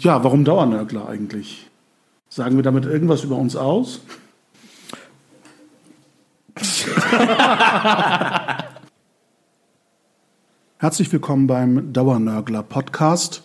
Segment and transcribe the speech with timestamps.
[0.00, 1.68] ja, warum Dauernörgler eigentlich?
[2.28, 4.00] Sagen wir damit irgendwas über uns aus?
[10.78, 13.42] Herzlich willkommen beim Dauernörgler Podcast.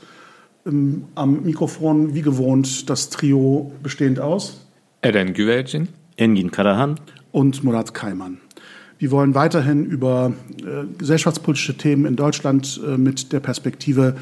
[0.63, 4.66] Am Mikrofon, wie gewohnt, das Trio bestehend aus
[5.02, 6.98] Eren Güvercin, Engin Karahan
[7.32, 8.40] und Murat Kaiman.
[8.98, 14.16] Wir wollen weiterhin über äh, gesellschaftspolitische Themen in Deutschland äh, mit der Perspektive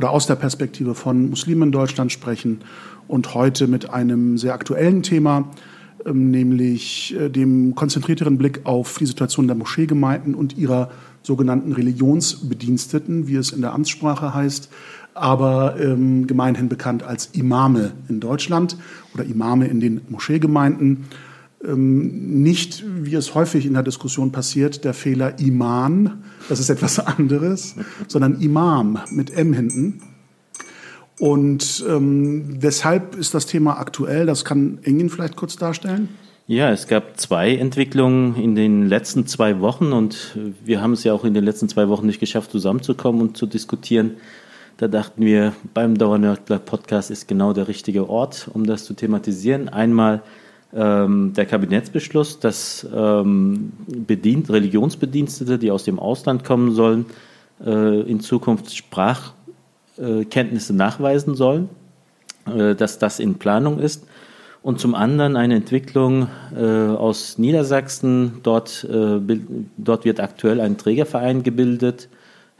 [0.00, 2.62] oder aus der Perspektive von Muslimen in Deutschland sprechen
[3.06, 5.50] und heute mit einem sehr aktuellen Thema,
[6.06, 10.90] ähm, nämlich äh, dem konzentrierteren Blick auf die Situation der Moscheegemeinden und ihrer
[11.22, 14.70] sogenannten Religionsbediensteten, wie es in der Amtssprache heißt,
[15.12, 18.78] aber ähm, gemeinhin bekannt als Imame in Deutschland
[19.12, 21.04] oder Imame in den Moscheegemeinden.
[21.62, 26.98] Ähm, nicht, wie es häufig in der Diskussion passiert, der Fehler Iman, das ist etwas
[27.18, 27.76] anderes,
[28.08, 30.02] sondern Imam mit M hinten.
[31.18, 34.24] Und ähm, weshalb ist das Thema aktuell?
[34.24, 36.08] Das kann Engin vielleicht kurz darstellen.
[36.46, 41.12] Ja, es gab zwei Entwicklungen in den letzten zwei Wochen und wir haben es ja
[41.12, 44.16] auch in den letzten zwei Wochen nicht geschafft, zusammenzukommen und zu diskutieren.
[44.78, 49.68] Da dachten wir, beim Dauernörgler Podcast ist genau der richtige Ort, um das zu thematisieren.
[49.68, 50.22] Einmal
[50.74, 57.06] ähm, der Kabinettsbeschluss, dass ähm, bedient, Religionsbedienstete, die aus dem Ausland kommen sollen,
[57.64, 61.68] äh, in Zukunft Sprachkenntnisse nachweisen sollen,
[62.46, 64.06] äh, dass das in Planung ist.
[64.62, 68.40] Und zum anderen eine Entwicklung äh, aus Niedersachsen.
[68.42, 69.18] Dort, äh,
[69.78, 72.10] dort wird aktuell ein Trägerverein gebildet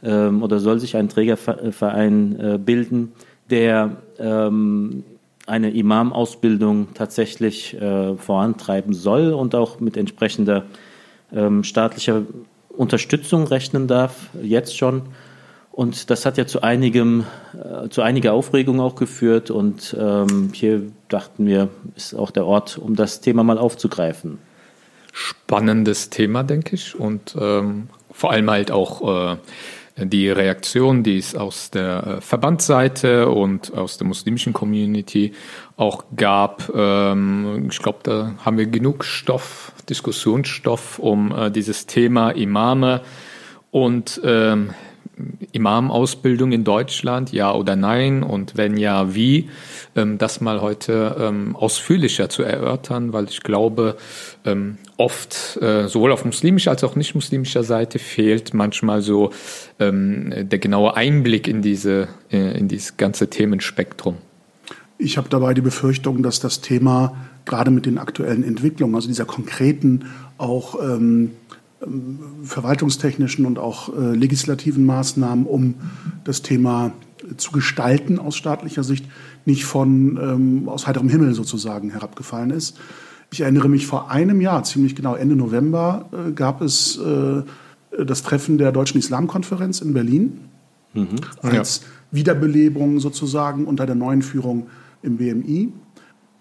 [0.03, 3.11] ähm, oder soll sich ein Trägerverein äh, bilden,
[3.51, 5.03] der ähm,
[5.47, 10.65] eine Imam-Ausbildung tatsächlich äh, vorantreiben soll und auch mit entsprechender
[11.33, 12.23] ähm, staatlicher
[12.69, 15.03] Unterstützung rechnen darf, jetzt schon.
[15.71, 19.51] Und das hat ja zu einigem, äh, zu einiger Aufregung auch geführt.
[19.51, 24.37] Und ähm, hier dachten wir, ist auch der Ort, um das Thema mal aufzugreifen.
[25.13, 26.95] Spannendes Thema, denke ich.
[26.99, 29.37] Und ähm, vor allem halt auch äh,
[29.97, 35.33] die Reaktion, die es aus der äh, Verbandsseite und aus der muslimischen Community
[35.77, 36.71] auch gab.
[36.73, 43.01] Ähm, ich glaube, da haben wir genug Stoff, Diskussionsstoff um äh, dieses Thema Imame
[43.71, 44.73] und ähm,
[45.51, 48.23] Imam-Ausbildung in Deutschland, ja oder nein?
[48.23, 49.49] Und wenn ja, wie?
[49.95, 53.97] Ähm, das mal heute ähm, ausführlicher zu erörtern, weil ich glaube,
[54.45, 59.31] ähm, oft äh, sowohl auf muslimischer als auch nicht muslimischer Seite fehlt manchmal so
[59.79, 64.17] der genaue Einblick in diese äh, in dieses ganze Themenspektrum.
[64.99, 67.15] Ich habe dabei die Befürchtung, dass das Thema
[67.45, 70.05] gerade mit den aktuellen Entwicklungen, also dieser konkreten
[70.37, 71.31] auch ähm,
[72.43, 75.75] verwaltungstechnischen und auch äh, legislativen Maßnahmen, um
[76.23, 76.91] das Thema
[77.37, 79.05] zu gestalten aus staatlicher Sicht,
[79.45, 82.77] nicht von ähm, aus heiterem Himmel sozusagen herabgefallen ist.
[83.31, 87.43] Ich erinnere mich vor einem Jahr, ziemlich genau Ende November, äh, gab es äh,
[87.97, 90.39] das Treffen der Deutschen Islamkonferenz in Berlin
[90.93, 91.07] mhm.
[91.41, 91.87] als ja.
[92.11, 94.67] Wiederbelebung sozusagen unter der neuen Führung
[95.01, 95.71] im BMI.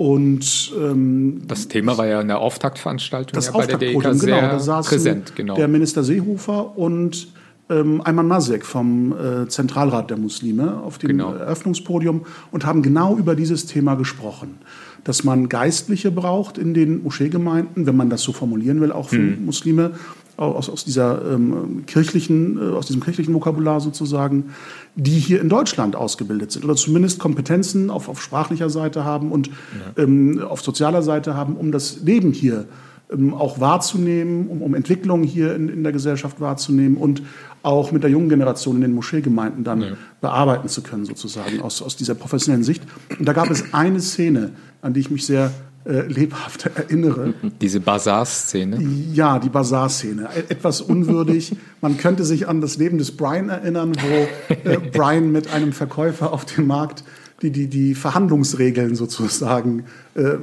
[0.00, 4.12] Und ähm, das Thema war ja in der Auftaktveranstaltung das ja bei der DEK genau,
[4.14, 5.36] sehr da saßen präsent.
[5.36, 5.56] Genau.
[5.56, 7.28] Der Minister Seehofer und
[7.68, 11.34] ähm, Ayman Masek vom äh, Zentralrat der Muslime auf dem genau.
[11.34, 14.56] Eröffnungspodium und haben genau über dieses Thema gesprochen.
[15.04, 19.16] Dass man Geistliche braucht in den Moscheegemeinden, wenn man das so formulieren will, auch für
[19.16, 19.44] hm.
[19.44, 19.92] Muslime,
[20.40, 24.50] aus, aus dieser ähm, kirchlichen, äh, aus diesem kirchlichen Vokabular sozusagen,
[24.96, 29.48] die hier in Deutschland ausgebildet sind oder zumindest Kompetenzen auf, auf sprachlicher Seite haben und
[29.48, 30.02] ja.
[30.02, 32.66] ähm, auf sozialer Seite haben, um das Leben hier
[33.12, 37.22] ähm, auch wahrzunehmen, um, um Entwicklungen hier in, in der Gesellschaft wahrzunehmen und
[37.62, 39.88] auch mit der jungen Generation in den Moscheegemeinden dann ja.
[40.22, 42.82] bearbeiten zu können, sozusagen, aus, aus dieser professionellen Sicht.
[43.18, 45.52] Und da gab es eine Szene, an die ich mich sehr
[45.84, 47.32] äh, lebhaft erinnere.
[47.60, 48.82] Diese Bazar-Szene?
[49.14, 50.28] Ja, die Bazar-Szene.
[50.36, 51.56] E-, etwas unwürdig.
[51.80, 56.32] Man könnte sich an das Leben des Brian erinnern, wo äh, Brian mit einem Verkäufer
[56.32, 57.04] auf dem Markt
[57.40, 59.84] die, die, die Verhandlungsregeln sozusagen
[60.14, 60.34] äh,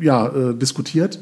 [0.00, 1.18] ja, äh, diskutiert.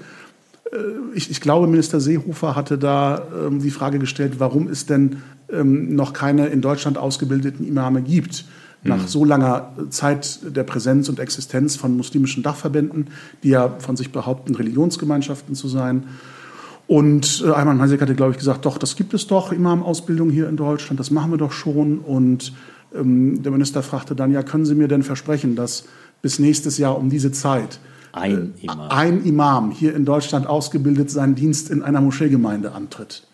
[0.70, 0.76] Äh,
[1.14, 5.94] ich, ich, glaube, Minister Seehofer hatte da ähm, die Frage gestellt, warum es denn ähm,
[5.94, 8.44] noch keine in Deutschland ausgebildeten Imame gibt
[8.84, 9.08] nach mhm.
[9.08, 13.08] so langer Zeit der Präsenz und Existenz von muslimischen Dachverbänden,
[13.42, 16.04] die ja von sich behaupten, Religionsgemeinschaften zu sein.
[16.86, 20.48] Und äh, Ayman Masek hatte, glaube ich, gesagt, doch, das gibt es doch, Imam-Ausbildung hier
[20.48, 21.98] in Deutschland, das machen wir doch schon.
[21.98, 22.52] Und
[22.94, 25.84] ähm, der Minister fragte dann, ja, können Sie mir denn versprechen, dass
[26.20, 27.80] bis nächstes Jahr um diese Zeit
[28.12, 33.26] ein äh, Imam, ein Imam hier in Deutschland ausgebildet seinen Dienst in einer Moscheegemeinde antritt?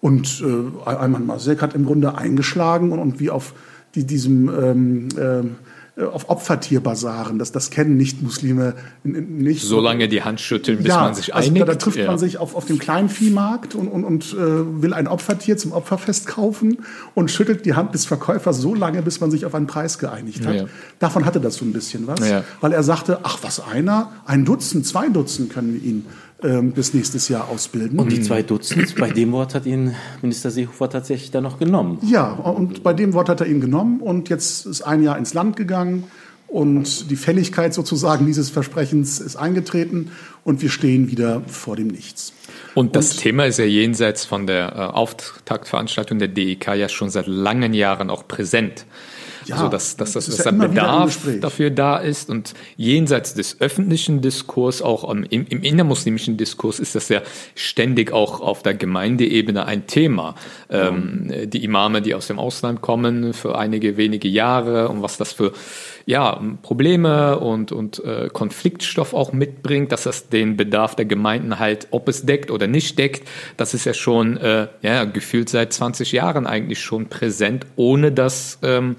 [0.00, 3.54] Und äh, Ayman Masek hat im Grunde eingeschlagen und, und wie auf
[3.94, 5.42] die diesem ähm, äh,
[5.96, 7.38] äh, auf Opfertierbasaren.
[7.38, 8.74] Das, das kennen Nicht-Muslime
[9.04, 9.64] nicht.
[9.64, 11.52] Solange die Hand schütteln, bis ja, man sich einigt.
[11.52, 12.06] Also da, da trifft ja.
[12.08, 15.70] man sich auf, auf dem kleinen Viehmarkt und, und, und äh, will ein Opfertier zum
[15.70, 16.78] Opferfest kaufen
[17.14, 20.44] und schüttelt die Hand des Verkäufers so lange, bis man sich auf einen Preis geeinigt
[20.44, 20.54] hat.
[20.56, 20.64] Ja.
[20.98, 22.20] Davon hatte das so ein bisschen was,
[22.60, 26.06] weil er sagte, ach was einer, ein Dutzend, zwei Dutzend können wir ihn
[26.44, 27.98] ähm, bis nächstes Jahr ausbilden.
[27.98, 31.98] Und die zwei Dutzend, bei dem Wort hat ihn Minister Seehofer tatsächlich dann noch genommen.
[32.02, 35.32] Ja, und bei dem Wort hat er ihn genommen und jetzt ist ein Jahr ins
[35.32, 36.04] Land gegangen
[36.46, 40.12] und die Fälligkeit sozusagen dieses Versprechens ist eingetreten
[40.44, 42.32] und wir stehen wieder vor dem Nichts.
[42.74, 47.08] Und das und, Thema ist ja jenseits von der äh, Auftaktveranstaltung der DEK ja schon
[47.10, 48.84] seit langen Jahren auch präsent.
[49.46, 53.60] Ja, also dass, dass, das, dass ja der Bedarf dafür da ist und jenseits des
[53.60, 57.22] öffentlichen Diskurs, auch im, im innermuslimischen Diskurs ist das ja
[57.54, 60.34] ständig auch auf der Gemeindeebene ein Thema.
[60.70, 65.32] Ähm, die Imame, die aus dem Ausland kommen für einige wenige Jahre und was das
[65.32, 65.52] für
[66.06, 71.88] ja, Probleme und, und äh, Konfliktstoff auch mitbringt, dass das den Bedarf der Gemeinden halt,
[71.92, 73.26] ob es deckt oder nicht deckt,
[73.56, 78.58] das ist ja schon äh, ja, gefühlt seit 20 Jahren eigentlich schon präsent, ohne dass
[78.62, 78.96] ähm,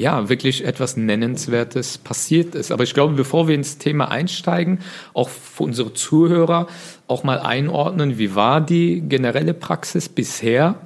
[0.00, 2.72] ja, wirklich etwas Nennenswertes passiert ist.
[2.72, 4.78] Aber ich glaube, bevor wir ins Thema einsteigen,
[5.12, 6.68] auch für unsere Zuhörer
[7.06, 10.76] auch mal einordnen, wie war die generelle Praxis bisher?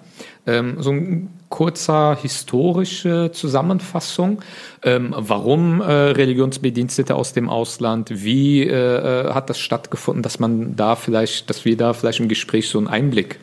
[0.46, 4.42] Ähm, so ein kurzer historische Zusammenfassung.
[4.82, 8.10] Ähm, warum äh, Religionsbedienstete aus dem Ausland?
[8.24, 12.26] Wie äh, äh, hat das stattgefunden, dass man da vielleicht, dass wir da vielleicht im
[12.26, 13.38] Gespräch so einen Einblick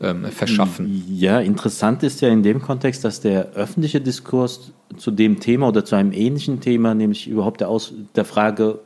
[0.00, 1.04] ähm, verschaffen.
[1.08, 5.84] Ja, interessant ist ja in dem Kontext, dass der öffentliche Diskurs zu dem Thema oder
[5.84, 8.80] zu einem ähnlichen Thema, nämlich überhaupt der, Aus, der Frage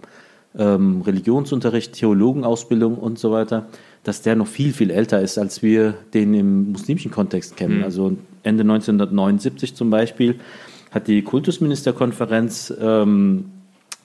[0.56, 3.66] ähm, Religionsunterricht, Theologenausbildung und so weiter,
[4.04, 7.78] dass der noch viel, viel älter ist, als wir den im muslimischen Kontext kennen.
[7.78, 7.84] Mhm.
[7.84, 10.40] Also Ende 1979 zum Beispiel
[10.90, 13.46] hat die Kultusministerkonferenz ähm,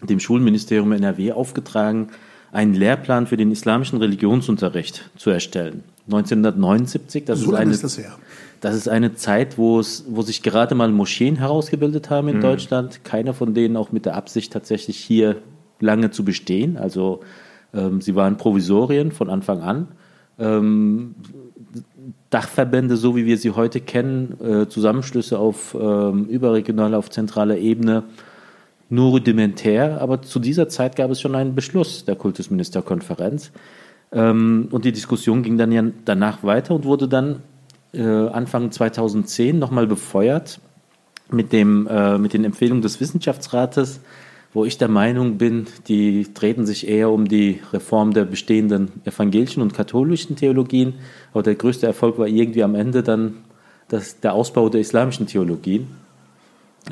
[0.02, 2.10] dem Schulministerium NRW aufgetragen,
[2.52, 5.84] einen Lehrplan für den islamischen Religionsunterricht zu erstellen.
[6.08, 8.02] 1979, das so ist eine, ist das,
[8.62, 12.42] das, ist eine Zeit, wo, es, wo sich gerade mal Moscheen herausgebildet haben in mhm.
[12.42, 13.04] Deutschland.
[13.04, 15.38] Keiner von denen auch mit der Absicht, tatsächlich hier
[15.80, 16.78] lange zu bestehen.
[16.78, 17.22] Also
[17.74, 19.88] ähm, sie waren Provisorien von Anfang an.
[20.40, 21.16] Ähm,
[22.30, 28.04] Dachverbände, so wie wir sie heute kennen, äh, Zusammenschlüsse auf ähm, überregionaler, auf zentraler Ebene,
[28.90, 30.02] nur rudimentär.
[30.02, 33.52] Aber zu dieser Zeit gab es schon einen Beschluss der Kultusministerkonferenz,
[34.12, 37.42] ähm, und die Diskussion ging dann ja danach weiter und wurde dann
[37.94, 40.60] äh, Anfang 2010 nochmal befeuert
[41.32, 44.00] mit, dem, äh, mit den Empfehlungen des Wissenschaftsrates,
[44.54, 49.62] wo ich der Meinung bin, die treten sich eher um die Reform der bestehenden evangelischen
[49.62, 50.96] und katholischen Theologien.
[51.34, 53.36] Aber der größte Erfolg war irgendwie am Ende dann
[53.90, 55.88] das, der Ausbau der islamischen Theologien.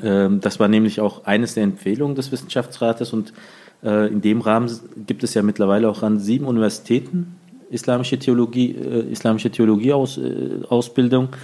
[0.03, 3.33] Ähm, das war nämlich auch eines der Empfehlungen des Wissenschaftsrates und
[3.81, 4.71] in dem Rahmen
[5.05, 7.35] gibt es ja mittlerweile auch an sieben Universitäten
[7.69, 11.25] islamische Theologie, äh, islamische Theologieausbildung.
[11.25, 11.37] Äh,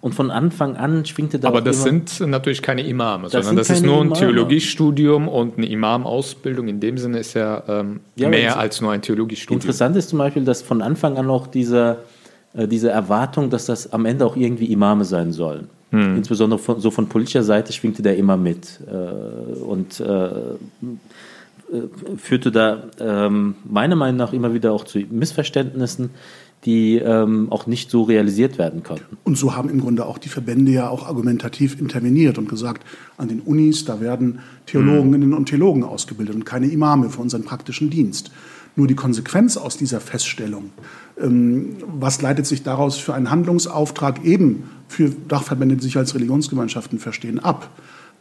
[0.00, 1.48] und von Anfang an schwingte da.
[1.48, 4.20] Aber das sind natürlich keine Imame, sondern das ist nur ein Imame.
[4.20, 6.68] Theologiestudium und eine Imamausbildung.
[6.68, 9.62] In dem Sinne ist ja, ähm, ja mehr als nur ein Theologiestudium.
[9.62, 12.00] Interessant ist zum Beispiel, dass von Anfang an auch diese,
[12.52, 15.68] äh, diese Erwartung, dass das am Ende auch irgendwie Imame sein sollen.
[15.90, 16.16] Hm.
[16.16, 18.80] Insbesondere von, so von politischer Seite schwingte der immer mit.
[18.86, 20.30] Äh, und äh, äh,
[22.16, 26.10] führte da ähm, meiner Meinung nach immer wieder auch zu Missverständnissen,
[26.64, 29.18] die ähm, auch nicht so realisiert werden konnten.
[29.24, 32.86] Und so haben im Grunde auch die Verbände ja auch argumentativ interveniert und gesagt,
[33.18, 35.36] an den Unis, da werden Theologinnen mhm.
[35.36, 38.30] und Theologen ausgebildet und keine Imame für unseren praktischen Dienst.
[38.76, 40.70] Nur die Konsequenz aus dieser Feststellung,
[41.20, 46.98] ähm, was leitet sich daraus für einen Handlungsauftrag eben für Dachverbände, die sich als Religionsgemeinschaften
[46.98, 47.70] verstehen, ab?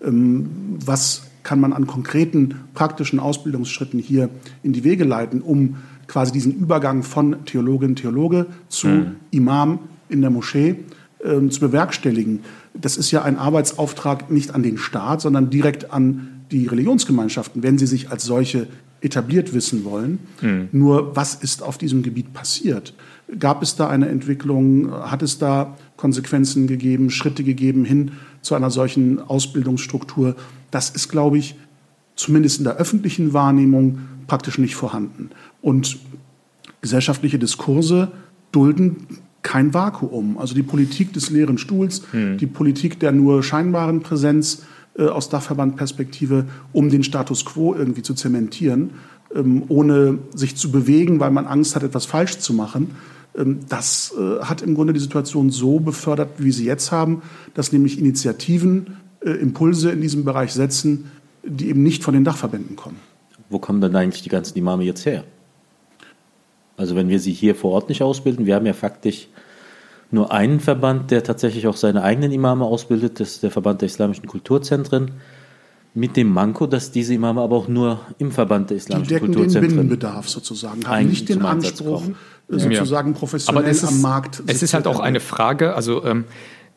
[0.03, 0.49] Ähm,
[0.85, 4.29] was kann man an konkreten praktischen Ausbildungsschritten hier
[4.63, 5.75] in die Wege leiten, um
[6.07, 9.15] quasi diesen Übergang von Theologin, Theologe zu mhm.
[9.31, 10.75] Imam in der Moschee
[11.23, 12.41] äh, zu bewerkstelligen.
[12.73, 17.77] Das ist ja ein Arbeitsauftrag nicht an den Staat, sondern direkt an die Religionsgemeinschaften, wenn
[17.77, 18.67] sie sich als solche
[19.01, 20.19] etabliert wissen wollen.
[20.41, 20.69] Mhm.
[20.71, 22.93] Nur was ist auf diesem Gebiet passiert?
[23.37, 24.91] Gab es da eine Entwicklung?
[24.91, 30.35] Hat es da Konsequenzen gegeben, Schritte gegeben hin zu einer solchen Ausbildungsstruktur?
[30.73, 31.55] Das ist, glaube ich,
[32.15, 35.29] zumindest in der öffentlichen Wahrnehmung praktisch nicht vorhanden.
[35.61, 35.99] Und
[36.81, 38.11] gesellschaftliche Diskurse
[38.51, 39.05] dulden
[39.43, 40.39] kein Vakuum.
[40.39, 42.39] Also die Politik des leeren Stuhls, hm.
[42.39, 44.63] die Politik der nur scheinbaren Präsenz
[44.97, 48.91] äh, aus Dachverbandperspektive, um den Status quo irgendwie zu zementieren,
[49.35, 52.95] ähm, ohne sich zu bewegen, weil man Angst hat, etwas falsch zu machen.
[53.37, 57.21] Ähm, das äh, hat im Grunde die Situation so befördert, wie wir sie jetzt haben,
[57.53, 58.97] dass nämlich Initiativen
[59.31, 61.11] Impulse in diesem Bereich setzen,
[61.43, 62.99] die eben nicht von den Dachverbänden kommen.
[63.49, 65.23] Wo kommen dann eigentlich die ganzen Imame jetzt her?
[66.77, 69.27] Also wenn wir sie hier vor Ort nicht ausbilden, wir haben ja faktisch
[70.11, 73.87] nur einen Verband, der tatsächlich auch seine eigenen Imame ausbildet, das ist der Verband der
[73.87, 75.11] islamischen Kulturzentren,
[75.95, 79.27] mit dem Manko, dass diese Imame aber auch nur im Verband der islamischen die decken
[79.27, 82.03] Kulturzentren den Binnenbedarf sozusagen, haben nicht den Anspruch,
[82.47, 83.19] sozusagen ja.
[83.19, 84.41] professionell ist, am Markt.
[84.47, 86.25] Es ist halt auch eine Frage, also ähm,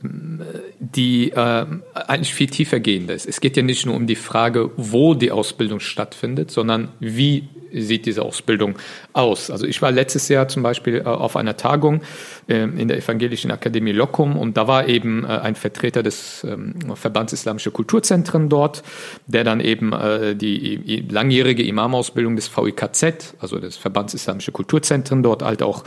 [0.02, 3.26] die äh, eigentlich viel tiefer gehend ist.
[3.26, 8.06] Es geht ja nicht nur um die Frage, wo die Ausbildung stattfindet, sondern wie sieht
[8.06, 8.76] diese Ausbildung
[9.12, 9.50] aus.
[9.50, 12.02] Also ich war letztes Jahr zum Beispiel äh, auf einer Tagung
[12.46, 16.74] äh, in der Evangelischen Akademie Locum und da war eben äh, ein Vertreter des ähm,
[16.94, 18.82] Verbands Islamische Kulturzentren dort,
[19.26, 25.42] der dann eben äh, die langjährige Imamausbildung des VIKZ, also des Verbands Islamische Kulturzentren dort
[25.42, 25.84] halt auch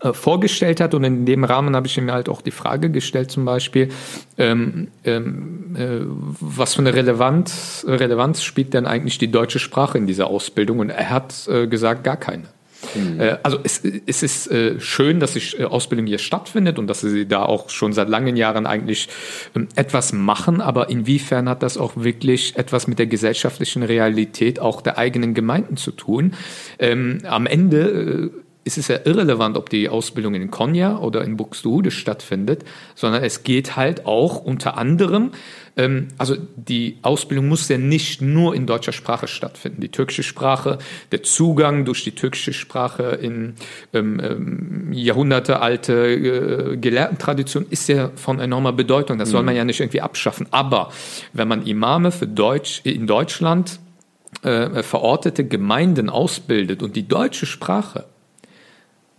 [0.00, 0.94] äh, vorgestellt hat.
[0.94, 3.88] Und in dem Rahmen habe ich ihm halt auch die Frage gestellt, zum Beispiel,
[4.38, 6.00] ähm, ähm, äh,
[6.40, 10.80] was für eine Relevanz, Relevanz spielt denn eigentlich die deutsche Sprache in dieser Ausbildung?
[10.80, 12.44] Und er hat äh, gesagt, gar keine.
[12.94, 13.20] Mhm.
[13.20, 17.26] Äh, also es, es ist äh, schön, dass die Ausbildung hier stattfindet und dass sie
[17.26, 19.08] da auch schon seit langen Jahren eigentlich
[19.54, 24.82] ähm, etwas machen, aber inwiefern hat das auch wirklich etwas mit der gesellschaftlichen Realität auch
[24.82, 26.34] der eigenen Gemeinden zu tun?
[26.78, 28.30] Ähm, am Ende
[28.64, 33.42] ist es ja irrelevant, ob die Ausbildung in Konya oder in Buxtehude stattfindet, sondern es
[33.42, 35.32] geht halt auch unter anderem,
[35.76, 39.80] ähm, also die Ausbildung muss ja nicht nur in deutscher Sprache stattfinden.
[39.80, 40.78] Die türkische Sprache,
[41.12, 43.54] der Zugang durch die türkische Sprache in
[43.92, 49.18] ähm, ähm, jahrhundertealte äh, Gelehrtentradition ist ja von enormer Bedeutung.
[49.18, 49.58] Das soll man mhm.
[49.58, 50.46] ja nicht irgendwie abschaffen.
[50.50, 50.90] Aber
[51.32, 53.80] wenn man Imame für Deutsch in Deutschland
[54.42, 58.06] äh, verortete Gemeinden ausbildet und die deutsche Sprache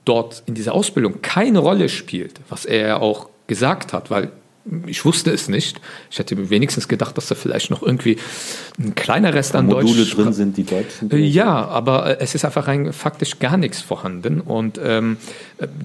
[0.06, 4.32] dort in dieser Ausbildung keine Rolle spielt, was er auch gesagt hat, weil
[4.88, 5.80] ich wusste es nicht.
[6.10, 8.18] Ich hätte wenigstens gedacht, dass da vielleicht noch irgendwie
[8.80, 11.14] ein kleiner Rest an Module Deutsch drin sind, die Deutsch sind.
[11.14, 14.42] Äh, ja, aber äh, es ist einfach rein faktisch gar nichts vorhanden.
[14.42, 15.18] Und ähm,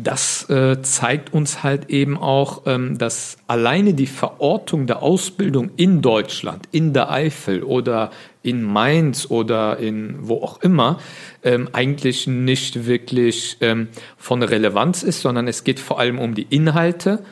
[0.02, 6.00] das äh, zeigt uns halt eben auch, ähm, dass alleine die Verortung der Ausbildung in
[6.00, 8.10] Deutschland, in der Eifel oder
[8.42, 10.98] in Mainz oder in wo auch immer,
[11.42, 16.46] ähm, eigentlich nicht wirklich ähm, von Relevanz ist, sondern es geht vor allem um die
[16.48, 17.22] Inhalte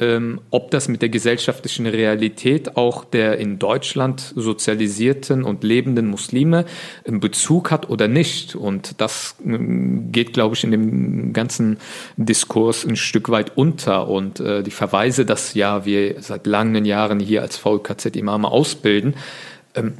[0.00, 6.66] ähm, ob das mit der gesellschaftlichen Realität auch der in Deutschland sozialisierten und lebenden Muslime
[7.06, 8.54] einen Bezug hat oder nicht.
[8.54, 11.78] Und das ähm, geht, glaube ich, in dem ganzen
[12.16, 14.08] Diskurs ein Stück weit unter.
[14.08, 19.14] Und äh, die Verweise, dass ja wir seit langen Jahren hier als VKZ Imame ausbilden,
[19.74, 19.94] ähm,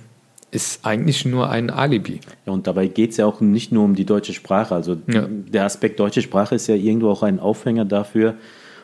[0.50, 2.20] ist eigentlich nur ein Alibi.
[2.46, 4.74] Ja, und dabei geht es ja auch nicht nur um die deutsche Sprache.
[4.74, 5.26] Also ja.
[5.28, 8.34] der Aspekt deutsche Sprache ist ja irgendwo auch ein Aufhänger dafür,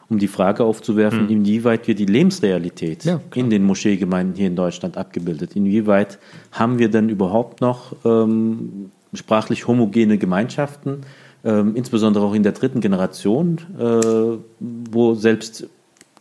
[0.08, 1.30] um die Frage aufzuwerfen, mhm.
[1.30, 5.56] inwieweit wir die Lebensrealität ja, in den Moscheegemeinden hier in Deutschland abgebildet.
[5.56, 6.18] Inwieweit
[6.52, 11.00] haben wir denn überhaupt noch ähm, sprachlich homogene Gemeinschaften,
[11.44, 14.38] ähm, insbesondere auch in der dritten Generation, äh,
[14.90, 15.68] wo selbst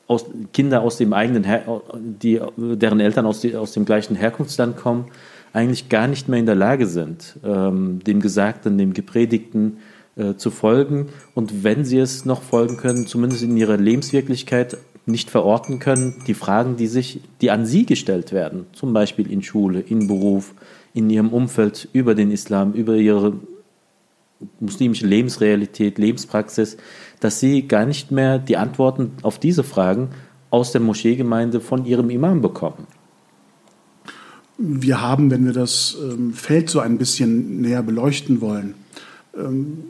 [0.07, 4.77] aus, Kinder aus dem eigenen, Her die, deren Eltern aus, die, aus dem gleichen Herkunftsland
[4.77, 5.05] kommen,
[5.53, 9.77] eigentlich gar nicht mehr in der Lage sind, ähm, dem Gesagten, dem Gepredigten,
[10.15, 15.29] äh, zu folgen und wenn sie es noch folgen können, zumindest in ihrer Lebenswirklichkeit nicht
[15.29, 19.79] verorten können, die Fragen, die sich, die an sie gestellt werden, zum Beispiel in Schule,
[19.79, 20.53] in Beruf,
[20.93, 23.33] in ihrem Umfeld über den Islam, über ihre
[24.59, 26.77] muslimische Lebensrealität, Lebenspraxis,
[27.19, 30.09] dass sie gar nicht mehr die Antworten auf diese Fragen
[30.49, 32.87] aus der Moscheegemeinde von ihrem Imam bekommen.
[34.57, 38.75] Wir haben, wenn wir das ähm, Feld so ein bisschen näher beleuchten wollen,
[39.35, 39.83] ähm,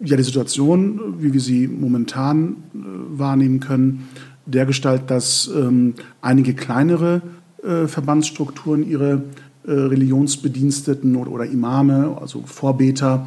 [0.00, 2.78] ja die Situation, wie wir sie momentan äh,
[3.18, 4.08] wahrnehmen können,
[4.46, 7.22] dergestalt, dass ähm, einige kleinere
[7.62, 9.22] äh, Verbandsstrukturen ihre
[9.66, 13.26] äh, Religionsbediensteten oder, oder, Imame, also Vorbeter,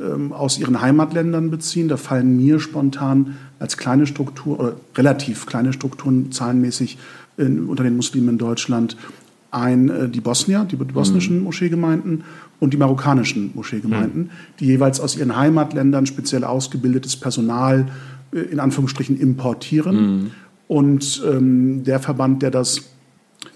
[0.00, 1.88] ähm, aus ihren Heimatländern beziehen.
[1.88, 6.98] Da fallen mir spontan als kleine Struktur oder relativ kleine Strukturen zahlenmäßig
[7.36, 8.96] in, unter den Muslimen in Deutschland
[9.50, 11.44] ein äh, die Bosnier, die bosnischen mhm.
[11.44, 12.24] Moscheegemeinden
[12.60, 14.30] und die marokkanischen Moscheegemeinden, mhm.
[14.60, 17.86] die jeweils aus ihren Heimatländern speziell ausgebildetes Personal
[18.32, 19.96] äh, in Anführungsstrichen importieren.
[19.96, 20.30] Mhm.
[20.66, 22.90] Und ähm, der Verband, der das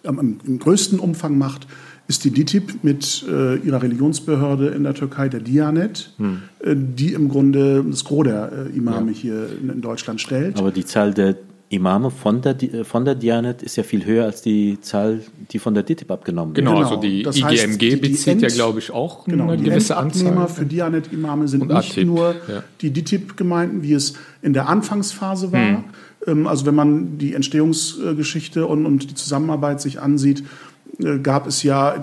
[0.05, 1.67] ähm, im größten Umfang macht,
[2.09, 6.43] ist die DITIB mit äh, ihrer Religionsbehörde in der Türkei, der Dianet, mhm.
[6.61, 9.17] äh, die im Grunde das Gros der äh, Imame ja.
[9.17, 10.59] hier in, in, Deutschland stellt.
[10.59, 11.37] Aber die Zahl der
[11.73, 15.73] Imame von der, von der Dianet ist ja viel höher als die Zahl, die von
[15.75, 16.67] der DITIB abgenommen wird.
[16.67, 16.88] Genau, genau.
[16.88, 19.97] also die das IGMG heißt, die, bezieht End, ja, glaube ich, auch genau, eine gewisse
[19.97, 20.49] Anzahl.
[20.49, 22.62] für Dianet-Imame sind nicht ATIP, nur ja.
[22.81, 25.61] die DITIB-Gemeinden, wie es in der Anfangsphase war.
[25.61, 25.85] Hm.
[26.26, 30.45] Ähm, also wenn man die Entstehungsgeschichte und, und die Zusammenarbeit sich ansieht,
[30.99, 31.97] äh, gab es ja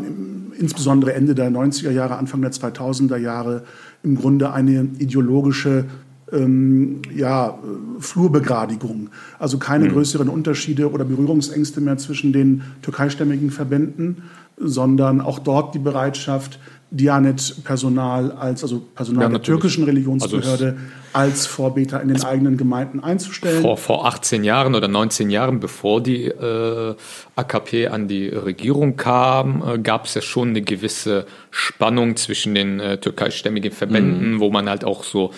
[0.58, 3.64] insbesondere Ende der 90er Jahre, Anfang der 2000er Jahre
[4.04, 5.86] im Grunde eine ideologische
[6.32, 7.58] ähm, ja,
[8.00, 9.10] Flurbegradigung.
[9.38, 9.94] Also keine mhm.
[9.94, 14.24] größeren Unterschiede oder Berührungsängste mehr zwischen den türkeistämmigen Verbänden,
[14.58, 16.60] sondern auch dort die Bereitschaft,
[16.92, 20.78] Dianet-Personal als, also Personal ja, der türkischen Religionsbehörde, also
[21.14, 23.62] als Vorbeter in den eigenen Gemeinden einzustellen.
[23.62, 26.96] Vor, vor 18 Jahren oder 19 Jahren, bevor die äh,
[27.36, 32.80] AKP an die Regierung kam, äh, gab es ja schon eine gewisse Spannung zwischen den
[32.80, 34.40] äh, türkeistämmigen Verbänden, mhm.
[34.40, 35.32] wo man halt auch so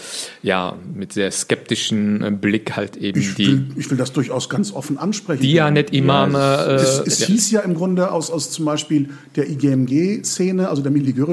[0.43, 3.47] ja mit sehr skeptischen äh, Blick halt eben ich die.
[3.47, 5.41] Will, ich will das durchaus ganz offen ansprechen.
[5.41, 6.37] Dianet-Imame.
[6.37, 10.81] Ja, es, es, es hieß ja im Grunde aus, aus zum Beispiel der IGMG-Szene, also
[10.81, 10.91] der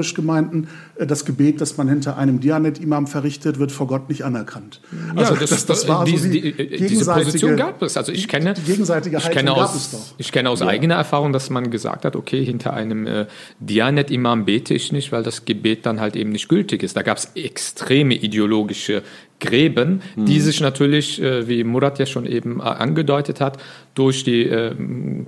[0.09, 4.81] Miligürisch-Gemeinden, äh, das Gebet, das man hinter einem Dianet-Imam verrichtet, wird vor Gott nicht anerkannt.
[5.15, 7.97] Also ja, das, das, das war diese, so die, diese Position gab es.
[7.97, 10.67] Also ich kenne, die gegenseitige ich kenne aus, Ich kenne aus ja.
[10.67, 13.25] eigener Erfahrung, dass man gesagt hat, okay, hinter einem äh,
[13.59, 16.95] Dianet-Imam bete ich nicht, weil das Gebet dann halt eben nicht gültig ist.
[16.95, 19.03] Da gab es extreme ideologische
[19.39, 20.25] Gräben, mhm.
[20.25, 23.57] die sich natürlich, äh, wie Murat ja schon eben äh, angedeutet hat,
[23.93, 24.73] durch die äh,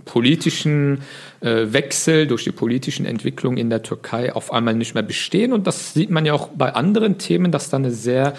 [0.05, 0.99] politischen
[1.39, 5.53] äh, Wechsel, durch die politischen Entwicklungen in der Türkei auf einmal nicht mehr bestehen.
[5.53, 8.33] Und das sieht man ja auch bei anderen Themen, dass da eine sehr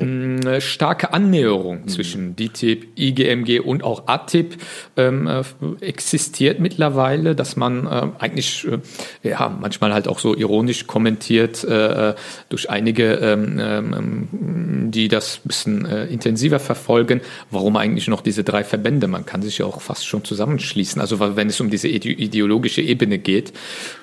[0.00, 1.88] eine starke Annäherung mhm.
[1.88, 4.56] zwischen DTIP, IGMG und auch ATIP
[4.96, 5.42] ähm, äh,
[5.80, 12.10] existiert mittlerweile, dass man äh, eigentlich äh, ja manchmal halt auch so ironisch kommentiert äh,
[12.10, 12.14] äh
[12.48, 18.44] durch einige, ähm, ähm, die das ein bisschen äh, intensiver verfolgen, warum eigentlich noch diese
[18.44, 19.06] drei Verbände?
[19.06, 21.00] Man kann sich ja auch fast schon zusammenschließen.
[21.00, 23.52] Also wenn es um diese ideologische Ebene geht,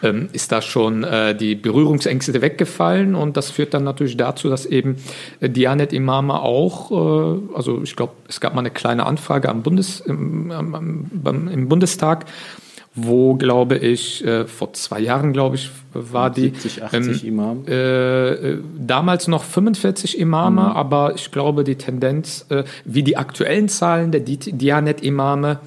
[0.02, 1.06] ähm, ist da schon
[1.40, 4.98] die Berührungsängste weggefallen und das führt dann natürlich dazu, dass eben
[5.42, 10.00] die Dianet-Imame auch, äh, also ich glaube, es gab mal eine kleine Anfrage am Bundes,
[10.00, 12.26] im, im, im Bundestag,
[12.96, 16.82] wo, glaube ich, äh, vor zwei Jahren, glaube ich, war 70, die.
[16.82, 17.68] 80 ähm, Imam.
[17.68, 20.68] Äh, damals noch 45 Imame, mhm.
[20.68, 25.60] aber ich glaube, die Tendenz, äh, wie die aktuellen Zahlen der Dianet-Imame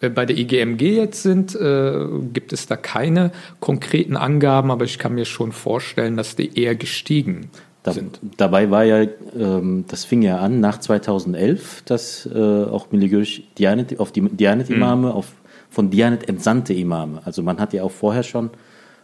[0.00, 4.98] äh, bei der IGMG jetzt sind, äh, gibt es da keine konkreten Angaben, aber ich
[4.98, 7.50] kann mir schon vorstellen, dass die eher gestiegen
[7.82, 7.94] da,
[8.36, 9.06] dabei war ja,
[9.38, 15.08] ähm, das fing ja an nach 2011, dass äh, auch Miligösch Dianet, auf die Dianet-Imame,
[15.08, 15.14] mhm.
[15.14, 15.32] auf
[15.70, 17.22] von Dianet entsandte Imame.
[17.24, 18.50] Also man hat ja auch vorher schon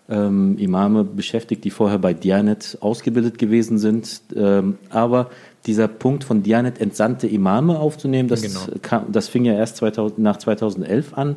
[0.09, 4.21] ähm, Imame beschäftigt, die vorher bei Dianet ausgebildet gewesen sind.
[4.35, 5.31] Ähm, aber
[5.67, 8.79] dieser Punkt von Dianet entsandte Imame aufzunehmen, das, genau.
[8.83, 11.37] kam, das fing ja erst 2000, nach 2011 an,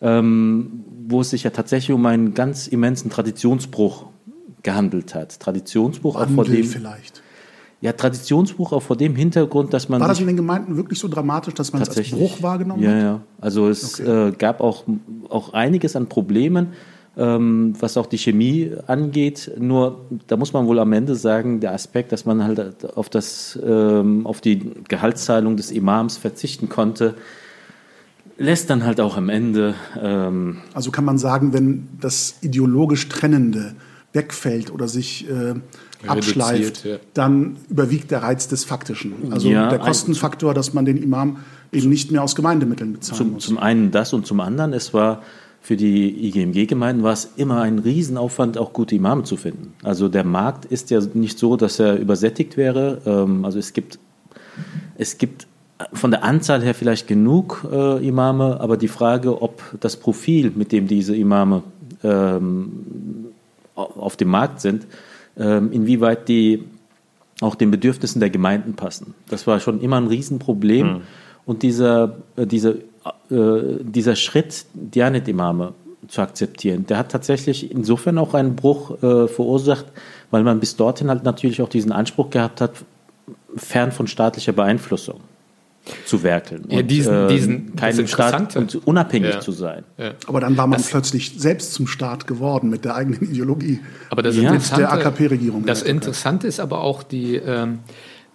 [0.00, 4.06] ähm, wo es sich ja tatsächlich um einen ganz immensen Traditionsbruch
[4.62, 5.38] gehandelt hat.
[5.40, 7.22] Traditionsbuch Wandel auch vor dem vielleicht.
[7.82, 10.00] Ja, Traditionsbuch auch vor dem Hintergrund, dass man.
[10.00, 12.90] War das in den Gemeinden wirklich so dramatisch, dass man es als Bruch wahrgenommen ja,
[12.90, 12.96] hat?
[12.96, 13.20] Ja, ja.
[13.40, 14.28] Also es okay.
[14.28, 14.84] äh, gab auch,
[15.28, 16.68] auch einiges an Problemen,
[17.16, 19.50] ähm, was auch die Chemie angeht.
[19.58, 23.58] Nur da muss man wohl am Ende sagen, der Aspekt, dass man halt auf das,
[23.64, 27.16] ähm, auf die Gehaltszahlung des Imams verzichten konnte,
[28.38, 29.74] lässt dann halt auch am Ende.
[30.00, 33.74] Ähm also kann man sagen, wenn das ideologisch Trennende
[34.12, 35.54] wegfällt oder sich äh,
[36.06, 36.96] abschleift, ja.
[37.14, 39.14] dann überwiegt der Reiz des Faktischen.
[39.30, 41.38] Also ja, der Kostenfaktor, dass man den Imam
[41.72, 43.44] eben nicht mehr aus Gemeindemitteln bezahlen zum, muss.
[43.44, 45.22] Zum einen das und zum anderen, es war
[45.62, 49.74] für die IGMG-Gemeinden war es immer ein Riesenaufwand, auch gute Imame zu finden.
[49.84, 53.00] Also der Markt ist ja nicht so, dass er übersättigt wäre.
[53.06, 54.00] Ähm, also es gibt,
[54.98, 55.46] es gibt
[55.92, 60.72] von der Anzahl her vielleicht genug äh, Imame, aber die Frage, ob das Profil, mit
[60.72, 61.62] dem diese Imame
[62.02, 63.31] ähm,
[63.74, 64.86] auf dem Markt sind,
[65.36, 66.64] ähm, inwieweit die
[67.40, 69.14] auch den Bedürfnissen der Gemeinden passen.
[69.28, 70.86] Das war schon immer ein Riesenproblem.
[70.86, 71.00] Mhm.
[71.44, 72.74] Und dieser, äh, dieser,
[73.30, 75.72] äh, dieser Schritt, Dianet-Imame
[76.06, 79.86] zu akzeptieren, der hat tatsächlich insofern auch einen Bruch äh, verursacht,
[80.30, 82.72] weil man bis dorthin halt natürlich auch diesen Anspruch gehabt hat,
[83.56, 85.20] fern von staatlicher Beeinflussung
[86.04, 86.64] zu werkeln.
[86.68, 89.40] Ja, diesen, und, äh, diesen keinem Staat und unabhängig ja.
[89.40, 89.84] zu sein.
[89.98, 90.12] Ja.
[90.26, 93.80] Aber dann war man das, plötzlich selbst zum Staat geworden mit der eigenen Ideologie.
[94.10, 94.52] Aber das ja.
[94.76, 95.66] der AKP-Regierung.
[95.66, 97.80] Das Interessante ist aber auch die, ähm,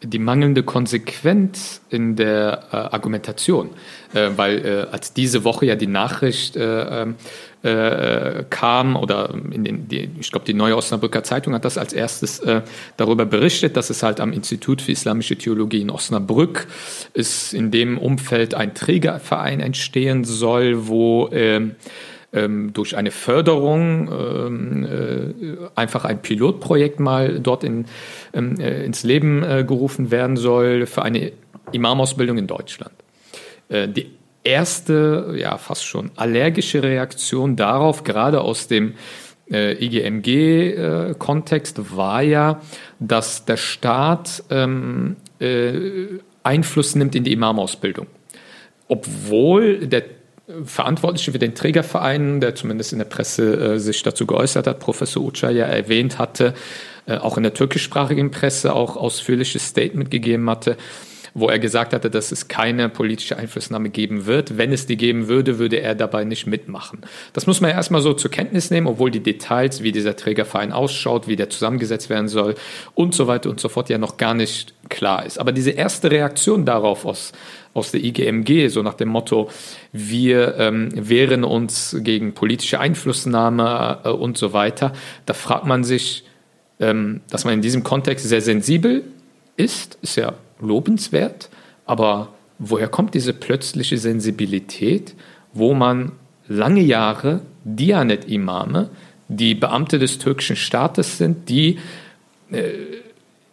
[0.03, 3.69] die mangelnde Konsequenz in der äh, Argumentation.
[4.13, 6.57] Äh, weil äh, als diese Woche ja die Nachricht
[7.67, 11.77] äh, äh, kam oder in den, die, ich glaube, die Neue Osnabrücker Zeitung hat das
[11.77, 12.61] als erstes äh,
[12.95, 16.67] darüber berichtet, dass es halt am Institut für Islamische Theologie in Osnabrück
[17.13, 21.75] ist in dem Umfeld ein Trägerverein entstehen soll, wo ähm,
[22.71, 27.85] durch eine Förderung ähm, äh, einfach ein Pilotprojekt mal dort in,
[28.33, 31.33] ähm, äh, ins Leben äh, gerufen werden soll für eine
[31.73, 32.93] Imamausbildung in Deutschland.
[33.69, 34.16] Äh, die
[34.47, 38.93] erste, ja, fast schon allergische Reaktion darauf, gerade aus dem
[39.51, 42.61] äh, IGMG-Kontext, war ja,
[42.99, 45.81] dass der Staat ähm, äh,
[46.43, 48.07] Einfluss nimmt in die Imamausbildung.
[48.87, 50.03] Obwohl der
[50.63, 55.23] Verantwortliche für den Trägerverein, der zumindest in der Presse äh, sich dazu geäußert hat, Professor
[55.23, 56.53] Uca ja erwähnt hatte,
[57.05, 60.77] äh, auch in der türkischsprachigen Presse auch ausführliches Statement gegeben hatte,
[61.33, 64.57] wo er gesagt hatte, dass es keine politische Einflussnahme geben wird.
[64.57, 67.01] Wenn es die geben würde, würde er dabei nicht mitmachen.
[67.33, 71.27] Das muss man erstmal so zur Kenntnis nehmen, obwohl die Details, wie dieser Trägerverein ausschaut,
[71.27, 72.55] wie der zusammengesetzt werden soll
[72.95, 75.39] und so weiter und so fort ja noch gar nicht klar ist.
[75.39, 77.33] Aber diese erste Reaktion darauf aus,
[77.73, 79.49] aus der IGMG, so nach dem Motto,
[79.91, 84.93] wir ähm, wehren uns gegen politische Einflussnahme äh, und so weiter,
[85.25, 86.23] da fragt man sich,
[86.79, 89.03] ähm, dass man in diesem Kontext sehr sensibel
[89.55, 91.49] ist, ist ja lobenswert,
[91.85, 95.15] aber woher kommt diese plötzliche Sensibilität,
[95.53, 96.13] wo man
[96.47, 98.89] lange Jahre Dianet-Imame,
[99.27, 101.79] die Beamte des türkischen Staates sind, die
[102.51, 102.71] äh,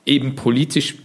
[0.07, 0.97] eben politisch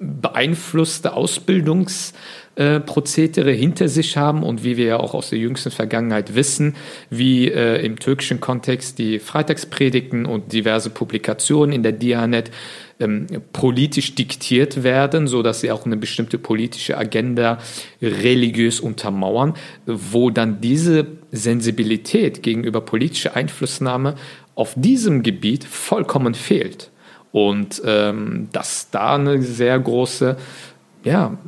[0.00, 6.36] beeinflusste Ausbildungsprozedere äh, hinter sich haben und wie wir ja auch aus der jüngsten Vergangenheit
[6.36, 6.76] wissen,
[7.10, 12.52] wie äh, im türkischen Kontext die Freitagspredigten und diverse Publikationen in der Dianet
[13.00, 17.58] ähm, politisch diktiert werden, so dass sie auch eine bestimmte politische Agenda
[18.00, 19.54] religiös untermauern,
[19.86, 24.14] wo dann diese Sensibilität gegenüber politischer Einflussnahme
[24.54, 26.90] auf diesem Gebiet vollkommen fehlt.
[27.32, 30.36] Und ähm, dass da eine sehr große
[31.04, 31.38] ja,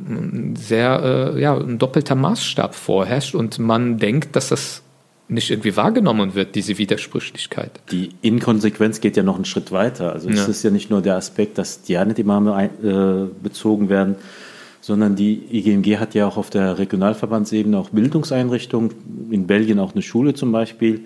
[0.55, 4.81] sehr, äh, ja, ein doppelter Maßstab vorherrscht und man denkt, dass das
[5.27, 7.71] nicht irgendwie wahrgenommen wird, diese Widersprüchlichkeit.
[7.91, 10.11] Die Inkonsequenz geht ja noch einen Schritt weiter.
[10.11, 10.35] Also ja.
[10.35, 14.15] es ist ja nicht nur der Aspekt, dass Dianet-Imame äh, bezogen werden,
[14.81, 18.91] sondern die IGMG hat ja auch auf der Regionalverbandsebene auch Bildungseinrichtungen,
[19.29, 21.05] in Belgien auch eine Schule zum Beispiel,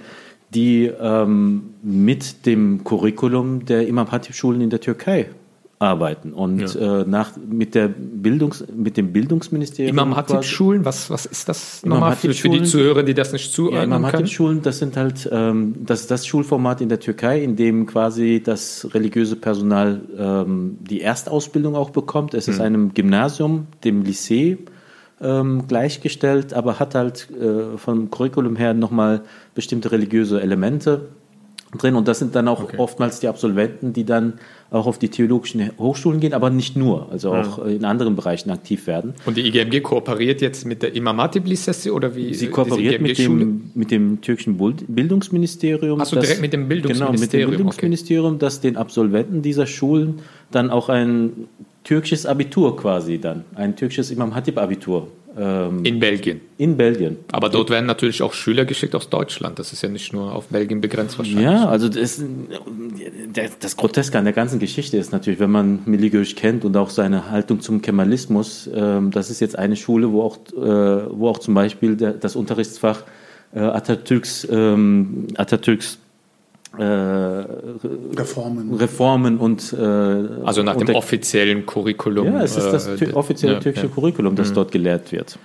[0.56, 5.30] die ähm, mit dem Curriculum der Imam Hatib-Schulen in der Türkei
[5.78, 6.32] arbeiten.
[6.34, 7.02] Und ja.
[7.02, 9.94] äh, nach, mit, der Bildungs, mit dem Bildungsministerium.
[9.94, 13.80] Imam Hatib-Schulen, was, was ist das nochmal für, für die Zuhörer, die das nicht zuordnen
[13.80, 17.58] ja, Imam Hatib-Schulen, das sind halt ähm, das, ist das Schulformat in der Türkei, in
[17.58, 22.34] dem quasi das religiöse Personal ähm, die Erstausbildung auch bekommt.
[22.34, 22.54] Es hm.
[22.54, 24.58] ist einem Gymnasium, dem Lycée,
[25.21, 29.21] ähm, gleichgestellt, aber hat halt äh, vom Curriculum her nochmal
[29.54, 31.08] bestimmte religiöse Elemente
[31.78, 31.95] drin.
[31.95, 32.78] Und das sind dann auch okay.
[32.78, 34.34] oftmals die Absolventen, die dann
[34.71, 37.65] auch auf die theologischen Hochschulen gehen, aber nicht nur, also auch ja.
[37.65, 39.13] in anderen Bereichen aktiv werden.
[39.25, 41.45] Und die IGMG kooperiert jetzt mit der Imam Hatib
[41.91, 42.34] oder wie?
[42.34, 46.01] Sie kooperiert mit dem, mit dem türkischen Bildungsministerium.
[46.01, 47.12] Achso, direkt mit dem Bildungsministerium.
[47.12, 48.39] Genau, mit dem Bildungsministerium, okay.
[48.39, 50.19] das den Absolventen dieser Schulen
[50.51, 51.47] dann auch ein
[51.86, 56.41] türkisches Abitur quasi dann, ein türkisches Imam Hatib Abitur ähm, in Belgien.
[56.58, 57.17] In Belgien.
[57.32, 59.60] Aber dort werden natürlich auch Schüler geschickt aus Deutschland.
[59.60, 61.43] Das ist ja nicht nur auf Belgien begrenzt wahrscheinlich.
[61.43, 62.21] Ja, also das,
[63.60, 67.30] das Groteske an der ganzen Geschichte ist natürlich, wenn man Miligösch kennt und auch seine
[67.30, 71.54] Haltung zum Kemalismus, ähm, das ist jetzt eine Schule, wo auch, äh, wo auch zum
[71.54, 73.04] Beispiel das Unterrichtsfach
[73.54, 76.00] äh, Atatürks, ähm, Atatürks
[76.80, 78.74] äh, Reformen.
[78.76, 82.28] Reformen und äh, also nach dem offiziellen Curriculum.
[82.28, 83.94] Ja, es ist das äh, offizielle türkische ja.
[83.94, 84.56] Curriculum, das mhm.
[84.56, 85.38] dort gelehrt wird.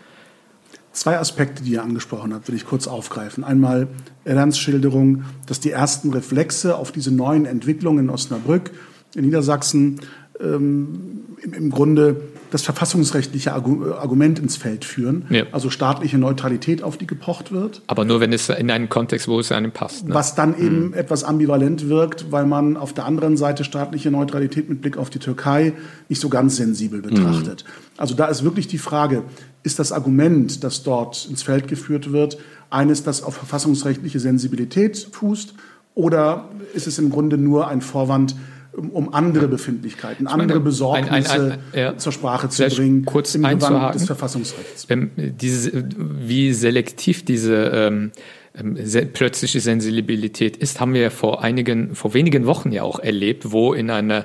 [0.92, 3.44] Zwei Aspekte, die ihr angesprochen habt, will ich kurz aufgreifen.
[3.44, 3.86] Einmal
[4.24, 8.72] Erlands Schilderung, dass die ersten Reflexe auf diese neuen Entwicklungen in Osnabrück,
[9.14, 10.00] in Niedersachsen,
[10.40, 15.44] ähm, im, im Grunde das verfassungsrechtliche Argument ins Feld führen, ja.
[15.52, 17.82] also staatliche Neutralität, auf die gepocht wird.
[17.86, 20.08] Aber nur, wenn es in einen Kontext, wo es einem passt.
[20.08, 20.14] Ne?
[20.14, 20.94] Was dann eben mhm.
[20.94, 25.18] etwas ambivalent wirkt, weil man auf der anderen Seite staatliche Neutralität mit Blick auf die
[25.18, 25.72] Türkei
[26.08, 27.64] nicht so ganz sensibel betrachtet.
[27.64, 27.90] Mhm.
[27.96, 29.22] Also da ist wirklich die Frage,
[29.62, 32.38] ist das Argument, das dort ins Feld geführt wird,
[32.70, 35.54] eines, das auf verfassungsrechtliche Sensibilität fußt,
[35.94, 38.36] oder ist es im Grunde nur ein Vorwand,
[38.72, 43.34] um andere Befindlichkeiten, meine, andere Besorgnisse ein, ein, ein, ja, zur Sprache zu bringen kurz
[43.34, 44.86] im Gewand des Verfassungsrechts.
[44.88, 48.12] Ähm, diese, wie selektiv diese ähm,
[48.54, 48.76] ähm,
[49.12, 53.74] plötzliche Sensibilität ist, haben wir ja vor einigen, vor wenigen Wochen ja auch erlebt, wo
[53.74, 54.24] in einer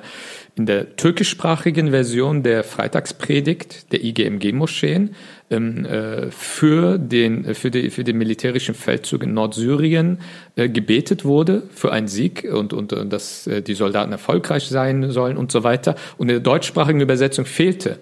[0.56, 5.12] in der türkischsprachigen Version der Freitagspredigt der IGMG-Moscheen äh,
[5.48, 10.18] für, den, äh, für, die, für den militärischen Feldzug in Nordsyrien
[10.56, 15.36] äh, gebetet wurde, für einen Sieg und, und, dass äh, die Soldaten erfolgreich sein sollen
[15.36, 15.94] und so weiter.
[16.18, 18.00] Und in der deutschsprachigen Übersetzung fehlte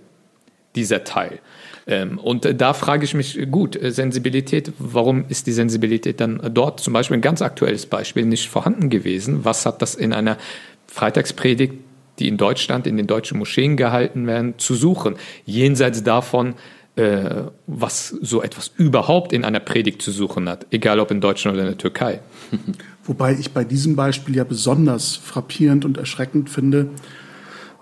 [0.75, 1.41] dieser Teil.
[1.87, 6.81] Ähm, und da frage ich mich, gut, äh, Sensibilität, warum ist die Sensibilität dann dort
[6.81, 9.45] zum Beispiel ein ganz aktuelles Beispiel nicht vorhanden gewesen?
[9.45, 10.39] Was hat das in einer
[10.87, 11.75] Freitagspredigt
[12.19, 15.17] die in Deutschland in den deutschen Moscheen gehalten werden, zu suchen.
[15.45, 16.55] Jenseits davon,
[16.97, 21.57] äh, was so etwas überhaupt in einer Predigt zu suchen hat, egal ob in Deutschland
[21.57, 22.21] oder in der Türkei.
[23.05, 26.89] Wobei ich bei diesem Beispiel ja besonders frappierend und erschreckend finde,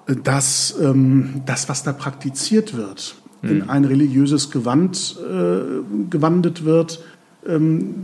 [0.07, 3.51] äh, dass ähm, das, was da praktiziert wird, hm.
[3.51, 7.03] in ein religiöses Gewand äh, gewandelt wird,
[7.47, 7.95] ähm,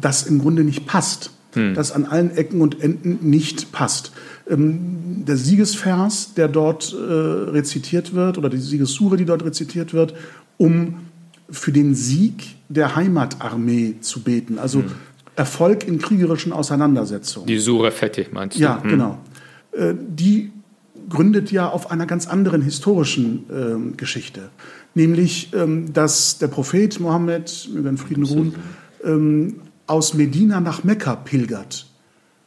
[0.00, 1.74] das im Grunde nicht passt, hm.
[1.74, 4.12] das an allen Ecken und Enden nicht passt.
[4.48, 10.14] Ähm, der Siegesvers, der dort äh, rezitiert wird, oder die Siegessure, die dort rezitiert wird,
[10.56, 10.98] um
[11.50, 14.58] für den Sieg der Heimatarmee zu beten.
[14.58, 14.92] Also hm.
[15.36, 17.46] Erfolg in kriegerischen Auseinandersetzungen.
[17.46, 18.62] Die Sure Fettih meinst du?
[18.62, 18.90] Ja, hm.
[18.90, 19.18] genau.
[19.72, 20.52] Äh, die
[21.08, 24.50] gründet ja auf einer ganz anderen historischen äh, Geschichte.
[24.94, 28.54] Nämlich, ähm, dass der Prophet Mohammed, möge in Frieden ruhen,
[29.04, 31.86] ähm, aus Medina nach Mekka pilgert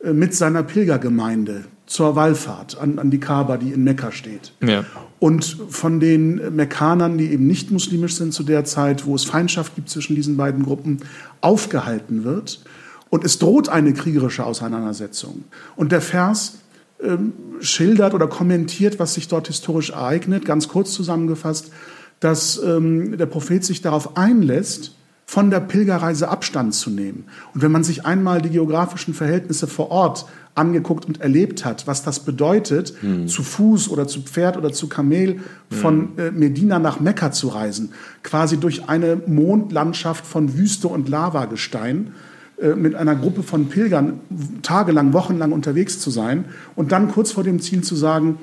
[0.03, 4.53] äh, mit seiner Pilgergemeinde zur Wallfahrt an, an die Kaaba, die in Mekka steht.
[4.63, 4.85] Ja.
[5.25, 9.73] Und von den Mekkanern, die eben nicht muslimisch sind zu der Zeit, wo es Feindschaft
[9.73, 10.99] gibt zwischen diesen beiden Gruppen,
[11.41, 12.63] aufgehalten wird.
[13.09, 15.45] Und es droht eine kriegerische Auseinandersetzung.
[15.75, 16.59] Und der Vers
[17.01, 21.71] ähm, schildert oder kommentiert, was sich dort historisch ereignet, ganz kurz zusammengefasst,
[22.19, 24.93] dass ähm, der Prophet sich darauf einlässt,
[25.25, 27.25] von der Pilgerreise Abstand zu nehmen.
[27.53, 32.03] Und wenn man sich einmal die geografischen Verhältnisse vor Ort angeguckt und erlebt hat, was
[32.03, 33.27] das bedeutet, hm.
[33.27, 36.19] zu Fuß oder zu Pferd oder zu Kamel von hm.
[36.19, 37.91] äh, Medina nach Mekka zu reisen,
[38.23, 42.13] quasi durch eine Mondlandschaft von Wüste und Lavagestein,
[42.57, 44.21] äh, mit einer Gruppe von Pilgern
[44.61, 48.37] tagelang, wochenlang unterwegs zu sein und dann kurz vor dem Ziel zu sagen,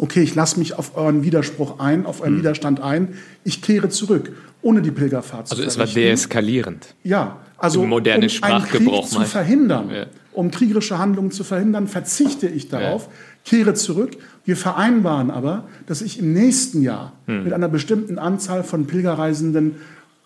[0.00, 2.38] okay, ich lasse mich auf euren Widerspruch ein, auf euren hm.
[2.40, 4.32] Widerstand ein, ich kehre zurück,
[4.62, 6.94] ohne die Pilgerfahrt zu Also es war deeskalierend.
[7.04, 8.28] Ja, also um einen
[8.64, 10.06] Krieg zu verhindern, ja.
[10.32, 13.10] um kriegerische Handlungen zu verhindern, verzichte ich darauf, ja.
[13.44, 14.16] kehre zurück.
[14.46, 17.44] Wir vereinbaren aber, dass ich im nächsten Jahr hm.
[17.44, 19.76] mit einer bestimmten Anzahl von Pilgerreisenden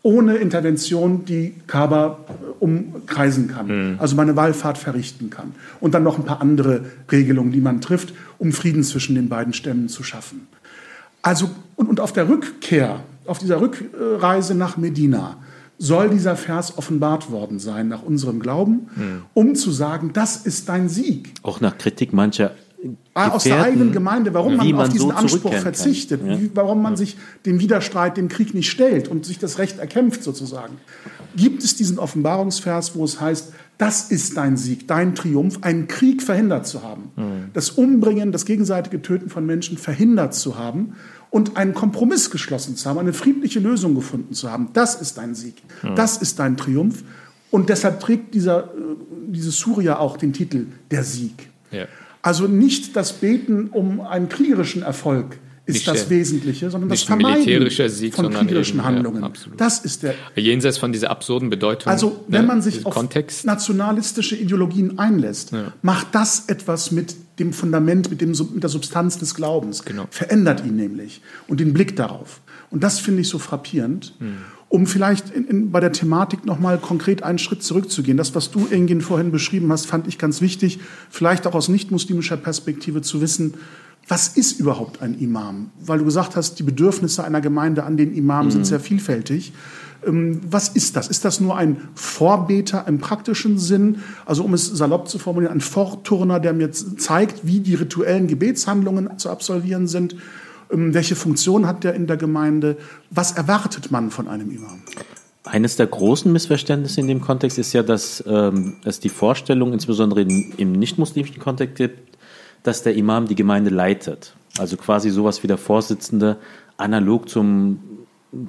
[0.04, 3.96] ohne Intervention die Kaaba äh, umkreisen kann, mhm.
[3.98, 5.54] also meine Wallfahrt verrichten kann.
[5.80, 9.54] Und dann noch ein paar andere Regelungen, die man trifft, um Frieden zwischen den beiden
[9.54, 10.46] Stämmen zu schaffen.
[11.22, 15.38] Also, und, und auf der Rückkehr, auf dieser Rückreise nach Medina,
[15.78, 19.22] soll dieser Vers offenbart worden sein, nach unserem Glauben, mhm.
[19.32, 21.32] um zu sagen, das ist dein Sieg.
[21.42, 22.52] Auch nach Kritik mancher
[23.14, 26.38] Ah, aus der eigenen Gemeinde, warum man, man auf diesen so Anspruch verzichtet, ja.
[26.54, 27.16] warum man sich
[27.46, 30.76] dem Widerstreit, dem Krieg nicht stellt und sich das Recht erkämpft sozusagen.
[31.36, 36.22] Gibt es diesen Offenbarungsvers, wo es heißt, das ist dein Sieg, dein Triumph, einen Krieg
[36.22, 37.50] verhindert zu haben, mhm.
[37.54, 40.94] das Umbringen, das gegenseitige Töten von Menschen verhindert zu haben
[41.30, 44.68] und einen Kompromiss geschlossen zu haben, eine friedliche Lösung gefunden zu haben.
[44.74, 45.96] Das ist dein Sieg, mhm.
[45.96, 47.02] das ist dein Triumph.
[47.50, 48.68] Und deshalb trägt dieser, äh,
[49.28, 51.48] diese Surya auch den Titel Der Sieg.
[51.70, 51.86] Ja.
[52.24, 57.02] Also nicht das Beten um einen kriegerischen Erfolg ist nicht das der, Wesentliche, sondern das
[57.02, 59.22] Vermeiden Sieg, von kriegerischen eben, Handlungen.
[59.22, 60.14] Ja, das ist der.
[60.34, 61.92] Jenseits von dieser absurden Bedeutung.
[61.92, 63.44] Also wenn man sich auf Kontext.
[63.44, 65.74] nationalistische Ideologien einlässt, ja.
[65.82, 69.84] macht das etwas mit dem Fundament, mit, dem, mit der Substanz des Glaubens.
[69.84, 70.06] Genau.
[70.08, 72.40] Verändert ihn nämlich und den Blick darauf.
[72.70, 74.14] Und das finde ich so frappierend.
[74.18, 74.38] Hm
[74.74, 78.16] um vielleicht in, in, bei der Thematik nochmal konkret einen Schritt zurückzugehen.
[78.16, 82.37] Das, was du, Engin, vorhin beschrieben hast, fand ich ganz wichtig, vielleicht auch aus nicht-muslimischer
[82.37, 83.54] Perspektive zu wissen,
[84.08, 85.70] was ist überhaupt ein Imam?
[85.78, 88.50] Weil du gesagt hast, die Bedürfnisse einer Gemeinde an den Imam mhm.
[88.50, 89.52] sind sehr vielfältig.
[90.04, 91.06] Ähm, was ist das?
[91.06, 93.98] Ist das nur ein Vorbeter im praktischen Sinn?
[94.26, 99.20] Also um es salopp zu formulieren, ein Vorturner, der mir zeigt, wie die rituellen Gebetshandlungen
[99.20, 100.16] zu absolvieren sind?
[100.74, 102.76] Ähm, welche Funktion hat der in der Gemeinde?
[103.10, 104.82] Was erwartet man von einem Imam?
[105.44, 110.22] Eines der großen Missverständnisse in dem Kontext ist ja, dass ähm, es die Vorstellung, insbesondere
[110.22, 112.16] im, im nicht-muslimischen Kontext gibt,
[112.62, 114.34] dass der Imam die Gemeinde leitet.
[114.58, 116.38] Also quasi sowas wie der Vorsitzende,
[116.76, 117.78] analog zum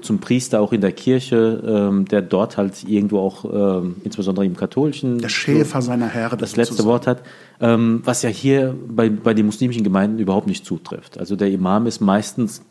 [0.02, 4.56] zum Priester auch in der Kirche, ähm, der dort halt irgendwo auch, ähm, insbesondere im
[4.56, 6.90] katholischen, der Schäfer so, seiner Herren, das letzte sozusagen.
[6.90, 7.24] Wort hat,
[7.60, 11.18] ähm, was ja hier bei, bei den muslimischen Gemeinden überhaupt nicht zutrifft.
[11.18, 12.62] Also der Imam ist meistens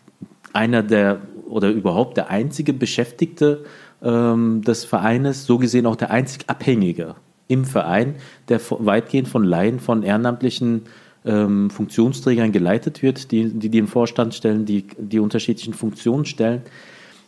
[0.52, 3.64] einer der oder überhaupt der einzige Beschäftigte
[4.02, 7.16] ähm, des Vereines, so gesehen auch der einzig Abhängige
[7.48, 8.16] im Verein,
[8.48, 10.82] der weitgehend von Laien, von ehrenamtlichen
[11.24, 16.62] ähm, Funktionsträgern geleitet wird, die, die den Vorstand stellen, die die unterschiedlichen Funktionen stellen.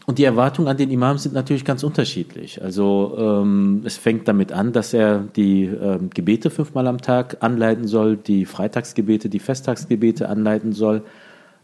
[0.07, 2.63] Und die Erwartungen an den Imam sind natürlich ganz unterschiedlich.
[2.63, 7.89] Also ähm, es fängt damit an, dass er die ähm, Gebete fünfmal am Tag anleiten
[7.89, 11.03] soll, die Freitagsgebete, die Festtagsgebete anleiten soll.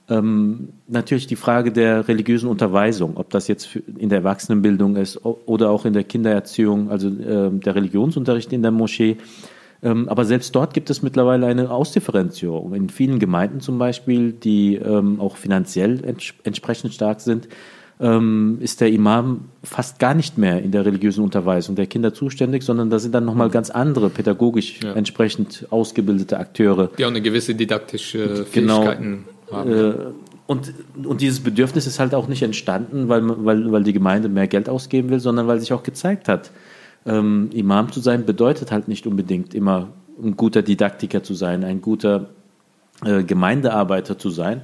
[0.08, 5.70] Ähm, natürlich die Frage der religiösen Unterweisung, ob das jetzt in der Erwachsenenbildung ist oder
[5.70, 9.18] auch in der Kindererziehung, also ähm, der Religionsunterricht in der Moschee.
[9.84, 12.74] Ähm, aber selbst dort gibt es mittlerweile eine Ausdifferenzierung.
[12.74, 17.46] In vielen Gemeinden zum Beispiel, die ähm, auch finanziell ents entsprechend stark sind,
[18.02, 22.64] ähm, ist der Imam fast gar nicht mehr in der religiösen Unterweisung der Kinder zuständig,
[22.64, 24.92] sondern da sind dann nochmal ganz andere pädagogisch ja.
[24.92, 26.90] entsprechend ausgebildete Akteure.
[26.98, 28.82] Die auch eine gewisse didaktische genau.
[28.82, 29.70] Fähigkeiten genau, haben.
[29.70, 29.94] Äh,
[30.48, 34.48] und, und dieses Bedürfnis ist halt auch nicht entstanden, weil, weil, weil die Gemeinde mehr
[34.48, 36.50] Geld ausgeben will, sondern weil sich auch gezeigt hat,
[37.06, 39.88] ähm, Imam zu sein bedeutet halt nicht unbedingt immer
[40.22, 42.30] ein guter Didaktiker zu sein, ein guter
[43.04, 44.62] äh, Gemeindearbeiter zu sein.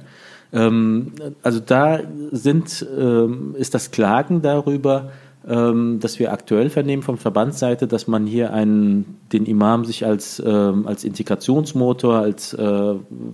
[0.51, 1.11] Ähm,
[1.43, 1.99] also da
[2.31, 5.11] sind, ähm, ist das Klagen darüber,
[5.47, 10.41] ähm, dass wir aktuell vernehmen von Verbandsseite, dass man hier einen, den Imam sich als,
[10.45, 12.93] ähm, als Integrationsmotor, als, äh,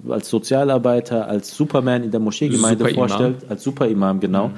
[0.09, 4.49] als Sozialarbeiter, als Superman in der Moscheegemeinde vorstellt, als Superimam, genau.
[4.49, 4.53] Mhm.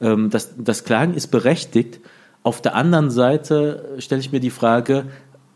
[0.00, 2.00] Ähm, das, das Klagen ist berechtigt.
[2.44, 5.04] Auf der anderen Seite stelle ich mir die Frage,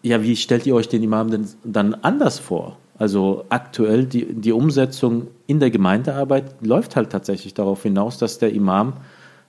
[0.03, 2.77] ja, wie stellt ihr euch den Imam denn dann anders vor?
[2.99, 8.53] Also aktuell die, die Umsetzung in der Gemeindearbeit läuft halt tatsächlich darauf hinaus, dass der
[8.53, 8.95] Imam,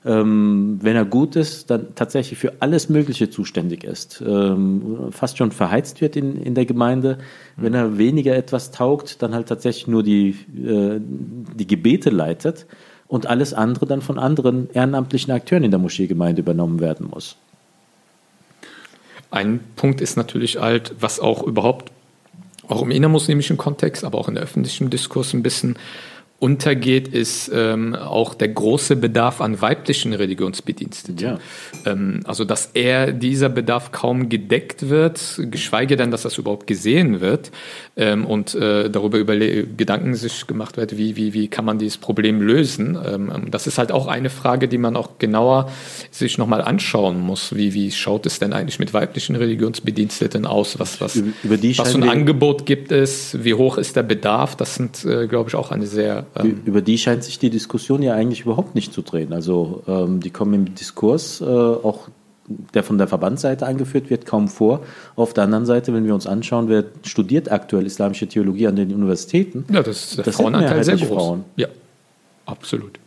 [0.05, 4.21] ähm, wenn er gut ist, dann tatsächlich für alles Mögliche zuständig ist.
[4.25, 7.19] Ähm, fast schon verheizt wird in, in der Gemeinde.
[7.55, 12.65] Wenn er weniger etwas taugt, dann halt tatsächlich nur die, äh, die Gebete leitet
[13.07, 17.37] und alles andere dann von anderen ehrenamtlichen Akteuren in der Moscheegemeinde übernommen werden muss.
[19.31, 21.91] Ein Punkt ist natürlich halt, was auch überhaupt
[22.67, 25.77] auch im innermuslimischen Kontext, aber auch in der öffentlichen Diskurs ein bisschen
[26.39, 31.17] untergeht, ist ähm, auch der große Bedarf an weiblichen Religionsbediensteten.
[31.17, 31.39] Ja.
[31.85, 37.21] Ähm, also dass er dieser Bedarf kaum gedeckt wird, geschweige denn, dass das überhaupt gesehen
[37.21, 37.51] wird
[37.97, 42.41] ähm, und äh, darüber Gedanken sich gemacht wird, wie, wie, wie kann man dieses Problem
[42.41, 42.97] lösen.
[43.03, 45.71] Ähm, das ist halt auch eine Frage, die man auch genauer
[46.11, 47.55] sich nochmal anschauen muss.
[47.55, 50.79] Wie, wie schaut es denn eigentlich mit weiblichen Religionsbediensteten aus?
[50.79, 53.43] Was, was, über die was für ein Angebot gibt es?
[53.43, 54.55] Wie hoch ist der Bedarf?
[54.55, 58.03] Das sind, äh, glaube ich, auch eine sehr ähm, Über die scheint sich die Diskussion
[58.03, 59.33] ja eigentlich überhaupt nicht zu drehen.
[59.33, 62.09] Also ähm, die kommen im Diskurs, äh, auch
[62.47, 64.81] der von der Verbandsseite angeführt wird, kaum vor.
[65.15, 68.93] Auf der anderen Seite, wenn wir uns anschauen, wer studiert aktuell islamische Theologie an den
[68.93, 71.07] Universitäten, ja, das ist der das Frauenanteil sehr groß.
[71.07, 71.43] Frauen.
[71.55, 71.67] Ja,
[72.45, 72.99] absolut.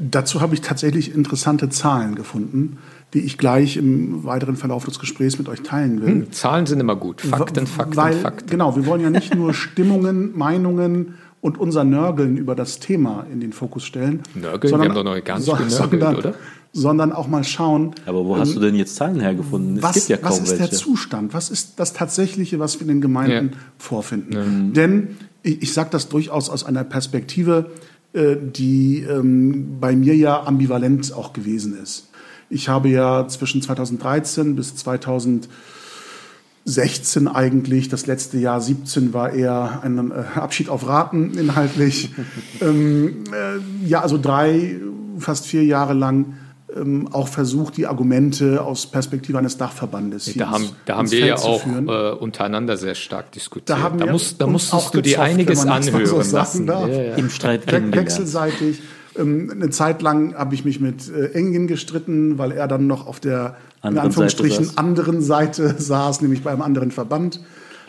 [0.00, 2.78] Dazu habe ich tatsächlich interessante Zahlen gefunden,
[3.14, 6.08] die ich gleich im weiteren Verlauf des Gesprächs mit euch teilen will.
[6.08, 7.20] Hm, Zahlen sind immer gut.
[7.20, 8.48] Fakten, Fakten, Weil, Fakten.
[8.48, 13.40] Genau, wir wollen ja nicht nur Stimmungen, Meinungen und unser Nörgeln über das Thema in
[13.40, 14.22] den Fokus stellen.
[14.34, 14.70] Nörgeln?
[14.70, 16.34] Sondern, wir haben doch noch gar nicht so, genörgelt, sondern, oder?
[16.72, 17.94] Sondern auch mal schauen.
[18.06, 19.78] Aber wo ähm, hast du denn jetzt Zahlen hergefunden?
[19.78, 20.68] Es was, gibt ja kaum was ist welche.
[20.68, 21.34] der Zustand?
[21.34, 23.58] Was ist das Tatsächliche, was wir in den Gemeinden ja.
[23.78, 24.68] vorfinden?
[24.68, 24.72] Mhm.
[24.74, 27.70] Denn ich, ich sage das durchaus aus einer Perspektive,
[28.12, 32.08] äh, die ähm, bei mir ja ambivalent auch gewesen ist.
[32.50, 35.48] Ich habe ja zwischen 2013 bis 2000
[36.68, 37.88] 16 eigentlich.
[37.88, 42.14] Das letzte Jahr 17 war eher ein äh, Abschied auf Raten inhaltlich.
[42.60, 44.78] ähm, äh, ja, also drei,
[45.18, 46.34] fast vier Jahre lang
[46.74, 51.36] ähm, auch versucht, die Argumente aus Perspektive eines Dachverbandes Da haben, da haben wir ja
[51.36, 53.70] auch äh, untereinander sehr stark diskutiert.
[53.70, 56.66] Da, haben da, musst, da musstest du dir einiges anhören so lassen.
[56.66, 57.14] Ja, ja.
[57.14, 58.82] Im Streit Wechselseitig.
[59.16, 63.06] Ähm, eine Zeit lang habe ich mich mit äh, Engin gestritten, weil er dann noch
[63.06, 67.40] auf der in Anführungsstrichen Seite anderen Seite saß, nämlich bei einem anderen Verband.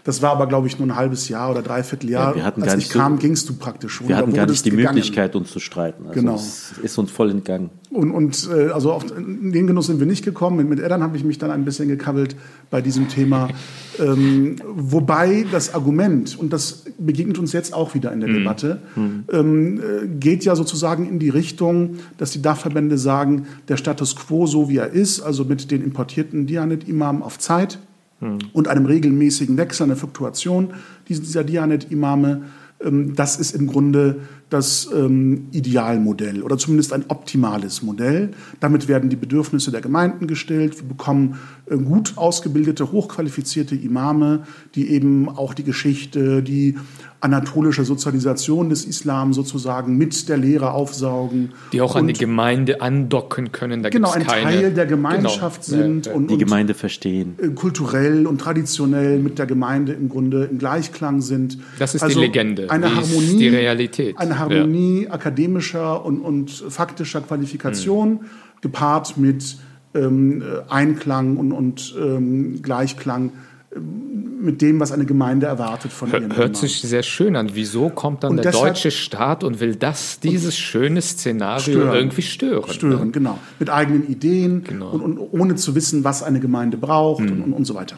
[0.04, 2.32] Das war aber, glaube ich, nur ein halbes Jahr oder dreiviertel Jahr.
[2.32, 4.02] Ja, wir hatten Als ich kam, so, gingst du praktisch.
[4.06, 4.96] Wir hatten gar nicht die gegangen.
[4.96, 6.08] Möglichkeit, uns zu streiten.
[6.08, 6.36] Also genau.
[6.36, 7.70] Es ist uns voll entgangen.
[7.90, 10.58] Und, und äh, also auf den Genuss sind wir nicht gekommen.
[10.58, 12.36] Mit, mit Eddern habe ich mich dann ein bisschen gekabbelt
[12.70, 13.50] bei diesem Thema.
[14.00, 18.34] ähm, wobei das Argument, und das begegnet uns jetzt auch wieder in der mhm.
[18.34, 19.24] Debatte, mhm.
[19.32, 24.46] Ähm, äh, geht ja sozusagen in die Richtung, dass die Dachverbände sagen, der Status quo
[24.46, 27.80] so wie er ist, also mit den importierten Dianet-Imamen auf Zeit,
[28.20, 28.40] hm.
[28.54, 30.74] und einem regelmäßigen Wechsel, einer Fluktuation
[31.08, 32.44] dieser Dianet-Imame.
[32.84, 38.32] Ähm, das ist im Grunde das ähm, Idealmodell oder zumindest ein optimales Modell.
[38.60, 40.80] Damit werden die Bedürfnisse der Gemeinden gestellt.
[40.80, 44.44] Wir bekommen äh, gut ausgebildete, hochqualifizierte Imame,
[44.76, 46.78] die eben auch die Geschichte, die
[47.22, 51.52] anatolische Sozialisation des Islam sozusagen mit der Lehre aufsaugen.
[51.74, 53.84] Die auch an die Gemeinde andocken können.
[53.84, 56.06] Da genau, ein keine, Teil der Gemeinschaft genau, sind.
[56.06, 56.14] Ja.
[56.14, 57.36] Und, die Gemeinde verstehen.
[57.42, 61.58] Äh, kulturell und traditionell mit der Gemeinde im Grunde im Gleichklang sind.
[61.78, 62.70] Das ist also die Legende.
[62.70, 64.18] Eine Harmonie, die Realität.
[64.18, 65.12] Eine Harmonie ja.
[65.12, 68.26] akademischer und, und faktischer Qualifikation hm.
[68.62, 69.58] gepaart mit
[69.94, 73.32] ähm, Einklang und, und ähm, Gleichklang
[73.76, 77.52] mit dem, was eine Gemeinde erwartet von ihren Hört sich sehr schön an.
[77.54, 82.22] Wieso kommt dann und der deutsche Staat und will das, dieses schöne Szenario stören, irgendwie
[82.22, 82.74] stören?
[82.74, 83.12] Stören, ne?
[83.12, 83.38] genau.
[83.60, 84.90] Mit eigenen Ideen genau.
[84.90, 87.44] und, und, ohne zu wissen, was eine Gemeinde braucht hm.
[87.44, 87.98] und, und, so weiter.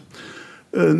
[0.73, 0.95] Äh,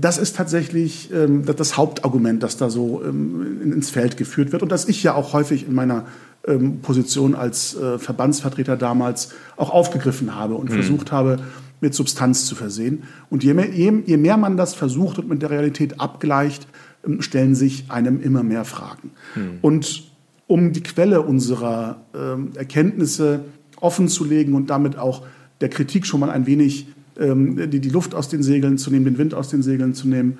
[0.00, 4.70] das ist tatsächlich ähm, das Hauptargument, das da so ähm, ins Feld geführt wird und
[4.70, 6.04] das ich ja auch häufig in meiner
[6.46, 10.74] ähm, Position als äh, Verbandsvertreter damals auch aufgegriffen habe und mhm.
[10.74, 11.38] versucht habe,
[11.80, 13.04] mit Substanz zu versehen.
[13.30, 16.66] Und je mehr, je, mehr, man das versucht und mit der Realität abgleicht,
[17.06, 19.10] ähm, stellen sich einem immer mehr Fragen.
[19.34, 19.58] Mhm.
[19.62, 20.04] Und
[20.46, 23.40] um die Quelle unserer ähm, Erkenntnisse
[23.80, 25.22] offen zu legen und damit auch
[25.60, 26.86] der Kritik schon mal ein wenig
[27.18, 30.08] ähm, die, die Luft aus den Segeln zu nehmen, den Wind aus den Segeln zu
[30.08, 30.38] nehmen,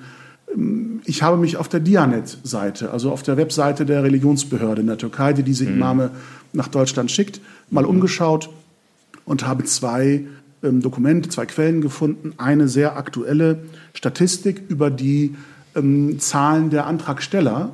[0.55, 4.97] ähm, ich habe mich auf der Dianet-Seite, also auf der Webseite der Religionsbehörde in der
[4.97, 5.75] Türkei, die diese mhm.
[5.75, 6.11] Imame
[6.53, 7.89] nach Deutschland schickt, mal mhm.
[7.89, 8.49] umgeschaut
[9.25, 10.25] und habe zwei
[10.63, 12.33] ähm, Dokumente, zwei Quellen gefunden.
[12.37, 13.59] Eine sehr aktuelle
[13.93, 15.35] Statistik über die
[15.75, 17.71] ähm, Zahlen der Antragsteller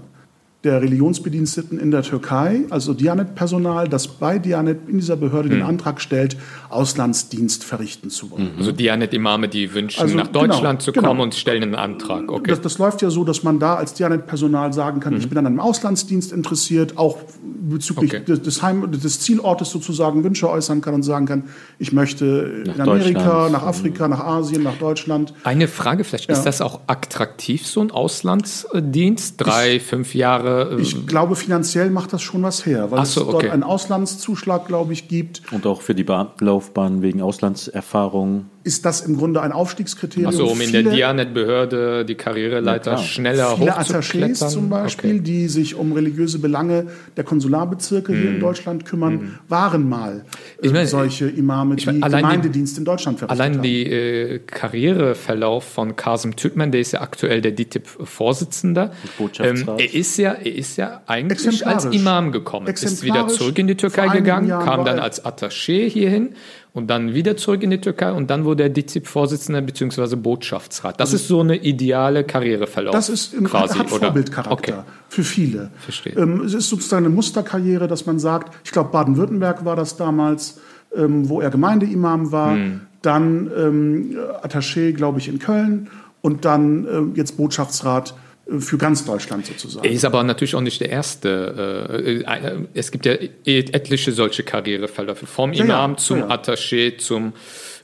[0.64, 5.54] der Religionsbediensteten in der Türkei, also Dianet-Personal, das bei Dianet in dieser Behörde mhm.
[5.54, 6.38] den Antrag stellt,
[6.70, 8.52] Auslandsdienst verrichten zu wollen.
[8.58, 11.24] Also Dianet-Imame, die wünschen, also, nach Deutschland genau, zu kommen genau.
[11.24, 12.32] und stellen einen Antrag.
[12.32, 12.50] Okay.
[12.50, 15.20] Das, das, läuft ja so, dass man da als Dianet-Personal sagen kann, mhm.
[15.20, 18.40] ich bin an einem Auslandsdienst interessiert, auch bezüglich okay.
[18.40, 21.44] des, Heim, des Zielortes sozusagen Wünsche äußern kann und sagen kann,
[21.78, 25.34] ich möchte nach in Amerika, nach Afrika, nach Asien, nach Deutschland.
[25.44, 26.36] Eine Frage vielleicht, ja.
[26.36, 29.36] ist das auch attraktiv, so ein Auslandsdienst?
[29.38, 33.22] Drei, ich, fünf Jahre äh, ich glaube, finanziell macht das schon was her, weil so,
[33.22, 33.50] es dort okay.
[33.50, 35.42] einen Auslandszuschlag, glaube ich, gibt.
[35.52, 40.28] Und auch für die Beamtenlaufbahn wegen Auslandserfahrung ist das im Grunde ein Aufstiegskriterium.
[40.28, 45.20] Also um in der Dianet-Behörde die Karriereleiter ja, schneller Viele Attachés zum Beispiel, okay.
[45.20, 46.88] die sich um religiöse Belange
[47.18, 48.16] der Konsularbezirke mm.
[48.16, 48.40] hier in mhm.
[48.40, 49.40] Deutschland kümmern, mm.
[49.50, 50.24] waren mal
[50.62, 53.64] äh, meine, solche Imame, die meine, Gemeindedienst in Deutschland verrichtet Allein haben.
[53.64, 58.92] die äh, Karriereverlauf von Kasim Tütman, der ist ja aktuell der DITIB-Vorsitzender.
[59.40, 63.68] Ähm, er, ist ja, er ist ja eigentlich als Imam gekommen, ist wieder zurück in
[63.68, 66.36] die Türkei gegangen, kam dann als Attaché hierhin
[66.74, 70.16] und dann wieder zurück in die Türkei und dann wurde er DITIB-Vorsitzender bzw.
[70.16, 71.00] Botschaftsrat.
[71.00, 72.94] Das also ist so eine ideale Karriereverlauf.
[72.94, 74.92] Das ist im, quasi, hat Vorbildcharakter okay.
[75.08, 75.70] für viele.
[75.78, 76.14] Verstehe.
[76.14, 80.60] Ähm, es ist sozusagen eine Musterkarriere, dass man sagt, ich glaube Baden-Württemberg war das damals,
[80.96, 82.82] ähm, wo er Gemeindeimam war, hm.
[83.04, 85.90] dann ähm, Attaché, glaube ich, in Köln
[86.22, 88.16] und dann äh, jetzt Botschaftsrat
[88.60, 89.86] für ganz Deutschland sozusagen.
[89.86, 91.90] Er ist aber natürlich auch nicht der Erste.
[91.90, 93.14] Äh, äh, es gibt ja
[93.46, 95.26] etliche solche Karriereverläufe.
[95.26, 96.28] Vom ja, Imam ja, zum ja.
[96.30, 97.34] Attaché, zum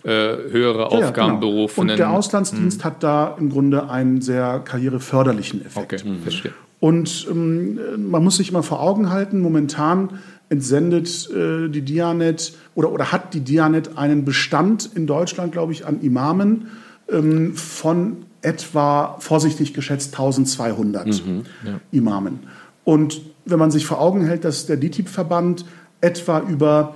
[0.03, 1.05] äh, höhere genau.
[1.05, 1.91] Aufgabenberufenen.
[1.91, 2.83] Und der Auslandsdienst hm.
[2.83, 5.93] hat da im Grunde einen sehr karriereförderlichen Effekt.
[5.93, 6.21] Okay, hm.
[6.23, 6.53] verstehe.
[6.79, 12.91] Und ähm, man muss sich immer vor Augen halten, momentan entsendet äh, die Dianet oder,
[12.91, 16.67] oder hat die Dianet einen Bestand in Deutschland, glaube ich, an Imamen
[17.09, 21.79] ähm, von etwa, vorsichtig geschätzt, 1200 mhm, ja.
[21.91, 22.39] Imamen.
[22.83, 25.65] Und wenn man sich vor Augen hält, dass der DITIB-Verband
[26.01, 26.95] etwa über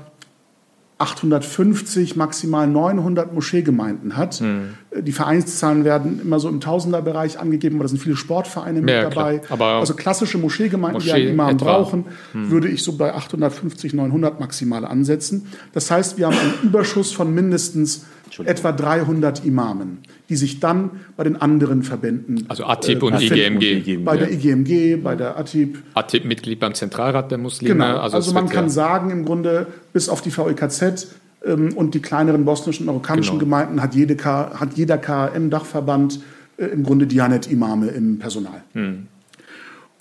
[1.04, 4.40] 850, maximal 900 Moscheegemeinden hat.
[4.40, 4.76] Mhm.
[4.98, 9.10] Die Vereinszahlen werden immer so im Tausenderbereich angegeben, aber da sind viele Sportvereine mit ja,
[9.10, 9.42] dabei.
[9.50, 11.66] also klassische Moscheegemeinden, Moschee die einen Imam etwa.
[11.66, 12.52] brauchen, mhm.
[12.52, 15.48] würde ich so bei 850, 900 maximal ansetzen.
[15.74, 18.06] Das heißt, wir haben einen Überschuss von mindestens
[18.46, 20.00] etwa 300 Imamen,
[20.34, 22.46] die sich dann bei den anderen Verbänden.
[22.48, 23.98] Also ATIP äh, und IGMG.
[24.04, 25.78] Bei der IGMG, bei der ATIP.
[25.94, 27.76] ATIP Mitglied beim Zentralrat der Muslime.
[27.76, 27.98] Genau.
[28.00, 31.14] Also, also man kann ja sagen, im Grunde, bis auf die VEKZ
[31.46, 33.46] ähm, und die kleineren bosnischen und marokkanischen genau.
[33.46, 36.20] Gemeinden hat, jede K, hat jeder KM-Dachverband
[36.58, 38.64] äh, im Grunde Dianet-Imame im Personal.
[38.74, 39.06] Hm.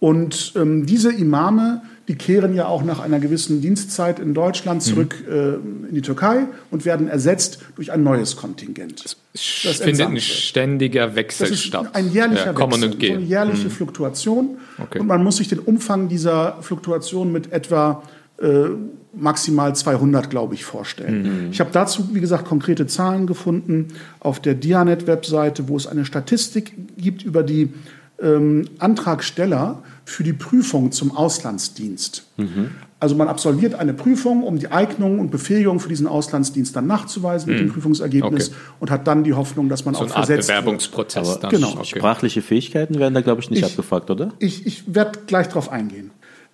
[0.01, 4.91] Und ähm, diese Imame die kehren ja auch nach einer gewissen Dienstzeit in Deutschland mhm.
[4.91, 5.33] zurück mhm.
[5.33, 9.05] äh, in die Türkei und werden ersetzt durch ein neues Kontingent.
[9.05, 9.17] Das,
[9.63, 11.91] das findet ein ständiger Wechsel das ist statt.
[11.93, 13.15] Ein jährlicher ja, Wechsel, und gehen.
[13.15, 13.71] so eine jährliche mhm.
[13.71, 14.59] Fluktuation.
[14.79, 14.99] Okay.
[14.99, 18.03] Und man muss sich den Umfang dieser Fluktuation mit etwa
[18.41, 18.71] äh,
[19.15, 21.45] maximal 200, glaube ich, vorstellen.
[21.47, 21.51] Mhm.
[21.53, 23.89] Ich habe dazu, wie gesagt, konkrete Zahlen gefunden
[24.21, 27.73] auf der Dianet-Webseite, wo es eine Statistik gibt über die
[28.21, 32.27] ähm, Antragsteller für die Prüfung zum Auslandsdienst.
[32.37, 32.71] Mhm.
[32.99, 37.49] Also man absolviert eine Prüfung, um die Eignung und Befähigung für diesen Auslandsdienst dann nachzuweisen
[37.49, 37.53] mhm.
[37.53, 37.73] mit dem mhm.
[37.73, 38.59] Prüfungsergebnis okay.
[38.79, 41.45] und hat dann die Hoffnung, dass man so auch eine versetzt Art Bewerbungsprozess wird.
[41.45, 41.51] Dann.
[41.51, 41.73] Genau.
[41.73, 41.99] Okay.
[41.99, 44.33] Sprachliche Fähigkeiten werden da, glaube ich, nicht ich, abgefragt, oder?
[44.39, 46.13] Ich, ich werde gleich darauf eingehen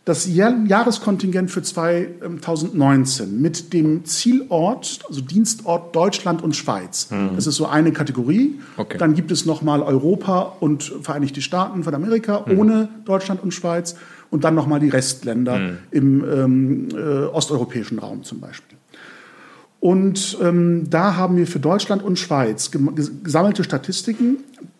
[0.08, 7.10] das Jahreskontingent für 2019 mit dem Zielort, also Dienstort Deutschland und Schweiz.
[7.10, 7.32] Mhm.
[7.36, 8.58] Das ist so eine Kategorie.
[8.78, 8.96] Okay.
[8.96, 12.58] Dann gibt es nochmal Europa und Vereinigte Staaten von Amerika mhm.
[12.58, 13.96] ohne Deutschland und Schweiz
[14.30, 15.78] und dann nochmal die Restländer mhm.
[15.90, 18.78] im ähm, äh, osteuropäischen Raum zum Beispiel.
[19.78, 24.38] Und ähm, da haben wir für Deutschland und Schweiz gesammelte Statistiken.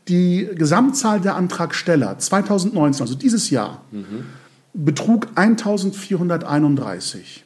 [0.09, 4.25] Die Gesamtzahl der Antragsteller 2019, also dieses Jahr, mhm
[4.85, 7.45] betrug 1431.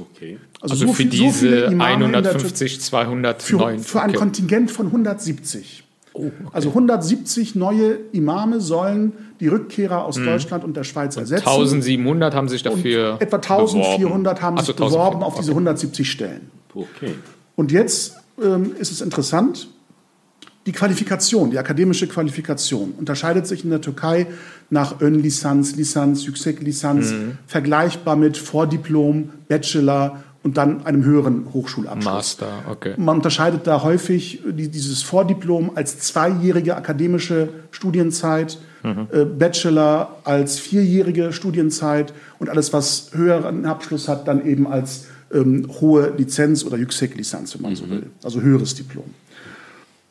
[0.00, 0.38] Okay.
[0.60, 3.80] Also, also so für viel, diese so 150, 209.
[3.80, 5.82] Für, für ein Kontingent von 170.
[6.12, 6.32] Oh, okay.
[6.52, 10.26] Also 170 neue Imame sollen die Rückkehrer aus mhm.
[10.26, 11.48] Deutschland und der Schweiz ersetzen.
[11.48, 14.42] 1700 haben sich dafür und Etwa 1400 beworben.
[14.42, 15.40] haben sich also beworben auf okay.
[15.40, 16.50] diese 170 Stellen.
[16.74, 17.14] Okay.
[17.56, 19.68] Und jetzt ähm, ist es interessant,
[20.68, 24.26] die Qualifikation, die akademische Qualifikation unterscheidet sich in der Türkei
[24.68, 27.38] nach Ön-Lisanz, Lisanz, Yüksek-Lisanz, mhm.
[27.46, 32.04] vergleichbar mit Vordiplom, Bachelor und dann einem höheren Hochschulabschluss.
[32.04, 32.92] Master, okay.
[32.98, 39.08] Man unterscheidet da häufig dieses Vordiplom als zweijährige akademische Studienzeit, mhm.
[39.10, 45.66] Äh, Bachelor als vierjährige Studienzeit und alles, was höheren Abschluss hat, dann eben als ähm,
[45.80, 47.76] hohe Lizenz oder Yüksek-Lisanz, wenn man mhm.
[47.76, 49.14] so will, also höheres Diplom.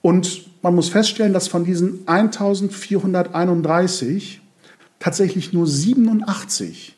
[0.08, 4.40] Und man muss feststellen, dass von diesen 1431
[5.00, 6.96] tatsächlich nur 87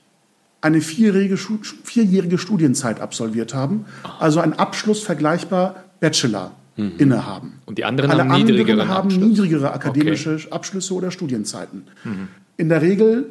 [0.62, 3.88] eine vierjährige, vierjährige Studienzeit absolviert haben,
[4.20, 6.92] also einen Abschluss vergleichbar Bachelor mhm.
[7.00, 7.54] innehaben.
[7.66, 10.52] Und die anderen Alle haben, anderen haben niedrigere akademische okay.
[10.52, 11.86] Abschlüsse oder Studienzeiten.
[12.04, 12.28] Mhm.
[12.58, 13.26] In der Regel,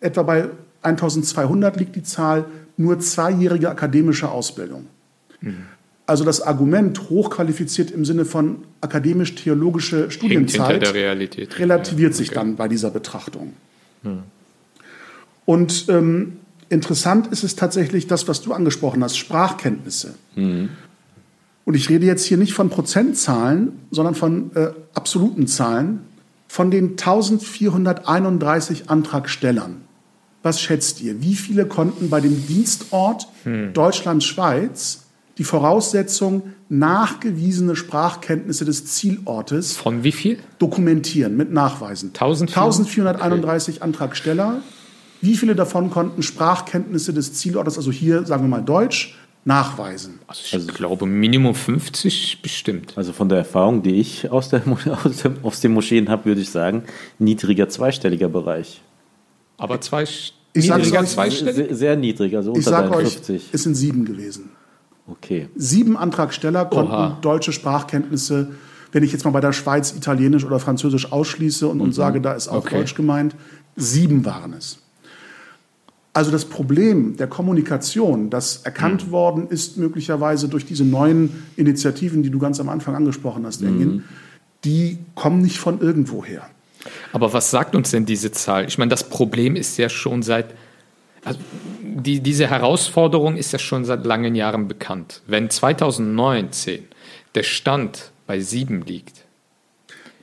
[0.00, 0.48] etwa bei
[0.82, 4.86] 1200 liegt die Zahl, nur zweijährige akademische Ausbildung.
[5.40, 5.66] Mhm.
[6.10, 12.34] Also das Argument hochqualifiziert im Sinne von akademisch-theologische Studienzeit relativiert sich okay.
[12.34, 13.52] dann bei dieser Betrachtung.
[14.02, 14.24] Hm.
[15.44, 16.38] Und ähm,
[16.68, 20.14] interessant ist es tatsächlich das, was du angesprochen hast, Sprachkenntnisse.
[20.34, 20.70] Hm.
[21.64, 26.00] Und ich rede jetzt hier nicht von Prozentzahlen, sondern von äh, absoluten Zahlen.
[26.48, 29.82] Von den 1431 Antragstellern,
[30.42, 31.22] was schätzt ihr?
[31.22, 33.72] Wie viele konnten bei dem Dienstort hm.
[33.74, 35.04] Deutschland-Schweiz
[35.40, 39.74] die Voraussetzung nachgewiesene Sprachkenntnisse des Zielortes.
[39.74, 40.38] Von wie viel?
[40.58, 42.08] Dokumentieren mit Nachweisen.
[42.10, 43.82] 1431 okay.
[43.82, 44.60] Antragsteller.
[45.22, 49.16] Wie viele davon konnten Sprachkenntnisse des Zielortes, also hier sagen wir mal Deutsch,
[49.46, 50.18] nachweisen?
[50.26, 52.92] Also ich also, glaube Minimum 50 bestimmt.
[52.96, 54.62] Also von der Erfahrung, die ich aus, der,
[55.04, 56.82] aus, dem, aus den Moscheen habe, würde ich sagen,
[57.18, 58.82] niedriger zweistelliger Bereich.
[59.56, 61.54] Aber zwei, ich niedriger zweistellig?
[61.54, 63.36] Sehr, sehr niedrig, also unter ich sag 50.
[63.36, 64.50] Euch, es sind sieben gewesen.
[65.10, 65.48] Okay.
[65.56, 67.18] Sieben Antragsteller konnten Oha.
[67.20, 68.52] deutsche Sprachkenntnisse,
[68.92, 71.82] wenn ich jetzt mal bei der Schweiz Italienisch oder Französisch ausschließe und, mhm.
[71.82, 72.78] und sage, da ist auch okay.
[72.78, 73.34] Deutsch gemeint,
[73.76, 74.78] sieben waren es.
[76.12, 79.10] Also das Problem der Kommunikation, das erkannt mhm.
[79.12, 83.88] worden ist möglicherweise durch diese neuen Initiativen, die du ganz am Anfang angesprochen hast, Engin,
[83.88, 84.04] mhm.
[84.64, 86.42] die kommen nicht von irgendwoher.
[87.12, 88.66] Aber was sagt uns denn diese Zahl?
[88.66, 90.54] Ich meine, das Problem ist ja schon seit
[91.24, 91.40] also
[91.82, 95.22] die, diese Herausforderung ist ja schon seit langen Jahren bekannt.
[95.26, 96.84] Wenn 2019
[97.34, 99.24] der Stand bei sieben liegt,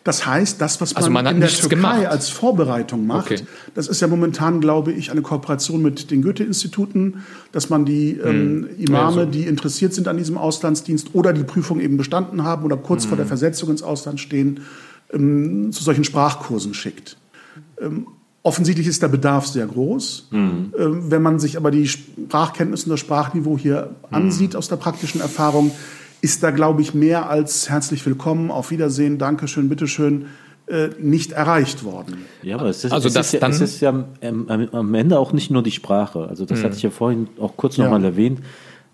[0.07, 2.05] das heißt, das, was man, also man in der Türkei gemacht.
[2.05, 3.43] als Vorbereitung macht, okay.
[3.75, 8.69] das ist ja momentan, glaube ich, eine Kooperation mit den Goethe-Instituten, dass man die ähm,
[8.69, 8.85] hm.
[8.85, 9.25] Imame, also.
[9.25, 13.09] die interessiert sind an diesem Auslandsdienst oder die Prüfung eben bestanden haben oder kurz hm.
[13.09, 14.61] vor der Versetzung ins Ausland stehen,
[15.11, 17.17] ähm, zu solchen Sprachkursen schickt.
[17.81, 18.07] Ähm,
[18.47, 20.29] Offensichtlich ist der Bedarf sehr groß.
[20.31, 20.71] Mhm.
[20.77, 24.15] Wenn man sich aber die Sprachkenntnisse und das Sprachniveau hier mhm.
[24.15, 25.71] ansieht aus der praktischen Erfahrung,
[26.21, 30.27] ist da, glaube ich, mehr als herzlich willkommen, auf Wiedersehen, Dankeschön, bitteschön,
[30.67, 32.19] äh, nicht erreicht worden.
[32.41, 33.89] Ja, aber es ist, also es das ist, ja, es ist ja
[34.21, 36.29] am Ende auch nicht nur die Sprache.
[36.29, 36.63] Also das mhm.
[36.63, 38.07] hatte ich ja vorhin auch kurz nochmal ja.
[38.07, 38.39] erwähnt.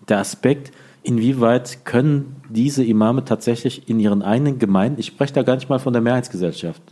[0.08, 0.72] Der Aspekt,
[1.04, 5.78] inwieweit können diese Imame tatsächlich in ihren eigenen Gemeinden, ich spreche da gar nicht mal
[5.78, 6.82] von der Mehrheitsgesellschaft,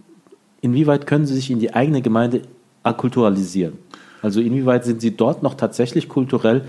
[0.62, 2.42] inwieweit können sie sich in die eigene Gemeinde
[2.82, 3.74] akkulturalisieren?
[4.22, 6.62] Also inwieweit sind sie dort noch tatsächlich kulturell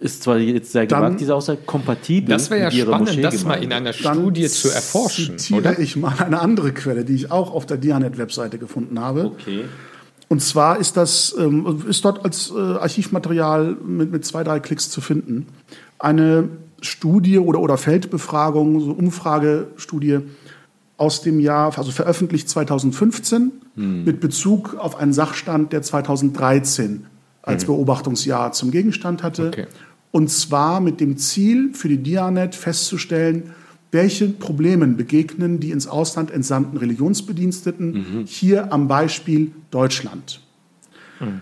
[0.00, 2.30] ist zwar jetzt sehr gewagt, diese Aussage, kompatibel.
[2.30, 5.38] Das wäre ja spannend, das mal in einer Studie Dann zu erforschen.
[5.38, 5.78] zitiere oder?
[5.78, 9.26] ich mal eine andere Quelle, die ich auch auf der Dianet-Webseite gefunden habe.
[9.26, 9.64] Okay.
[10.28, 14.90] Und zwar ist das ähm, ist dort als äh, Archivmaterial mit, mit zwei, drei Klicks
[14.90, 15.46] zu finden.
[15.98, 16.48] Eine
[16.80, 20.20] Studie oder, oder Feldbefragung, so Umfragestudie
[20.96, 24.04] aus dem Jahr, also veröffentlicht 2015 hm.
[24.04, 27.06] mit Bezug auf einen Sachstand, der 2013
[27.42, 27.68] als hm.
[27.68, 29.48] Beobachtungsjahr zum Gegenstand hatte.
[29.48, 29.66] Okay.
[30.12, 33.54] Und zwar mit dem Ziel für die Dianet festzustellen,
[33.90, 38.24] welche Problemen begegnen die ins Ausland entsandten Religionsbediensteten mhm.
[38.26, 40.40] hier am Beispiel Deutschland.
[41.20, 41.40] Mhm.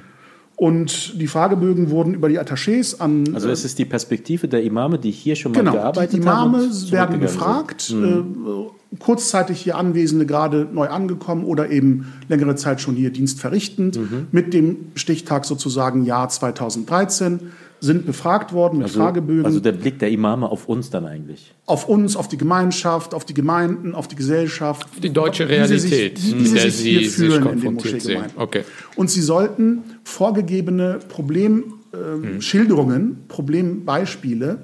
[0.62, 3.34] Und die Fragebögen wurden über die Attachés an.
[3.34, 6.52] Also es ist die Perspektive der Imame, die hier schon mal genau, gearbeitet haben.
[6.52, 8.46] Die Imame haben werden befragt, mhm.
[8.46, 13.96] äh, kurzzeitig hier Anwesende gerade neu angekommen oder eben längere Zeit schon hier Dienst verrichtend,
[13.96, 14.28] mhm.
[14.30, 17.40] mit dem Stichtag sozusagen Jahr 2013
[17.82, 19.44] sind befragt worden mit also, Fragebögen.
[19.44, 21.52] Also der Blick der Imame auf uns dann eigentlich?
[21.66, 24.86] Auf uns, auf die Gemeinschaft, auf die Gemeinden, auf die Gesellschaft.
[25.02, 28.32] Die deutsche Realität, wie sie sich, wie sie sich hier fühlen in den Moscheegemeinden.
[28.36, 28.62] Okay.
[28.94, 33.16] Und sie sollten vorgegebene Problemschilderungen, ähm, hm.
[33.28, 34.58] Problembeispiele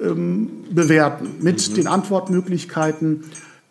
[0.00, 1.74] ähm, bewerten mit mhm.
[1.74, 3.24] den Antwortmöglichkeiten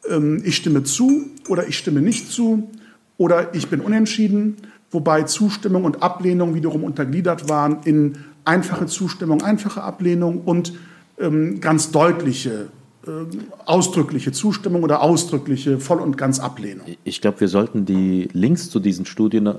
[0.10, 2.70] ähm, ich stimme zu oder ich stimme nicht zu
[3.18, 4.58] oder ich bin unentschieden,
[4.90, 10.74] wobei Zustimmung und Ablehnung wiederum untergliedert waren in einfache Zustimmung, einfache Ablehnung und
[11.20, 12.70] ähm, ganz deutliche
[13.08, 13.10] äh,
[13.66, 16.86] ausdrückliche Zustimmung oder ausdrückliche voll und ganz Ablehnung.
[17.04, 19.54] Ich glaube, wir sollten die Links zu diesen Studien äh,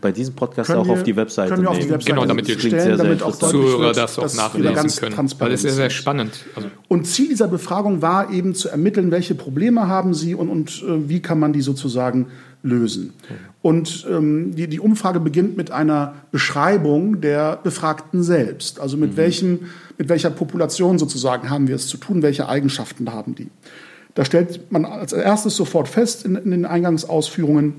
[0.00, 2.26] bei diesem Podcast können auch wir, auf die Webseite können wir auf die Webseite genau,
[2.26, 5.26] damit die stellen, sehr, damit auch Zuhörer das auch nachlesen können.
[5.26, 6.44] Es ist sehr, sehr spannend.
[6.54, 10.84] Also und Ziel dieser Befragung war eben zu ermitteln, welche Probleme haben Sie und, und
[10.86, 12.28] äh, wie kann man die sozusagen
[12.62, 13.12] lösen.
[13.62, 18.80] Und ähm, die, die Umfrage beginnt mit einer Beschreibung der Befragten selbst.
[18.80, 19.16] Also mit, mhm.
[19.16, 19.58] welchem,
[19.98, 23.48] mit welcher Population sozusagen haben wir es zu tun, welche Eigenschaften haben die.
[24.14, 27.74] Da stellt man als erstes sofort fest in, in den Eingangsausführungen,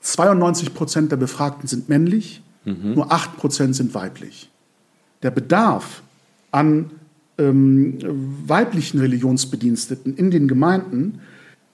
[0.00, 2.94] 92 Prozent der Befragten sind männlich, mhm.
[2.94, 4.50] nur 8 Prozent sind weiblich.
[5.22, 6.02] Der Bedarf
[6.50, 6.90] an
[7.38, 7.98] ähm,
[8.46, 11.20] weiblichen Religionsbediensteten in den Gemeinden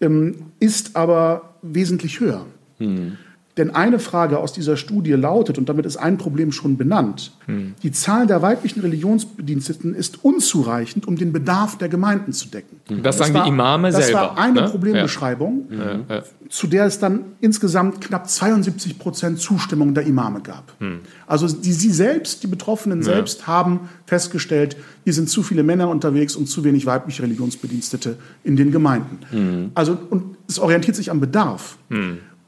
[0.04, 2.46] ähm, ist aber wesentlich höher.
[2.78, 3.18] Mhm.
[3.56, 7.74] Denn eine Frage aus dieser Studie lautet, und damit ist ein Problem schon benannt, hm.
[7.84, 12.80] die Zahl der weiblichen Religionsbediensteten ist unzureichend, um den Bedarf der Gemeinden zu decken.
[12.88, 14.20] Das, das sagen war, die Imame das selber.
[14.20, 14.68] Das war eine ne?
[14.68, 16.22] Problembeschreibung, ja.
[16.48, 20.72] zu der es dann insgesamt knapp 72 Prozent Zustimmung der Imame gab.
[20.80, 21.00] Hm.
[21.28, 23.04] Also die, sie selbst, die Betroffenen ja.
[23.04, 28.56] selbst, haben festgestellt, hier sind zu viele Männer unterwegs und zu wenig weibliche Religionsbedienstete in
[28.56, 29.20] den Gemeinden.
[29.30, 29.70] Hm.
[29.74, 31.78] Also, und es orientiert sich am Bedarf.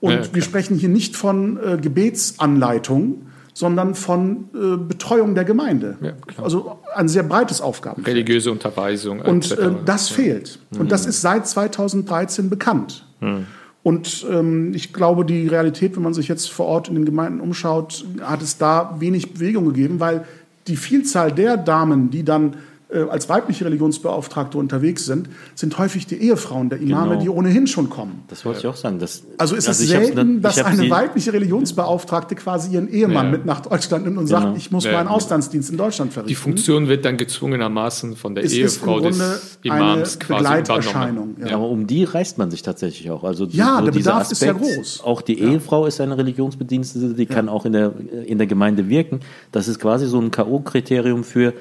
[0.01, 0.09] Hm.
[0.09, 3.27] Und ja, wir sprechen hier nicht von äh, Gebetsanleitung,
[3.57, 5.97] sondern von äh, Betreuung der Gemeinde.
[6.03, 8.15] Ja, also ein sehr breites Aufgabenfeld.
[8.15, 9.21] Religiöse Unterweisung.
[9.21, 10.59] Und äh, das fehlt.
[10.73, 10.89] Und mhm.
[10.89, 13.07] das ist seit 2013 bekannt.
[13.21, 13.47] Mhm.
[13.83, 17.41] Und ähm, ich glaube, die Realität, wenn man sich jetzt vor Ort in den Gemeinden
[17.41, 20.25] umschaut, hat es da wenig Bewegung gegeben, weil
[20.67, 22.57] die Vielzahl der Damen, die dann
[22.89, 27.21] als weibliche Religionsbeauftragte unterwegs sind, sind häufig die Ehefrauen der Imame, genau.
[27.21, 28.23] die ohnehin schon kommen.
[28.29, 29.01] Das wollte ich auch sagen.
[29.01, 33.33] Das, also ist also es selten, dass eine weibliche Religionsbeauftragte quasi ihren Ehemann ja.
[33.33, 34.41] mit nach Deutschland nimmt und genau.
[34.41, 34.93] sagt, ich muss ja.
[34.93, 36.29] meinen Auslandsdienst in Deutschland verrichten.
[36.29, 41.37] Die Funktion wird dann gezwungenermaßen von der es Ehefrau des Imams quasi Begleiterscheinung.
[41.45, 41.57] Ja.
[41.57, 43.25] Aber um die reißt man sich tatsächlich auch.
[43.25, 45.01] Also ja, der Bedarf Aspekt, ist ja groß.
[45.03, 47.93] Auch die Ehefrau ist eine Religionsbedienstete, die kann auch in der,
[48.27, 49.21] in der Gemeinde wirken.
[49.51, 51.53] Das ist quasi so ein K.O.-Kriterium für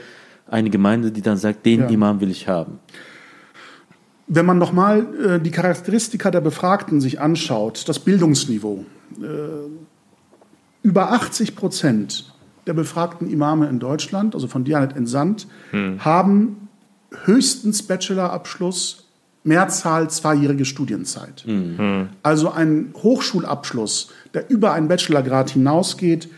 [0.47, 1.87] eine Gemeinde, die dann sagt, den ja.
[1.87, 2.79] Imam will ich haben.
[4.27, 8.85] Wenn man nochmal äh, die Charakteristika der Befragten sich anschaut, das Bildungsniveau,
[9.21, 9.25] äh,
[10.81, 12.33] über 80 Prozent
[12.67, 16.03] der befragten Imame in Deutschland, also von Dianet entsandt, hm.
[16.03, 16.67] haben
[17.25, 19.07] höchstens Bachelorabschluss,
[19.43, 21.43] Mehrzahl zweijährige Studienzeit.
[21.45, 22.09] Hm.
[22.23, 26.29] Also ein Hochschulabschluss, der über einen Bachelorgrad hinausgeht,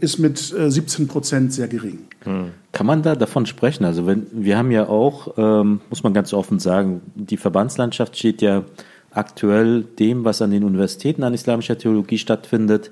[0.00, 2.00] ist mit 17 äh, Prozent sehr gering.
[2.24, 2.50] Hm.
[2.72, 3.84] Kann man da davon sprechen?
[3.84, 8.42] Also wenn wir haben ja auch, ähm, muss man ganz offen sagen, die Verbandslandschaft steht
[8.42, 8.64] ja
[9.10, 12.90] aktuell dem, was an den Universitäten an islamischer Theologie stattfindet,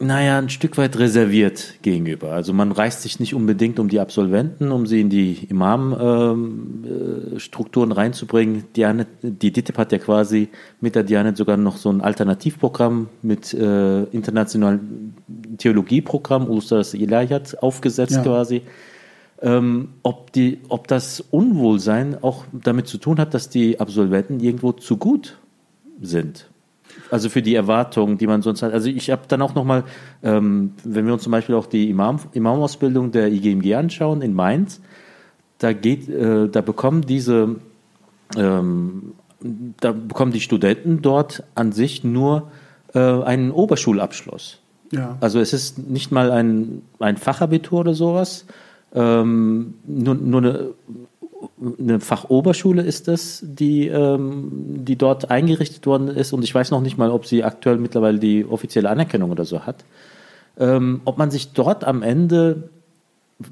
[0.00, 2.30] naja, ein Stück weit reserviert gegenüber.
[2.30, 7.96] Also man reißt sich nicht unbedingt um die Absolventen, um sie in die Imam-Strukturen ähm,
[7.96, 8.62] äh, reinzubringen.
[8.76, 13.52] Dianet, die DITIB hat ja quasi mit der Dianet sogar noch so ein Alternativprogramm mit
[13.54, 15.16] äh, internationalen
[15.58, 18.22] Theologieprogramm, Ustars Ilahiyat, aufgesetzt ja.
[18.22, 18.62] quasi.
[19.42, 24.70] Ähm, ob, die, ob das Unwohlsein auch damit zu tun hat, dass die Absolventen irgendwo
[24.70, 25.38] zu gut
[26.00, 26.48] sind.
[27.10, 28.72] Also für die Erwartungen, die man sonst hat.
[28.72, 29.84] Also ich habe dann auch nochmal,
[30.22, 34.80] ähm, wenn wir uns zum Beispiel auch die Imam, Imamausbildung der IGMG anschauen in Mainz,
[35.58, 37.56] da geht, äh, da bekommen diese,
[38.36, 39.14] ähm,
[39.80, 42.50] da bekommen die Studenten dort an sich nur
[42.94, 44.60] äh, einen Oberschulabschluss.
[44.92, 45.16] Ja.
[45.20, 48.46] Also es ist nicht mal ein, ein Fachabitur oder sowas,
[48.94, 50.68] ähm, nur, nur eine
[51.78, 54.50] eine Fachoberschule ist es, die, ähm,
[54.84, 56.32] die dort eingerichtet worden ist.
[56.32, 59.66] Und ich weiß noch nicht mal, ob sie aktuell mittlerweile die offizielle Anerkennung oder so
[59.66, 59.84] hat.
[60.58, 62.70] Ähm, ob man sich dort am Ende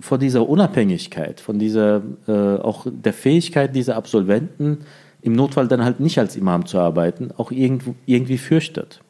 [0.01, 4.79] von dieser Unabhängigkeit, von dieser äh, auch der Fähigkeit dieser Absolventen,
[5.23, 9.01] im Notfall dann halt nicht als Imam zu arbeiten, auch irgendwo, irgendwie fürchtet.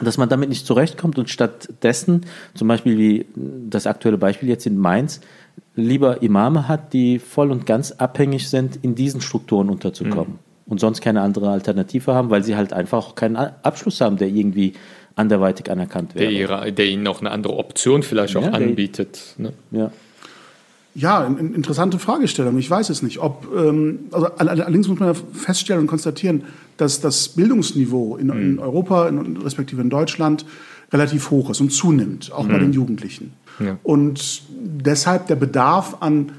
[0.00, 3.26] Dass man damit nicht zurechtkommt und stattdessen, zum Beispiel wie
[3.68, 5.20] das aktuelle Beispiel jetzt in Mainz,
[5.74, 10.34] lieber Imame hat, die voll und ganz abhängig sind, in diesen Strukturen unterzukommen.
[10.34, 10.38] Mhm.
[10.66, 14.74] Und sonst keine andere Alternative haben, weil sie halt einfach keinen Abschluss haben, der irgendwie
[15.14, 16.62] anderweitig anerkannt wäre.
[16.62, 19.34] Der, der ihnen noch eine andere Option vielleicht auch ja, anbietet.
[19.38, 19.52] Ne?
[19.70, 19.90] Ja.
[20.94, 22.58] Ja, interessante Fragestellung.
[22.58, 23.18] Ich weiß es nicht.
[23.18, 26.42] Ob, ähm, also allerdings muss man ja feststellen und konstatieren,
[26.76, 28.58] dass das Bildungsniveau in, in mhm.
[28.58, 30.44] Europa, in, respektive in Deutschland,
[30.92, 32.48] relativ hoch ist und zunimmt, auch mhm.
[32.48, 33.32] bei den Jugendlichen.
[33.60, 33.78] Ja.
[33.82, 36.32] Und deshalb der Bedarf an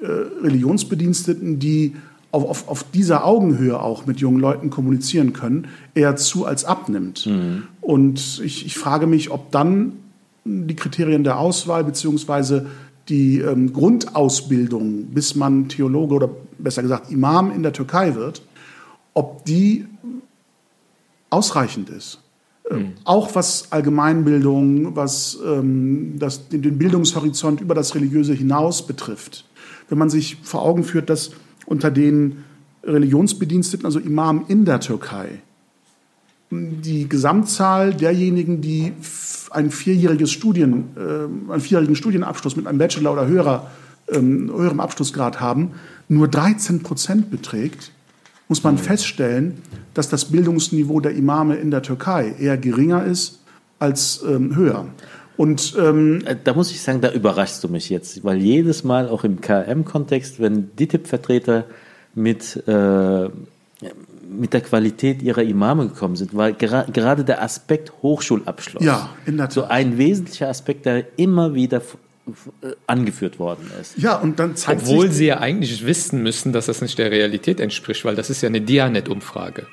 [0.00, 1.96] äh, Religionsbediensteten, die
[2.32, 7.26] auf, auf, auf dieser Augenhöhe auch mit jungen Leuten kommunizieren können, eher zu als abnimmt.
[7.26, 7.64] Mhm.
[7.80, 9.92] Und ich, ich frage mich, ob dann
[10.44, 12.66] die Kriterien der Auswahl beziehungsweise
[13.08, 18.42] die ähm, Grundausbildung, bis man Theologe oder besser gesagt Imam in der Türkei wird,
[19.14, 19.86] ob die
[21.30, 22.20] ausreichend ist.
[22.70, 22.92] Mhm.
[23.04, 29.44] Auch was Allgemeinbildung, was ähm, das, den, den Bildungshorizont über das Religiöse hinaus betrifft.
[29.88, 31.32] Wenn man sich vor Augen führt, dass
[31.66, 32.44] unter den
[32.84, 35.42] Religionsbediensteten, also Imam in der Türkei,
[36.50, 38.92] die Gesamtzahl derjenigen, die
[39.50, 43.70] ein vierjähriges Studien, äh, einen vierjährigen Studienabschluss mit einem Bachelor oder höherer,
[44.08, 45.72] ähm, höherem Abschlussgrad haben,
[46.08, 47.92] nur 13 Prozent beträgt,
[48.50, 49.62] muss man feststellen,
[49.94, 53.38] dass das Bildungsniveau der Imame in der Türkei eher geringer ist
[53.78, 54.86] als ähm, höher.
[55.36, 59.08] Und ähm, äh, da muss ich sagen, da überraschst du mich jetzt, weil jedes Mal
[59.08, 61.64] auch im KM-Kontext, wenn DITIB-Vertreter
[62.14, 63.28] mit äh,
[64.28, 68.84] mit der Qualität ihrer Imame gekommen sind, war gera gerade der Aspekt Hochschulabschluss.
[68.84, 69.52] Ja, in der Tat.
[69.52, 71.80] So ein wesentlicher Aspekt, der immer wieder
[72.86, 73.98] angeführt worden ist.
[73.98, 77.60] Ja, und dann zeigt Obwohl sie ja eigentlich wissen müssen, dass das nicht der Realität
[77.60, 79.66] entspricht, weil das ist ja eine Dianet-Umfrage.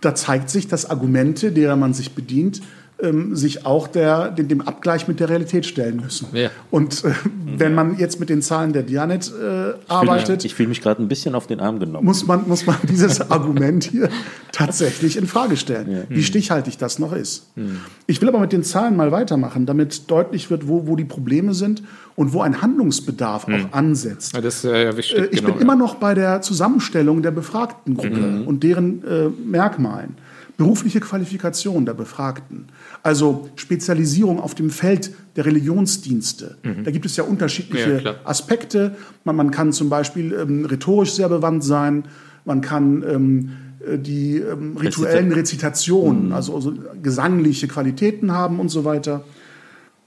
[0.00, 2.60] Da zeigt sich, dass Argumente, derer man sich bedient,
[3.02, 6.28] ähm, sich auch der, dem, dem, Abgleich mit der Realität stellen müssen.
[6.32, 6.50] Ja.
[6.70, 7.10] Und äh,
[7.56, 10.44] wenn man jetzt mit den Zahlen der Dianet äh, arbeitet.
[10.44, 12.04] Ich fühle mich gerade ein bisschen auf den Arm genommen.
[12.06, 14.08] Muss man, muss man dieses Argument hier
[14.52, 15.98] tatsächlich in Frage stellen, ja.
[16.08, 17.56] wie stichhaltig das noch ist.
[17.56, 17.80] Mhm.
[18.06, 21.54] Ich will aber mit den Zahlen mal weitermachen, damit deutlich wird, wo, wo die Probleme
[21.54, 21.82] sind
[22.14, 23.54] und wo ein Handlungsbedarf mhm.
[23.54, 24.34] auch ansetzt.
[24.34, 25.18] Ja, das ist ja wichtig.
[25.18, 28.46] Äh, ich genau, bin immer noch bei der Zusammenstellung der befragten Gruppe mhm.
[28.46, 30.16] und deren äh, Merkmalen
[30.56, 32.66] berufliche Qualifikation der Befragten,
[33.02, 36.56] also Spezialisierung auf dem Feld der Religionsdienste.
[36.62, 36.84] Mhm.
[36.84, 38.96] Da gibt es ja unterschiedliche ja, Aspekte.
[39.24, 42.04] Man, man, kann zum Beispiel ähm, rhetorisch sehr bewandt sein,
[42.44, 43.50] man kann ähm,
[43.86, 46.32] äh, die ähm, rituellen Rezitationen, mhm.
[46.32, 49.24] also, also gesangliche Qualitäten haben und so weiter.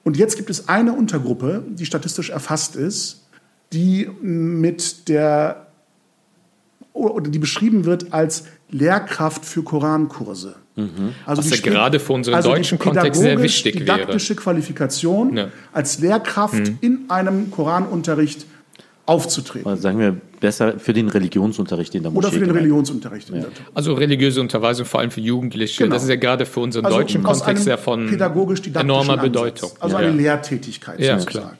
[0.03, 3.27] Und jetzt gibt es eine Untergruppe, die statistisch erfasst ist,
[3.73, 5.65] die mit der
[6.93, 10.55] oder die beschrieben wird als Lehrkraft für Korankurse.
[10.75, 11.13] Mhm.
[11.25, 13.99] Also Was ja gerade für unseren also deutschen Kontext sehr wichtig wäre.
[13.99, 15.47] didaktische Qualifikation ja.
[15.71, 16.77] als Lehrkraft mhm.
[16.81, 18.45] in einem Koranunterricht
[19.05, 19.69] aufzutreten.
[19.69, 22.27] Also sagen wir besser für den Religionsunterricht in der Moschee.
[22.27, 22.63] Oder für den gemeint.
[22.63, 23.29] Religionsunterricht.
[23.29, 23.45] Ja.
[23.73, 25.83] Also religiöse Unterweisung vor allem für Jugendliche.
[25.83, 25.95] Genau.
[25.95, 29.69] Das ist ja gerade für unseren also deutschen Kontext ja von enormer Bedeutung.
[29.69, 29.81] Ansatz.
[29.81, 30.07] Also ja.
[30.07, 31.47] eine Lehrtätigkeit ja, sozusagen.
[31.47, 31.57] Klar.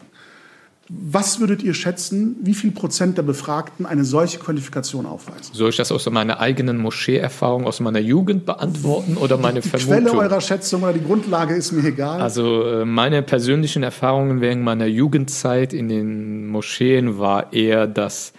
[0.88, 5.52] Was würdet ihr schätzen, wie viel Prozent der Befragten eine solche Qualifikation aufweisen?
[5.52, 9.98] Soll ich das aus meiner eigenen Moschee-Erfahrung, aus meiner Jugend beantworten oder meine die Vermutung?
[9.98, 12.22] Die Quelle eurer Schätzung oder die Grundlage ist mir egal.
[12.22, 18.34] Also äh, meine persönlichen Erfahrungen während meiner Jugendzeit in den Moscheen war eher, dass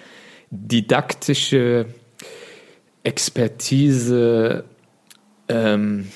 [0.51, 1.87] didaktische
[3.03, 4.65] Expertise,
[5.49, 6.07] ähm,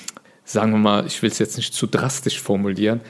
[0.45, 3.01] sagen wir mal, ich will es jetzt nicht zu drastisch formulieren,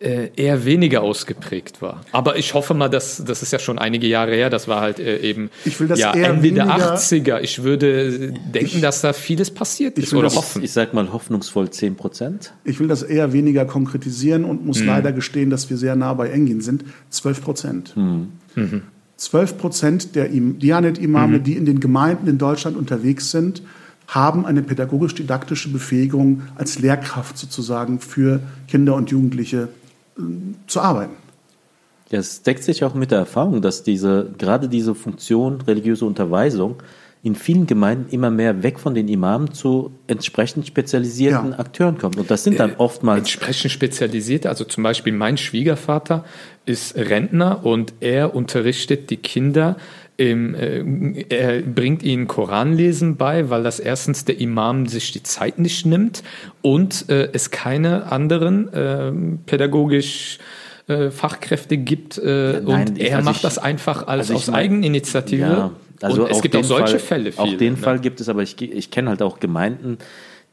[0.00, 2.02] eher weniger ausgeprägt war.
[2.12, 4.98] Aber ich hoffe mal, dass das ist ja schon einige Jahre her, das war halt
[4.98, 7.40] äh, eben ich will das ja, eher Ende der 80er.
[7.40, 10.62] Ich würde denken, ich, dass da vieles passiert ist oder das, hoffen.
[10.62, 12.52] Ich sag mal hoffnungsvoll 10 Prozent.
[12.64, 14.86] Ich will das eher weniger konkretisieren und muss hm.
[14.86, 16.84] leider gestehen, dass wir sehr nah bei Engin sind.
[17.10, 17.92] 12 Prozent.
[17.94, 18.28] Hm.
[18.54, 18.82] Mhm.
[19.16, 21.44] 12 Prozent der Dianet-Imame, mhm.
[21.44, 23.62] die in den Gemeinden in Deutschland unterwegs sind,
[24.06, 29.68] haben eine pädagogisch-didaktische Befähigung als Lehrkraft sozusagen für Kinder und Jugendliche
[30.66, 31.16] zu arbeiten.
[32.10, 36.76] Ja, es deckt sich auch mit der Erfahrung, dass diese, gerade diese Funktion religiöse Unterweisung
[37.24, 41.58] in vielen Gemeinden immer mehr weg von den Imamen zu entsprechend spezialisierten ja.
[41.58, 42.18] Akteuren kommt.
[42.18, 43.20] Und das sind dann äh, oftmals.
[43.20, 46.26] Entsprechend spezialisierte, also zum Beispiel mein Schwiegervater
[46.66, 49.78] ist Rentner und er unterrichtet die Kinder
[50.16, 55.58] im, äh, er bringt ihnen Koranlesen bei, weil das erstens der Imam sich die Zeit
[55.58, 56.22] nicht nimmt
[56.62, 59.12] und äh, es keine anderen äh,
[59.46, 60.38] pädagogisch
[60.86, 64.34] äh, Fachkräfte gibt äh, ja, nein, und er also macht ich, das einfach als also
[64.34, 65.40] aus mein, Eigeninitiative.
[65.40, 65.70] Ja,
[66.02, 67.32] also und es gibt auch solche Fall, Fälle.
[67.32, 67.78] Viele, auch den ne?
[67.78, 69.98] Fall gibt es, aber ich, ich kenne halt auch Gemeinden,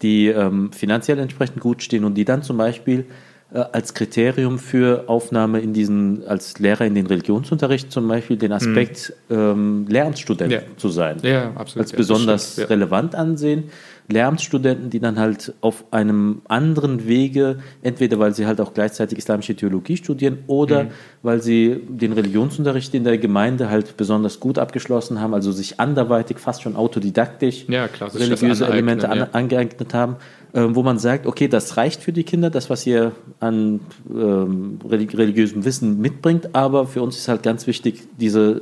[0.02, 3.06] die ähm, finanziell entsprechend gut stehen und die dann zum Beispiel
[3.54, 9.14] als Kriterium für Aufnahme in diesen, als Lehrer in den Religionsunterricht zum Beispiel den Aspekt
[9.28, 9.36] mhm.
[9.36, 10.60] ähm, Lehramtsstudent ja.
[10.78, 11.18] zu sein.
[11.22, 11.88] Ja, absolut.
[11.88, 13.66] Als besonders ja, relevant ansehen.
[14.08, 19.56] Lehramtsstudenten, die dann halt auf einem anderen Wege, entweder weil sie halt auch gleichzeitig islamische
[19.56, 20.90] Theologie studieren oder mhm.
[21.22, 26.40] weil sie den Religionsunterricht in der Gemeinde halt besonders gut abgeschlossen haben, also sich anderweitig
[26.40, 30.18] fast schon autodidaktisch ja, klar, religiöse Elemente an, angeeignet haben
[30.54, 33.80] wo man sagt, okay, das reicht für die Kinder, das, was ihr an
[34.10, 38.62] ähm, religiösem Wissen mitbringt, aber für uns ist halt ganz wichtig, diese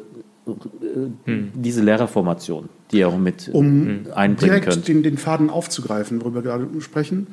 [1.25, 1.51] hm.
[1.53, 4.87] diese Lehrerformation, die auch mit um einbringen direkt könnt.
[4.87, 7.27] Den, den Faden aufzugreifen, worüber wir gerade sprechen,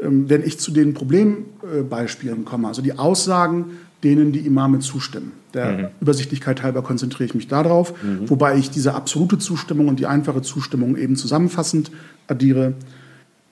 [0.00, 5.32] ähm, wenn ich zu den Problembeispielen komme, also die Aussagen, denen die Imame zustimmen.
[5.54, 5.86] Der mhm.
[6.00, 8.28] Übersichtlichkeit halber konzentriere ich mich darauf, mhm.
[8.28, 11.90] wobei ich diese absolute Zustimmung und die einfache Zustimmung eben zusammenfassend
[12.26, 12.74] addiere.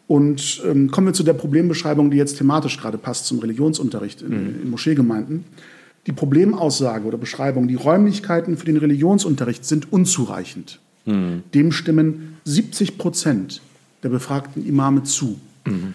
[0.06, 4.28] Und ähm, kommen wir zu der Problembeschreibung, die jetzt thematisch gerade passt zum Religionsunterricht in,
[4.28, 4.62] mhm.
[4.62, 5.44] in Moscheegemeinden.
[6.06, 10.80] Die Problemaussage oder Beschreibung, die Räumlichkeiten für den Religionsunterricht sind unzureichend.
[11.06, 11.42] Mhm.
[11.54, 13.62] Dem stimmen 70 Prozent
[14.02, 15.38] der befragten Imame zu.
[15.66, 15.94] Mhm.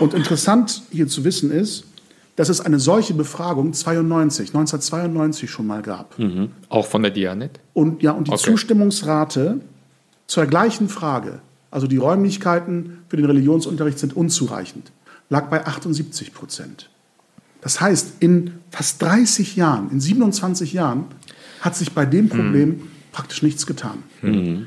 [0.00, 1.84] Und interessant hier zu wissen ist,
[2.36, 6.18] dass es eine solche Befragung 92, 1992 schon mal gab.
[6.18, 6.48] Mhm.
[6.70, 7.60] Auch von der Dianet?
[7.74, 8.50] Und ja, und die okay.
[8.50, 9.60] Zustimmungsrate
[10.26, 11.40] zur gleichen Frage,
[11.72, 14.92] also die Räumlichkeiten für den Religionsunterricht sind unzureichend,
[15.30, 16.90] lag bei 78 Prozent.
[17.62, 21.06] Das heißt, in fast 30 Jahren, in 27 Jahren,
[21.60, 22.82] hat sich bei dem Problem mhm.
[23.10, 24.02] praktisch nichts getan.
[24.20, 24.66] Mhm.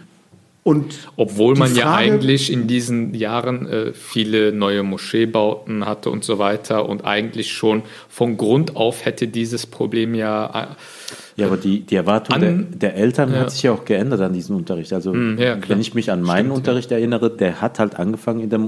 [0.64, 6.24] Und Obwohl man Frage, ja eigentlich in diesen Jahren äh, viele neue Moscheebauten hatte und
[6.24, 10.72] so weiter und eigentlich schon von Grund auf hätte dieses Problem ja.
[10.72, 10.76] Äh,
[11.36, 13.40] ja, aber die, die Erwartung an, der, der, Eltern ja.
[13.40, 14.94] hat sich ja auch geändert an diesem Unterricht.
[14.94, 18.40] Also, hm, ja, wenn ich mich an meinen Stimmt, Unterricht erinnere, der hat halt angefangen
[18.40, 18.62] in der,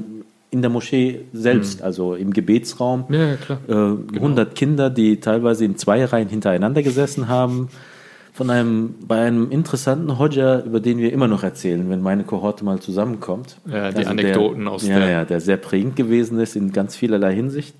[0.51, 1.85] in der Moschee selbst, hm.
[1.85, 3.05] also im Gebetsraum.
[3.09, 3.59] Ja, klar.
[3.67, 4.45] Äh, 100 genau.
[4.53, 7.69] Kinder, die teilweise in zwei Reihen hintereinander gesessen haben
[8.37, 12.63] von einem, bei einem interessanten Hodja, über den wir immer noch erzählen, wenn meine Kohorte
[12.63, 13.57] mal zusammenkommt.
[13.65, 15.09] Ja, die also Anekdoten der, aus ja, der.
[15.09, 17.75] Ja, der sehr prägend gewesen ist in ganz vielerlei Hinsicht.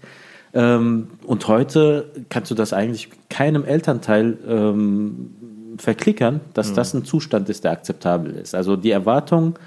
[0.53, 5.31] Ähm, und heute kannst du das eigentlich keinem Elternteil ähm,
[5.77, 6.75] verklickern, dass mhm.
[6.75, 8.55] das ein Zustand ist, der akzeptabel ist.
[8.55, 9.57] Also die Erwartung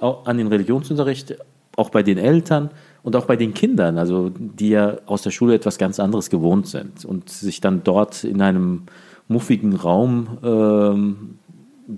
[0.00, 1.36] an den Religionsunterricht,
[1.76, 2.70] auch bei den Eltern
[3.02, 6.66] und auch bei den Kindern, also die ja aus der Schule etwas ganz anderes gewohnt
[6.66, 8.82] sind und sich dann dort in einem
[9.28, 11.38] muffigen Raum ähm,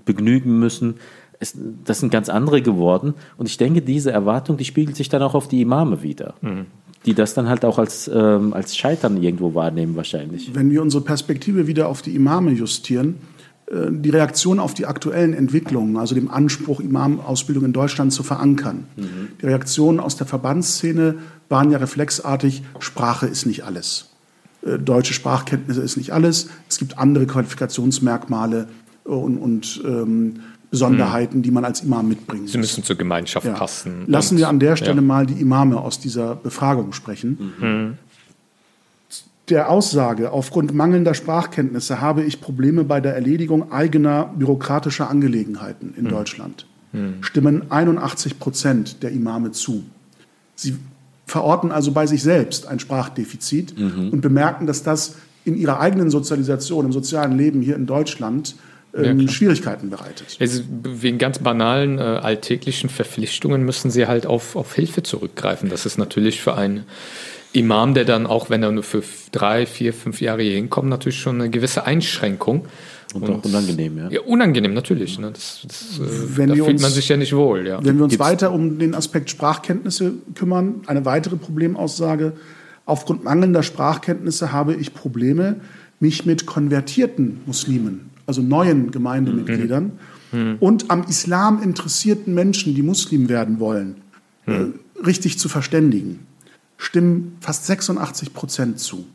[0.05, 0.95] begnügen müssen.
[1.39, 3.15] Es, das sind ganz andere geworden.
[3.37, 6.35] Und ich denke, diese Erwartung, die spiegelt sich dann auch auf die Imame wieder.
[6.41, 6.67] Mhm.
[7.05, 10.53] Die das dann halt auch als, ähm, als Scheitern irgendwo wahrnehmen, wahrscheinlich.
[10.53, 13.15] Wenn wir unsere Perspektive wieder auf die Imame justieren,
[13.71, 18.85] äh, die Reaktion auf die aktuellen Entwicklungen, also dem Anspruch, Imamausbildung in Deutschland zu verankern.
[18.97, 19.29] Mhm.
[19.41, 21.15] Die Reaktionen aus der Verbandsszene
[21.49, 24.09] waren ja reflexartig, Sprache ist nicht alles.
[24.63, 26.49] Äh, deutsche Sprachkenntnisse ist nicht alles.
[26.69, 28.67] Es gibt andere Qualifikationsmerkmale
[29.03, 30.41] und, und ähm,
[30.71, 31.43] Besonderheiten, mhm.
[31.43, 32.49] die man als Imam mitbringt.
[32.49, 33.53] Sie müssen zur Gemeinschaft ja.
[33.53, 34.05] passen.
[34.07, 35.01] Lassen wir an der Stelle ja.
[35.01, 37.53] mal die Imame aus dieser Befragung sprechen.
[37.59, 37.97] Mhm.
[39.49, 46.05] Der Aussage, aufgrund mangelnder Sprachkenntnisse habe ich Probleme bei der Erledigung eigener bürokratischer Angelegenheiten in
[46.05, 46.09] mhm.
[46.09, 47.15] Deutschland, mhm.
[47.19, 49.83] stimmen 81 Prozent der Imame zu.
[50.55, 50.77] Sie
[51.25, 54.09] verorten also bei sich selbst ein Sprachdefizit mhm.
[54.09, 58.55] und bemerken, dass das in ihrer eigenen Sozialisation, im sozialen Leben hier in Deutschland
[58.93, 60.37] ähm, ja, Schwierigkeiten bereitet.
[60.39, 65.69] Also wegen ganz banalen äh, alltäglichen Verpflichtungen müssen sie halt auf, auf Hilfe zurückgreifen.
[65.69, 66.85] Das ist natürlich für einen
[67.53, 71.19] Imam, der dann auch, wenn er nur für drei, vier, fünf Jahre hier hinkommt, natürlich
[71.19, 72.65] schon eine gewisse Einschränkung.
[73.13, 74.09] Und, und auch unangenehm, ja.
[74.09, 75.19] ja unangenehm, natürlich.
[75.19, 75.31] Ne?
[75.31, 77.67] Das, das, äh, wenn da fühlt uns, man sich ja nicht wohl.
[77.67, 77.83] Ja.
[77.83, 82.33] Wenn wir uns Gibt's weiter um den Aspekt Sprachkenntnisse kümmern, eine weitere Problemaussage.
[82.85, 85.57] Aufgrund mangelnder Sprachkenntnisse habe ich Probleme,
[85.99, 89.91] mich mit konvertierten Muslimen, also neuen Gemeindemitgliedern
[90.31, 90.39] mhm.
[90.39, 90.55] mhm.
[90.61, 93.97] und am Islam interessierten Menschen, die Muslim werden wollen,
[94.45, 94.53] mhm.
[94.99, 96.19] äh, richtig zu verständigen.
[96.77, 99.05] Stimmen fast 86 Prozent zu.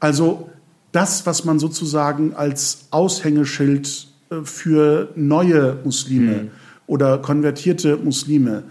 [0.00, 0.48] Also
[0.92, 6.50] das, was man sozusagen als Aushängeschild äh, für neue Muslime mhm.
[6.86, 8.62] oder konvertierte Muslime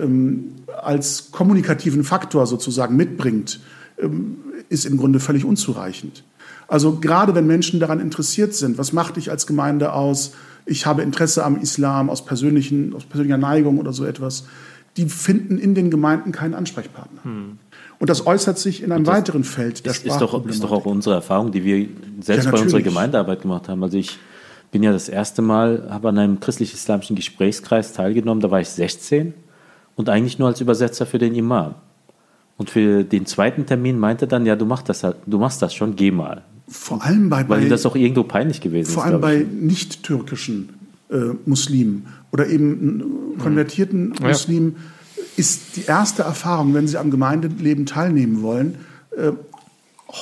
[0.00, 3.60] ähm, als kommunikativen Faktor sozusagen mitbringt,
[3.98, 6.24] ähm, ist im Grunde völlig unzureichend.
[6.68, 10.32] Also gerade wenn Menschen daran interessiert sind, was macht dich als Gemeinde aus?
[10.64, 14.44] Ich habe Interesse am Islam aus, persönlichen, aus persönlicher Neigung oder so etwas.
[14.96, 17.20] Die finden in den Gemeinden keinen Ansprechpartner.
[17.24, 17.58] Mhm.
[17.98, 20.86] Und das äußert sich in einem weiteren Feld der ist, ist doch, ist doch auch
[20.86, 21.88] unsere Erfahrung, die wir
[22.20, 23.82] selbst ja, bei unserer Gemeindearbeit gemacht haben.
[23.82, 24.18] Also ich
[24.72, 29.34] bin ja das erste Mal, habe an einem christlich-islamischen Gesprächskreis teilgenommen, da war ich 16
[29.94, 31.76] und eigentlich nur als Übersetzer für den Imam.
[32.56, 35.74] Und für den zweiten Termin meinte er dann, ja, du machst das, du machst das
[35.74, 36.42] schon, geh mal.
[36.72, 39.10] Vor allem bei, weil bei, das auch irgendwo peinlich gewesen vor ist.
[39.10, 40.70] Vor allem bei nicht-türkischen
[41.10, 44.28] äh, Muslimen oder eben konvertierten ja.
[44.28, 44.76] Muslimen
[45.36, 48.76] ist die erste Erfahrung, wenn Sie am Gemeindeleben teilnehmen wollen,
[49.16, 49.32] äh,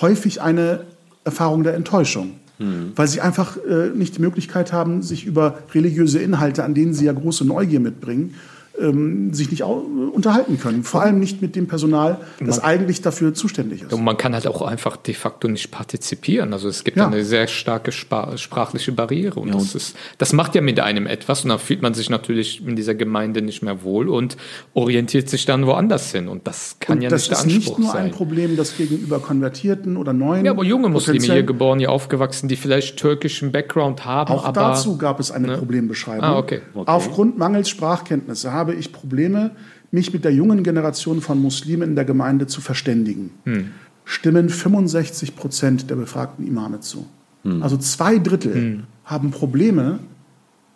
[0.01, 0.81] häufig eine
[1.25, 2.33] Erfahrung der Enttäuschung.
[2.59, 2.93] Mhm.
[2.95, 7.07] Weil sie einfach äh, nicht die Möglichkeit haben, sich über religiöse Inhalte, an denen sie
[7.07, 8.35] ja große Neugier mitbringen,
[8.79, 10.85] ähm, sich nicht unterhalten können.
[10.85, 13.93] Vor allem nicht mit dem Personal, das man, eigentlich dafür zuständig ist.
[13.93, 16.53] Und man kann halt auch einfach de facto nicht partizipieren.
[16.53, 17.07] Also es gibt ja.
[17.07, 19.41] eine sehr starke sprachliche Barriere.
[19.41, 21.45] Und, ja, das, ist, das macht ja mit einem etwas.
[21.45, 24.37] Und dann fühlt man sich natürlich in dieser Gemeinde nicht mehr wohl und
[24.75, 26.29] orientiert sich dann woanders hin.
[26.29, 27.77] Und das kann und ja das nicht der Anspruch sein.
[27.77, 30.45] Das ist nicht nur ein Problem, das gegenüber Konvertierten oder Neuen.
[30.45, 34.33] Ja, aber junge Muslime hier geboren, hier aufgewachsen, die vielleicht türkischen Background haben.
[34.33, 35.59] Auch aber, dazu gab es eine ne?
[35.59, 36.25] Problembeschreibung.
[36.25, 36.61] Ah, okay.
[36.75, 36.85] okay.
[36.87, 39.53] Aufgrund mangels Sprachkenntnisse habe ich Probleme,
[39.91, 43.31] mich mit der jungen Generation von Muslimen in der Gemeinde zu verständigen.
[43.45, 43.71] Hm.
[44.05, 47.07] Stimmen 65 Prozent der befragten Imame zu.
[47.43, 47.63] Hm.
[47.63, 48.83] Also zwei Drittel hm.
[49.05, 49.99] haben Probleme,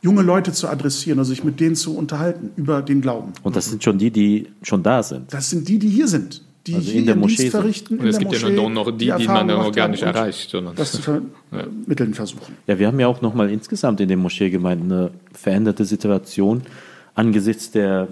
[0.02, 3.32] junge Leute zu adressieren, also sich mit denen zu unterhalten über den Glauben.
[3.42, 5.32] Und das sind schon die, die schon da sind.
[5.32, 7.98] Das sind die, die hier sind die also hier in der Moschee Dienst verrichten.
[7.98, 10.50] Und es gibt Moschee, ja noch die, die, die man noch gar nicht erreicht.
[10.50, 12.16] Sondern das zu vermitteln ja.
[12.16, 12.56] versuchen.
[12.66, 16.62] Ja, wir haben ja auch nochmal insgesamt in den Moscheegemeinden eine veränderte Situation.
[17.14, 18.08] Angesichts der,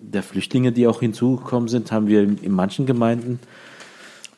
[0.00, 3.40] der Flüchtlinge, die auch hinzugekommen sind, haben wir in manchen Gemeinden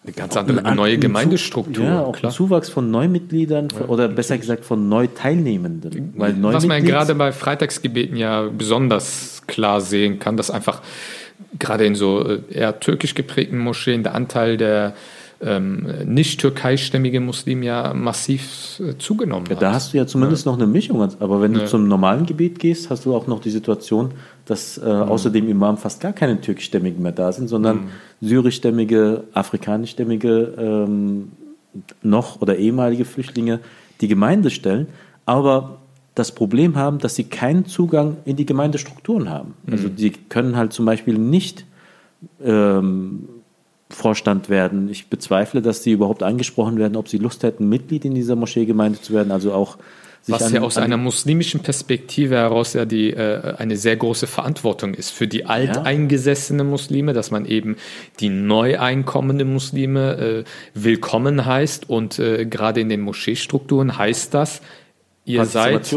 [0.04, 1.84] eine ganz andere eine neue Gemeindestruktur.
[1.84, 2.30] Ja, auch klar.
[2.30, 6.12] Zuwachs von Neumitgliedern ja, oder besser gesagt von Neuteilnehmenden.
[6.16, 10.82] Weil Was man gerade bei Freitagsgebeten ja besonders klar sehen kann, dass einfach
[11.58, 14.94] gerade in so äh, eher türkisch geprägten Moscheen der Anteil der
[15.44, 19.56] ähm, nicht türkeistämmigen Muslime ja massiv äh, zugenommen ja.
[19.56, 20.52] Da hast du ja zumindest ja.
[20.52, 21.00] noch eine Mischung.
[21.20, 21.66] Aber wenn du ja.
[21.66, 24.12] zum normalen Gebet gehst, hast du auch noch die Situation,
[24.46, 25.02] dass äh, mhm.
[25.02, 27.88] außer dem Imam fast gar keine türkischstämmigen mehr da sind, sondern mhm.
[28.22, 31.32] syrischstämmige, afrikanischstämmige ähm,
[32.02, 33.60] noch oder ehemalige Flüchtlinge
[34.00, 34.86] die Gemeinde stellen.
[35.26, 35.78] Aber
[36.14, 39.54] das Problem haben, dass sie keinen Zugang in die Gemeindestrukturen haben.
[39.70, 39.96] Also mhm.
[39.96, 41.66] die können halt zum Beispiel nicht
[42.42, 43.28] ähm,
[43.90, 44.88] Vorstand werden.
[44.88, 49.00] Ich bezweifle, dass sie überhaupt angesprochen werden, ob sie Lust hätten, Mitglied in dieser Moscheegemeinde
[49.00, 49.30] zu werden.
[49.30, 49.78] Also auch
[50.26, 54.94] was an, ja aus einer muslimischen Perspektive heraus ja die äh, eine sehr große Verantwortung
[54.94, 57.76] ist für die alteingesessenen Muslime, dass man eben
[58.20, 64.62] die neu einkommenden Muslime äh, willkommen heißt und äh, gerade in den Moscheestrukturen heißt das,
[65.26, 65.90] Ihr seid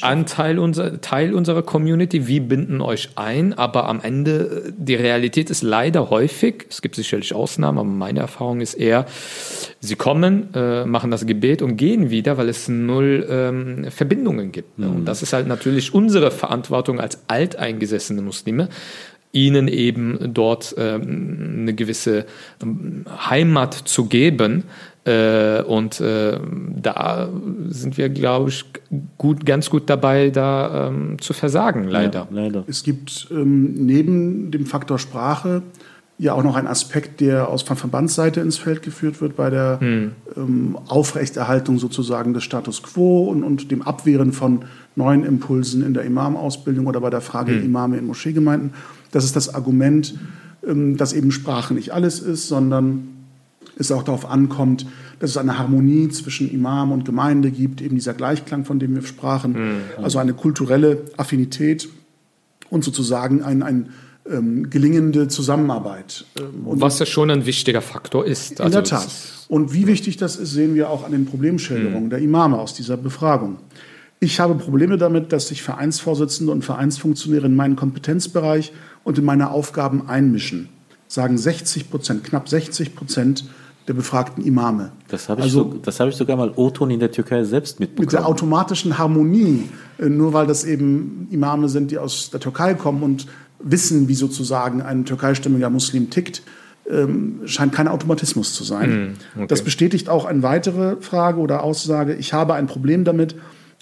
[0.00, 5.62] Anteil unser, Teil unserer Community, wir binden euch ein, aber am Ende, die Realität ist
[5.62, 9.04] leider häufig, es gibt sicherlich Ausnahmen, aber meine Erfahrung ist eher,
[9.80, 14.78] sie kommen, äh, machen das Gebet und gehen wieder, weil es null ähm, Verbindungen gibt.
[14.78, 14.90] Mhm.
[14.90, 18.70] Und das ist halt natürlich unsere Verantwortung als alteingesessene Muslime,
[19.32, 22.26] ihnen eben dort ähm, eine gewisse
[22.62, 24.64] ähm, Heimat zu geben,
[25.04, 26.38] äh, und äh,
[26.76, 27.28] da
[27.68, 28.64] sind wir, glaube ich,
[29.16, 32.28] gut, ganz gut dabei, da ähm, zu versagen, leider.
[32.30, 32.64] Ja, leider.
[32.66, 35.62] Es gibt ähm, neben dem Faktor Sprache
[36.18, 39.80] ja auch noch einen Aspekt, der aus von Verbandsseite ins Feld geführt wird bei der
[39.80, 40.12] hm.
[40.36, 46.02] ähm, Aufrechterhaltung sozusagen des Status quo und, und, dem Abwehren von neuen Impulsen in der
[46.02, 47.64] Imamausbildung oder bei der Frage hm.
[47.64, 48.74] Imame in Moscheegemeinden.
[49.12, 50.14] Das ist das Argument,
[50.66, 53.19] ähm, dass eben Sprache nicht alles ist, sondern
[53.76, 54.86] es auch darauf ankommt,
[55.18, 59.02] dass es eine Harmonie zwischen Imam und Gemeinde gibt, eben dieser Gleichklang, von dem wir
[59.02, 59.80] sprachen, mhm.
[60.02, 61.88] also eine kulturelle Affinität
[62.70, 63.90] und sozusagen ein, ein
[64.30, 66.24] ähm, gelingende Zusammenarbeit.
[66.38, 68.60] Ähm, und Was ja schon ein wichtiger Faktor ist.
[68.60, 69.08] Also in der Tat.
[69.48, 72.10] Und wie wichtig das ist, sehen wir auch an den Problemschilderungen mhm.
[72.10, 73.58] der Imame aus dieser Befragung.
[74.20, 79.50] Ich habe Probleme damit, dass sich Vereinsvorsitzende und Vereinsfunktionäre in meinen Kompetenzbereich und in meine
[79.50, 80.68] Aufgaben einmischen,
[81.10, 83.44] sagen 60 Prozent, knapp 60 Prozent
[83.88, 84.92] der befragten Imame.
[85.08, 88.06] Das habe ich, also, so, hab ich sogar mal O-Ton in der Türkei selbst mitbekommen.
[88.06, 92.74] Mit der automatischen Harmonie, äh, nur weil das eben Imame sind, die aus der Türkei
[92.74, 93.26] kommen und
[93.58, 96.42] wissen, wie sozusagen ein türkeistimmiger Muslim tickt,
[96.88, 98.90] ähm, scheint kein Automatismus zu sein.
[98.90, 99.46] Mm, okay.
[99.48, 102.14] Das bestätigt auch eine weitere Frage oder Aussage.
[102.14, 103.34] Ich habe ein Problem damit,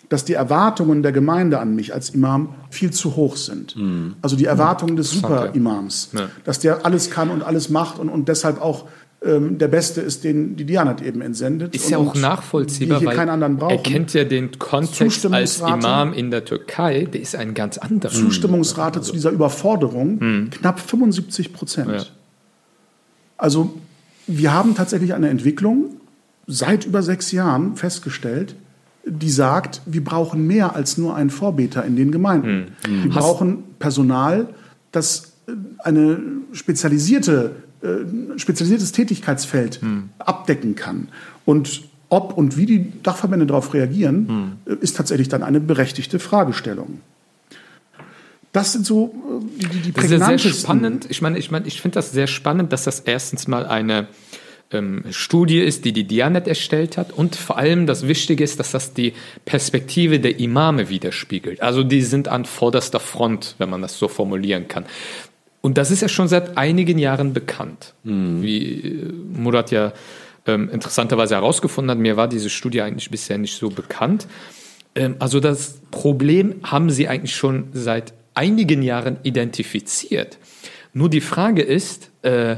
[0.09, 3.77] dass die Erwartungen der Gemeinde an mich als Imam viel zu hoch sind.
[3.77, 4.15] Mm.
[4.23, 6.31] Also die Erwartungen des Super-Imams, ja.
[6.45, 8.87] dass der alles kann und alles macht und, und deshalb auch
[9.21, 11.75] ähm, der Beste ist, den die Dianat eben entsendet.
[11.75, 13.77] Ist ja auch nachvollziehbar, weil keinen anderen brauchen.
[13.77, 18.13] er kennt ja den Kontext als Imam in der Türkei, der ist ein ganz anderer.
[18.13, 19.09] Zustimmungsrate also.
[19.09, 20.51] zu dieser Überforderung hm.
[20.51, 21.91] knapp 75 Prozent.
[21.91, 22.07] Ja.
[23.37, 23.75] Also
[24.29, 25.97] wir haben tatsächlich eine Entwicklung
[26.47, 28.55] seit über sechs Jahren festgestellt,
[29.09, 32.73] die sagt, wir brauchen mehr als nur einen Vorbeter in den Gemeinden.
[32.87, 33.05] Hm.
[33.05, 34.49] Wir brauchen Personal,
[34.93, 36.21] das äh, eine
[36.53, 40.11] spezialisierte äh, spezialisiertes Tätigkeitsfeld hm.
[40.19, 41.09] abdecken kann.
[41.45, 44.77] Und ob und wie die Dachverbände darauf reagieren, hm.
[44.81, 47.01] ist tatsächlich dann eine berechtigte Fragestellung.
[48.53, 51.07] Das sind so äh, die, die, die Das ist sehr spannend.
[51.09, 54.09] Ich meine, ich, meine, ich finde das sehr spannend, dass das erstens mal eine
[54.71, 57.13] ähm, Studie ist, die die Dianet erstellt hat.
[57.13, 59.15] Und vor allem das Wichtige ist, dass das die
[59.45, 61.63] Perspektive der Imame widerspiegelt.
[61.63, 64.85] Also die sind an vorderster Front, wenn man das so formulieren kann.
[65.61, 67.95] Und das ist ja schon seit einigen Jahren bekannt.
[68.05, 68.43] Mhm.
[68.43, 69.93] Wie äh, Murat ja
[70.47, 74.27] ähm, interessanterweise herausgefunden hat, mir war diese Studie eigentlich bisher nicht so bekannt.
[74.95, 80.39] Ähm, also das Problem haben sie eigentlich schon seit einigen Jahren identifiziert.
[80.93, 82.57] Nur die Frage ist, äh,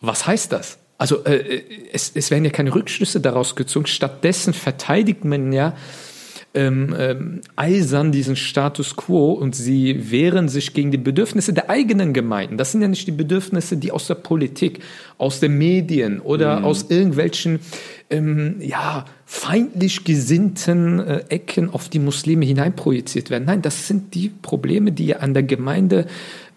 [0.00, 0.79] was heißt das?
[1.00, 1.62] Also äh,
[1.94, 3.86] es, es werden ja keine Rückschlüsse daraus gezogen.
[3.86, 5.74] Stattdessen verteidigt man ja
[6.52, 12.12] ähm, ähm, eisern diesen Status quo und sie wehren sich gegen die Bedürfnisse der eigenen
[12.12, 12.58] Gemeinden.
[12.58, 14.80] Das sind ja nicht die Bedürfnisse, die aus der Politik,
[15.16, 16.64] aus den Medien oder mhm.
[16.66, 17.60] aus irgendwelchen
[18.10, 23.44] ähm, ja, feindlich gesinnten äh, Ecken auf die Muslime hineinprojiziert werden.
[23.46, 26.06] Nein, das sind die Probleme, die ja an der Gemeinde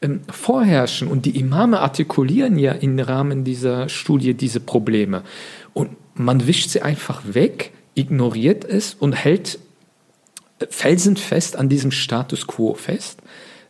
[0.03, 1.07] ähm, vorherrschen.
[1.07, 5.23] Und die Imame artikulieren ja im Rahmen dieser Studie diese Probleme.
[5.73, 9.59] Und man wischt sie einfach weg, ignoriert es und hält
[10.69, 13.19] felsenfest an diesem Status quo fest.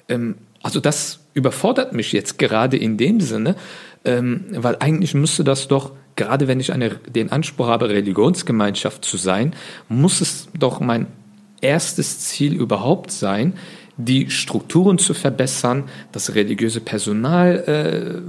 [0.09, 3.55] Ähm, also das überfordert mich jetzt gerade in dem Sinne,
[4.05, 9.17] ähm, weil eigentlich müsste das doch, gerade wenn ich eine, den Anspruch habe, Religionsgemeinschaft zu
[9.17, 9.55] sein,
[9.89, 11.07] muss es doch mein
[11.61, 13.53] erstes Ziel überhaupt sein,
[13.97, 18.21] die Strukturen zu verbessern, das religiöse Personal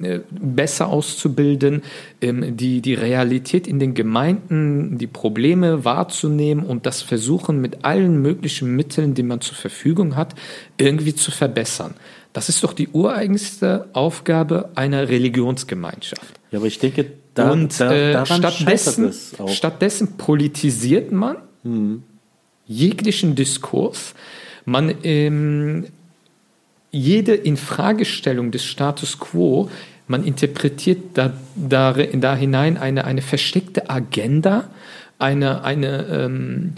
[0.00, 1.82] äh, äh, besser auszubilden,
[2.20, 8.20] ähm, die, die Realität in den Gemeinden, die Probleme wahrzunehmen und das versuchen mit allen
[8.20, 10.34] möglichen Mitteln, die man zur Verfügung hat,
[10.76, 11.94] irgendwie zu verbessern.
[12.32, 16.40] Das ist doch die ureigenste Aufgabe einer Religionsgemeinschaft.
[16.50, 19.12] Ja, aber ich denke, da, und da, äh, stattdessen,
[19.46, 22.02] stattdessen politisiert man hm.
[22.66, 24.14] jeglichen Diskurs.
[24.64, 25.86] Man ähm,
[26.90, 29.70] jede Infragestellung des Status quo
[30.12, 34.68] man interpretiert da, da, da hinein eine, eine versteckte Agenda,
[35.18, 36.72] eine, eine ähm,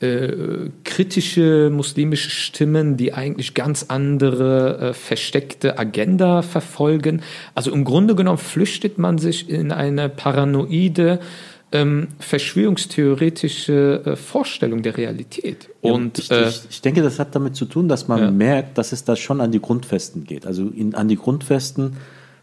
[0.00, 7.22] äh, kritische muslimische Stimmen, die eigentlich ganz andere äh, versteckte Agenda verfolgen.
[7.54, 11.20] Also im Grunde genommen flüchtet man sich in eine paranoide,
[11.72, 15.68] ähm, verschwörungstheoretische äh, Vorstellung der Realität.
[15.82, 18.30] Ja, und ich, äh, ich, ich, denke, das hat damit zu tun, dass man ja.
[18.30, 20.46] merkt, dass es da schon an die Grundfesten geht.
[20.46, 21.96] Also in, an die Grundfesten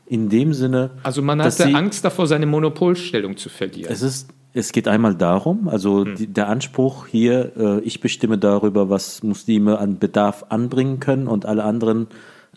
[0.05, 0.91] in dem Sinne.
[1.03, 3.91] Also man hatte sie, Angst davor, seine Monopolstellung zu verlieren.
[3.91, 6.15] Es ist, es geht einmal darum, also hm.
[6.15, 11.45] die, der Anspruch hier, äh, ich bestimme darüber, was Muslime an Bedarf anbringen können und
[11.45, 12.07] alle anderen,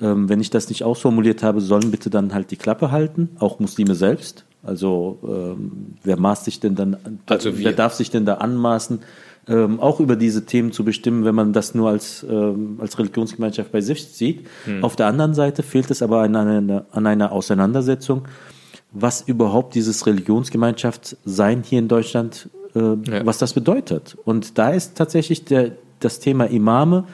[0.00, 3.58] ähm, wenn ich das nicht ausformuliert habe, sollen bitte dann halt die Klappe halten, auch
[3.58, 4.44] Muslime selbst.
[4.62, 6.96] Also ähm, wer maßt sich denn dann,
[7.26, 9.00] also wer darf sich denn da anmaßen,
[9.48, 13.72] ähm, auch über diese Themen zu bestimmen, wenn man das nur als, ähm, als Religionsgemeinschaft
[13.72, 14.46] bei sich sieht.
[14.64, 14.84] Hm.
[14.84, 18.22] Auf der anderen Seite fehlt es aber an einer, an einer Auseinandersetzung,
[18.92, 23.24] was überhaupt dieses Religionsgemeinschaft sein hier in Deutschland, äh, ja.
[23.24, 24.16] was das bedeutet.
[24.24, 27.04] Und da ist tatsächlich der, das Thema Imame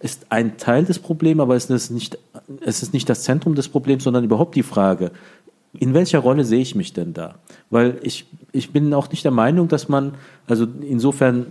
[0.00, 2.18] ist ein Teil des Problems, aber es ist, nicht,
[2.60, 5.12] es ist nicht das Zentrum des Problems, sondern überhaupt die Frage,
[5.78, 7.36] in welcher Rolle sehe ich mich denn da?
[7.70, 10.14] Weil ich, ich bin auch nicht der Meinung, dass man,
[10.46, 11.46] also insofern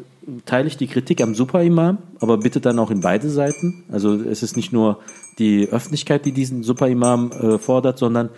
[0.46, 3.84] teile ich die Kritik am Superimam, aber bitte dann auch in beide Seiten.
[3.92, 5.00] Also es ist nicht nur
[5.40, 8.30] die Öffentlichkeit, die diesen Superimam äh, fordert, sondern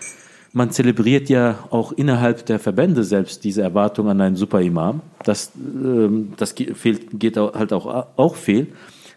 [0.54, 5.02] man zelebriert ja auch innerhalb der Verbände selbst diese Erwartung an einen Superimam.
[5.24, 8.68] Das, ähm, das fehlt, geht halt auch, auch fehl.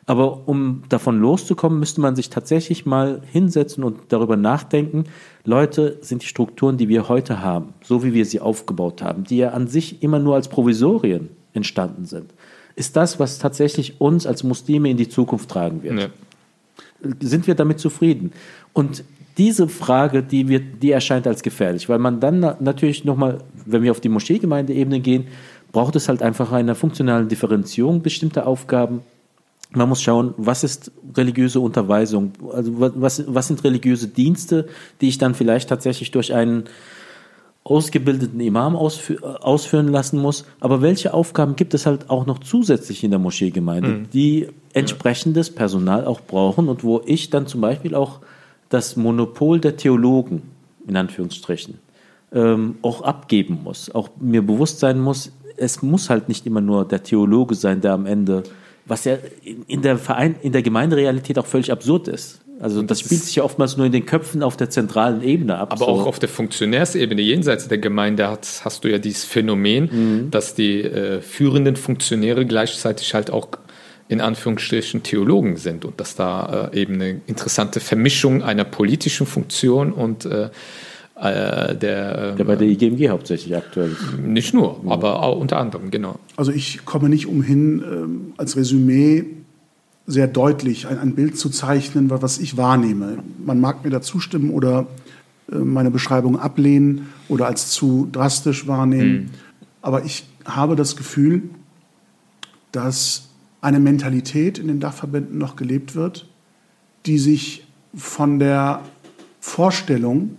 [0.08, 5.04] Aber um davon loszukommen, müsste man sich tatsächlich mal hinsetzen und darüber nachdenken,
[5.44, 9.36] Leute, sind die Strukturen, die wir heute haben, so wie wir sie aufgebaut haben, die
[9.36, 12.32] ja an sich immer nur als Provisorien entstanden sind,
[12.74, 16.00] ist das, was tatsächlich uns als Muslime in die Zukunft tragen wird.
[16.00, 16.08] Ja.
[17.20, 18.32] Sind wir damit zufrieden?
[18.72, 19.04] Und
[19.36, 23.90] diese Frage, die, wird, die erscheint als gefährlich, weil man dann natürlich nochmal, wenn wir
[23.90, 25.26] auf die Moscheegemeindeebene gehen,
[25.70, 29.02] braucht es halt einfach eine funktionale Differenzierung bestimmter Aufgaben.
[29.70, 34.66] Man muss schauen, was ist religiöse Unterweisung, also was, was sind religiöse Dienste,
[35.00, 36.64] die ich dann vielleicht tatsächlich durch einen
[37.64, 40.46] ausgebildeten Imam ausfü ausführen lassen muss.
[40.58, 44.10] Aber welche Aufgaben gibt es halt auch noch zusätzlich in der Moscheegemeinde, mhm.
[44.10, 48.20] die entsprechendes Personal auch brauchen und wo ich dann zum Beispiel auch
[48.70, 50.42] das Monopol der Theologen,
[50.86, 51.78] in Anführungsstrichen,
[52.32, 56.86] ähm, auch abgeben muss, auch mir bewusst sein muss, es muss halt nicht immer nur
[56.86, 58.44] der Theologe sein, der am Ende,
[58.88, 59.18] was ja
[59.66, 62.40] in der Verein, in der Gemeinderealität auch völlig absurd ist.
[62.60, 65.58] Also das, das spielt sich ja oftmals nur in den Köpfen auf der zentralen Ebene
[65.58, 65.72] ab.
[65.72, 65.90] Aber so.
[65.90, 69.90] auch auf der Funktionärsebene jenseits der Gemeinde hast, hast du ja dieses Phänomen,
[70.24, 70.30] mhm.
[70.30, 73.48] dass die äh, führenden Funktionäre gleichzeitig halt auch
[74.08, 79.92] in Anführungsstrichen Theologen sind und dass da äh, eben eine interessante Vermischung einer politischen Funktion
[79.92, 80.48] und äh,
[81.20, 84.18] der, der bei der IGMG hauptsächlich aktuell ist.
[84.18, 84.92] Nicht nur, ja.
[84.92, 86.18] aber auch unter anderem, genau.
[86.36, 89.24] Also ich komme nicht umhin, ähm, als Resümee
[90.06, 93.18] sehr deutlich ein, ein Bild zu zeichnen, was ich wahrnehme.
[93.44, 94.86] Man mag mir da zustimmen oder
[95.52, 99.12] äh, meine Beschreibung ablehnen oder als zu drastisch wahrnehmen.
[99.12, 99.30] Mhm.
[99.82, 101.42] Aber ich habe das Gefühl,
[102.72, 103.28] dass
[103.60, 106.28] eine Mentalität in den Dachverbänden noch gelebt wird,
[107.06, 108.82] die sich von der
[109.40, 110.36] Vorstellung,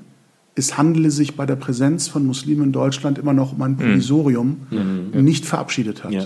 [0.59, 3.77] es handele sich bei der Präsenz von Muslimen in Deutschland immer noch um ein mhm.
[3.77, 5.23] Provisorium, mhm.
[5.23, 6.11] nicht verabschiedet hat.
[6.11, 6.25] Ja.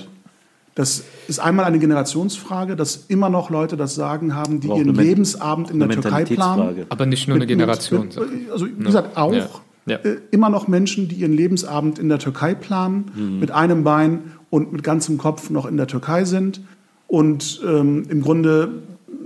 [0.76, 5.70] Das ist einmal eine Generationsfrage, dass immer noch Leute das Sagen haben, die ihren Lebensabend
[5.70, 6.86] in der Türkei planen.
[6.90, 8.08] Aber nicht nur eine Generation.
[8.08, 9.48] Mit, also wie gesagt, auch ja.
[9.86, 9.98] Ja.
[9.98, 13.40] Äh, immer noch Menschen, die ihren Lebensabend in der Türkei planen, mhm.
[13.40, 14.20] mit einem Bein
[14.50, 16.62] und mit ganzem Kopf noch in der Türkei sind
[17.08, 18.70] und ähm, im Grunde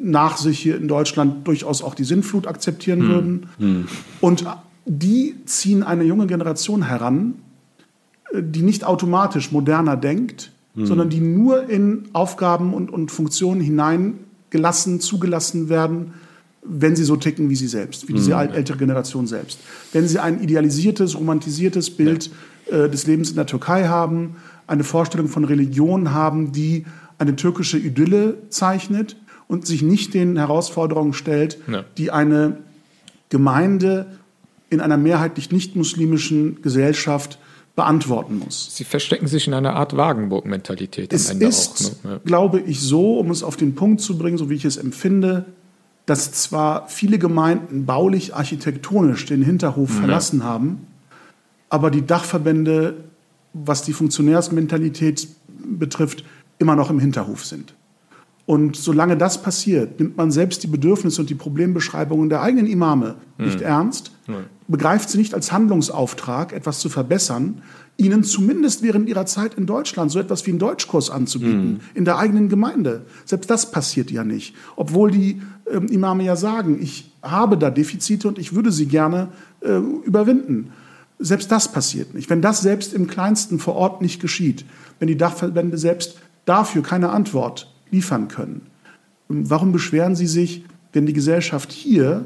[0.01, 3.07] nach sich hier in Deutschland durchaus auch die Sinnflut akzeptieren mhm.
[3.07, 3.45] würden.
[3.59, 3.88] Mhm.
[4.19, 4.45] Und
[4.88, 7.35] die ziehen eine junge Generation heran,
[8.31, 10.85] äh, die nicht automatisch moderner denkt, mhm.
[10.85, 16.14] sondern die nur in Aufgaben und, und Funktionen hineingelassen, zugelassen werden,
[16.64, 18.53] wenn sie so ticken wie sie selbst, wie diese mhm.
[18.53, 19.59] ältere Generation selbst.
[19.93, 22.30] Wenn sie ein idealisiertes, romantisiertes Bild
[22.69, 22.85] ja.
[22.85, 24.35] äh, des Lebens in der Türkei haben,
[24.68, 26.85] eine Vorstellung von Religion haben, die
[27.19, 29.15] eine türkische Idylle zeichnet
[29.47, 31.85] und sich nicht den Herausforderungen stellt, ja.
[31.97, 32.57] die eine
[33.30, 34.07] Gemeinde
[34.69, 37.39] in einer mehrheitlich nicht-muslimischen Gesellschaft
[37.76, 38.76] beantworten muss.
[38.76, 42.10] Sie verstecken sich in einer Art Wagenburg-Mentalität am Ende ist, auch.
[42.10, 42.22] Ne?
[42.26, 45.45] Glaube ich, so, um es auf den Punkt zu bringen, so wie ich es empfinde,
[46.07, 49.99] dass zwar viele Gemeinden baulich, architektonisch den Hinterhof ja.
[49.99, 50.88] verlassen haben,
[51.69, 52.95] aber die Dachverbände,
[53.53, 56.23] was die Funktionärsmentalität betrifft,
[56.57, 57.76] immer noch im Hinterhof sind.
[58.48, 63.15] Und solange das passiert, nimmt man selbst die Bedürfnisse und die Problembeschreibungen der eigenen Imame
[63.38, 63.68] nicht hm.
[63.68, 64.36] ernst, hm.
[64.69, 67.61] begreift sie nicht als Handlungsauftrag, etwas zu verbessern,
[67.98, 71.80] ihnen zumindest während ihrer Zeit in Deutschland so etwas wie einen Deutschkurs anzubieten, hm.
[71.94, 73.06] in der eigenen Gemeinde.
[73.26, 74.56] Selbst das passiert ja nicht.
[74.78, 79.28] Obwohl die ähm, Imame ja sagen, ich habe da Defizite und ich würde sie gerne
[79.60, 79.76] äh,
[80.06, 80.72] überwinden.
[81.19, 82.30] Selbst das passiert nicht.
[82.30, 84.64] Wenn das selbst im kleinsten vor Ort nicht geschieht,
[84.99, 88.61] wenn die Dachverbände selbst dafür keine Antwort liefern können.
[89.27, 92.26] Warum beschweren Sie sich, wenn die Gesellschaft hier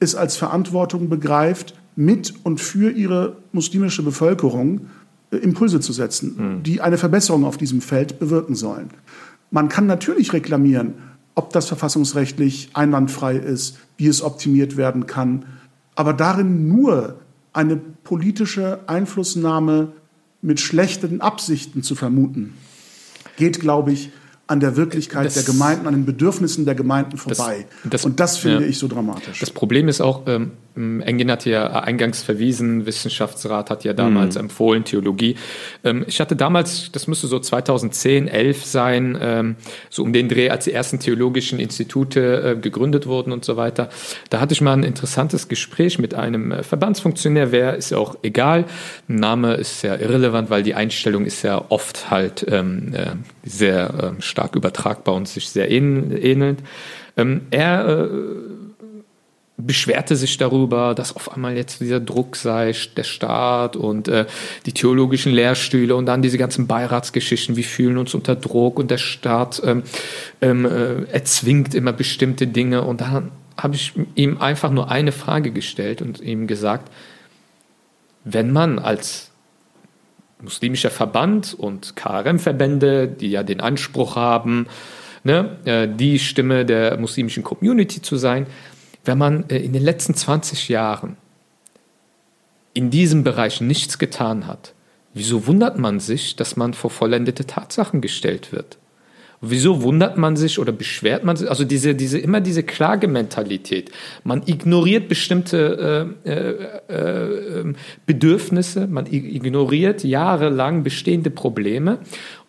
[0.00, 4.88] es als Verantwortung begreift, mit und für ihre muslimische Bevölkerung
[5.30, 6.62] äh, Impulse zu setzen, mhm.
[6.62, 8.90] die eine Verbesserung auf diesem Feld bewirken sollen?
[9.50, 10.94] Man kann natürlich reklamieren,
[11.34, 15.44] ob das verfassungsrechtlich einwandfrei ist, wie es optimiert werden kann,
[15.94, 17.16] aber darin nur
[17.52, 19.92] eine politische Einflussnahme
[20.40, 22.54] mit schlechten Absichten zu vermuten,
[23.36, 24.10] geht, glaube ich,
[24.52, 27.64] an der Wirklichkeit das, der Gemeinden, an den Bedürfnissen der Gemeinden vorbei.
[27.84, 28.68] Das, das, und das finde ja.
[28.68, 29.40] ich so dramatisch.
[29.40, 34.42] Das Problem ist auch, ähm, Engin hat ja eingangs verwiesen, Wissenschaftsrat hat ja damals mhm.
[34.42, 35.36] empfohlen, Theologie.
[35.84, 39.56] Ähm, ich hatte damals, das müsste so 2010, 11 sein, ähm,
[39.90, 43.90] so um den Dreh, als die ersten theologischen Institute äh, gegründet wurden und so weiter.
[44.30, 48.16] Da hatte ich mal ein interessantes Gespräch mit einem äh, Verbandsfunktionär, wer ist ja auch
[48.22, 48.64] egal.
[49.08, 53.12] Name ist ja irrelevant, weil die Einstellung ist ja oft halt ähm, äh,
[53.44, 56.62] sehr äh, stark übertragbar und sich sehr ähnelnd.
[57.16, 58.08] Ähm, er äh,
[59.66, 64.26] beschwerte sich darüber, dass auf einmal jetzt dieser Druck sei, der Staat und äh,
[64.66, 68.98] die theologischen Lehrstühle und dann diese ganzen Beiratsgeschichten, wir fühlen uns unter Druck und der
[68.98, 69.82] Staat ähm,
[70.40, 72.82] ähm, äh, erzwingt immer bestimmte Dinge.
[72.82, 76.90] Und dann habe ich ihm einfach nur eine Frage gestellt und ihm gesagt,
[78.24, 79.30] wenn man als
[80.40, 84.66] muslimischer Verband und KRM-Verbände, die ja den Anspruch haben,
[85.24, 88.46] ne, äh, die Stimme der muslimischen Community zu sein,
[89.04, 91.16] wenn man äh, in den letzten 20 Jahren
[92.74, 94.74] in diesem Bereich nichts getan hat,
[95.14, 98.78] wieso wundert man sich, dass man vor vollendete Tatsachen gestellt wird?
[99.44, 101.50] Wieso wundert man sich oder beschwert man sich?
[101.50, 103.90] Also diese, diese, immer diese Klagementalität.
[104.22, 107.74] Man ignoriert bestimmte äh, äh, äh,
[108.06, 111.98] Bedürfnisse, man ignoriert jahrelang bestehende Probleme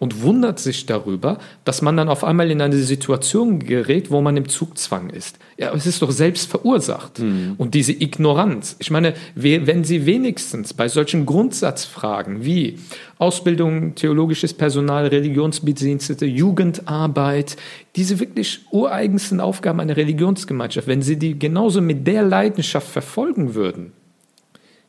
[0.03, 4.35] und wundert sich darüber, dass man dann auf einmal in eine Situation gerät, wo man
[4.35, 5.37] im Zugzwang ist.
[5.57, 7.19] Ja, es ist doch selbst verursacht.
[7.19, 7.53] Mhm.
[7.57, 12.79] Und diese Ignoranz, ich meine, wenn Sie wenigstens bei solchen Grundsatzfragen wie
[13.17, 17.55] Ausbildung, theologisches Personal, Religionsbedienstete, Jugendarbeit,
[17.95, 23.93] diese wirklich ureigensten Aufgaben einer Religionsgemeinschaft, wenn Sie die genauso mit der Leidenschaft verfolgen würden,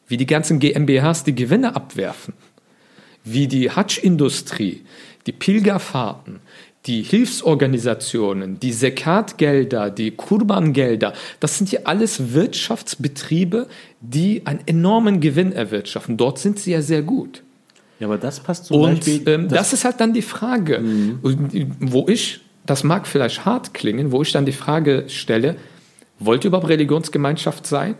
[0.09, 2.35] wie die ganzen GmbHs die Gewinne abwerfen,
[3.25, 4.83] wie die Hatsch-Industrie,
[5.27, 6.41] die Pilgerfahrten,
[6.87, 13.69] die Hilfsorganisationen, die Sekatgelder, die Kurbangelder, das sind ja alles Wirtschaftsbetriebe,
[14.01, 16.19] die einen enormen Gewinn erwirtschaften.
[16.19, 17.43] Dort sind sie ja sehr gut.
[18.01, 19.23] Ja, aber das passt zum Und Beispiel.
[19.27, 21.21] Ähm, das, das, ist halt dann die Frage, mhm.
[21.81, 25.57] wo ich, das mag vielleicht hart klingen, wo ich dann die Frage stelle,
[26.19, 27.95] wollt ihr überhaupt Religionsgemeinschaft sein?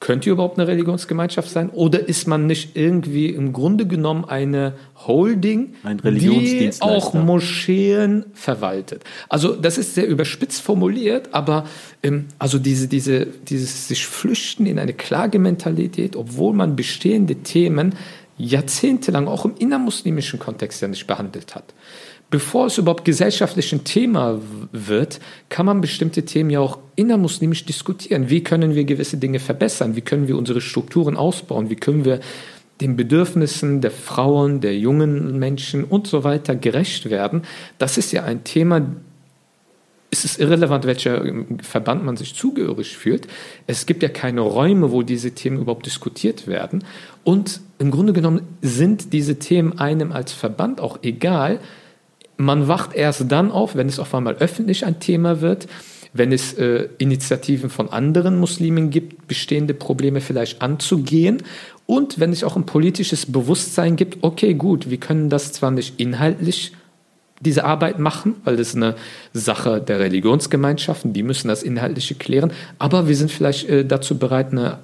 [0.00, 1.70] Könnt ihr überhaupt eine Religionsgemeinschaft sein?
[1.70, 4.74] Oder ist man nicht irgendwie im Grunde genommen eine
[5.06, 9.02] Holding, Ein die auch Moscheen verwaltet?
[9.28, 11.66] Also das ist sehr überspitzt formuliert, aber
[12.04, 17.94] ähm, also diese, diese, dieses sich flüchten in eine Klagementalität, obwohl man bestehende Themen
[18.36, 21.74] jahrzehntelang auch im innermuslimischen Kontext ja nicht behandelt hat
[22.30, 24.40] bevor es überhaupt gesellschaftlich ein Thema
[24.72, 28.28] wird, kann man bestimmte Themen ja auch innermuslimisch diskutieren.
[28.28, 29.96] Wie können wir gewisse Dinge verbessern?
[29.96, 31.70] Wie können wir unsere Strukturen ausbauen?
[31.70, 32.20] Wie können wir
[32.80, 37.42] den Bedürfnissen der Frauen, der jungen Menschen und so weiter gerecht werden?
[37.78, 38.86] Das ist ja ein Thema,
[40.10, 41.22] es ist irrelevant, welcher
[41.62, 43.26] Verband man sich zugehörig fühlt.
[43.66, 46.84] Es gibt ja keine Räume, wo diese Themen überhaupt diskutiert werden.
[47.24, 51.60] Und im Grunde genommen sind diese Themen einem als Verband auch egal,
[52.38, 55.66] man wacht erst dann auf, wenn es auf einmal öffentlich ein Thema wird,
[56.14, 61.42] wenn es äh, Initiativen von anderen Muslimen gibt, bestehende Probleme vielleicht anzugehen
[61.84, 66.00] und wenn es auch ein politisches Bewusstsein gibt, okay, gut, wir können das zwar nicht
[66.00, 66.72] inhaltlich
[67.40, 68.94] diese Arbeit machen, weil das ist eine
[69.32, 74.52] Sache der Religionsgemeinschaften, die müssen das Inhaltliche klären, aber wir sind vielleicht äh, dazu bereit,
[74.52, 74.78] eine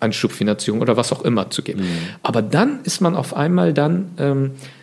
[0.00, 1.80] Anschubfinanzierung oder was auch immer zu geben.
[1.80, 1.86] Mhm.
[2.22, 4.77] Aber dann ist man auf einmal dann ähm, äh,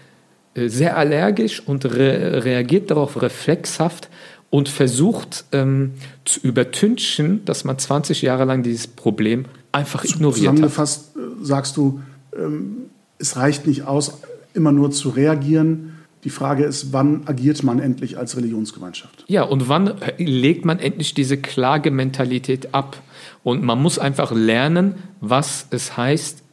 [0.55, 4.09] sehr allergisch und re reagiert darauf reflexhaft
[4.49, 5.91] und versucht ähm,
[6.23, 11.13] zu übertünchen, dass man 20 Jahre lang dieses Problem einfach ignoriert Zusammengefasst hat.
[11.13, 12.01] Zusammengefasst sagst du,
[12.37, 14.21] ähm, es reicht nicht aus,
[14.53, 15.97] immer nur zu reagieren.
[16.23, 19.25] Die Frage ist, wann agiert man endlich als Religionsgemeinschaft?
[19.27, 23.01] Ja, und wann legt man endlich diese Klagementalität ab?
[23.43, 26.44] Und man muss einfach lernen, was es heißt,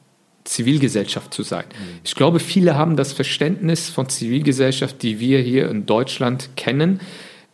[0.45, 1.65] Zivilgesellschaft zu sein.
[2.05, 7.01] Ich glaube, viele haben das Verständnis von Zivilgesellschaft, die wir hier in Deutschland kennen,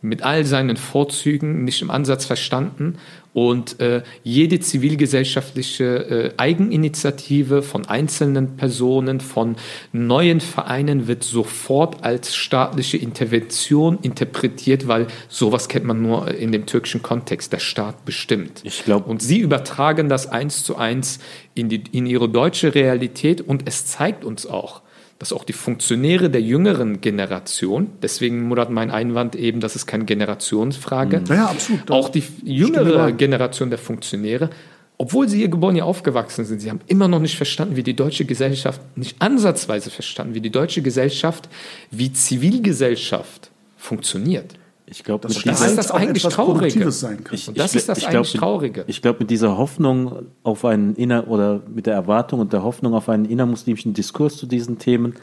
[0.01, 2.98] mit all seinen Vorzügen nicht im Ansatz verstanden
[3.39, 9.55] und äh, jede zivilgesellschaftliche äh, Eigeninitiative von einzelnen Personen, von
[9.93, 16.66] neuen Vereinen wird sofort als staatliche Intervention interpretiert, weil sowas kennt man nur in dem
[16.66, 17.52] türkischen Kontext.
[17.52, 18.60] Der Staat bestimmt.
[18.65, 19.09] Ich glaube.
[19.09, 21.20] Und sie übertragen das eins zu eins
[21.55, 24.82] in, die, in ihre deutsche Realität und es zeigt uns auch,
[25.19, 30.05] dass auch die Funktionäre der jüngeren Generation, deswegen Murat mein Einwand eben, das ist keine
[30.05, 34.51] Generationsfrage, ja, absolut, auch die jüngere Generation der Funktionäre,
[34.97, 37.95] obwohl sie hier geboren, hier aufgewachsen sind, sie haben immer noch nicht verstanden, wie die
[37.95, 41.49] deutsche Gesellschaft, nicht ansatzweise verstanden, wie die deutsche Gesellschaft,
[41.90, 44.57] wie Zivilgesellschaft funktioniert.
[44.90, 46.90] Ich glaube, das, das, ist das eigentlich Traurige.
[46.90, 47.35] Sein kann.
[47.35, 48.85] Ich, das ich, ist das ich eigentlich glaub, Traurige.
[48.86, 52.94] Ich glaube, mit dieser Hoffnung auf einen inner oder mit der Erwartung und der Hoffnung
[52.94, 55.15] auf einen innermuslimischen Diskurs zu diesen Themen,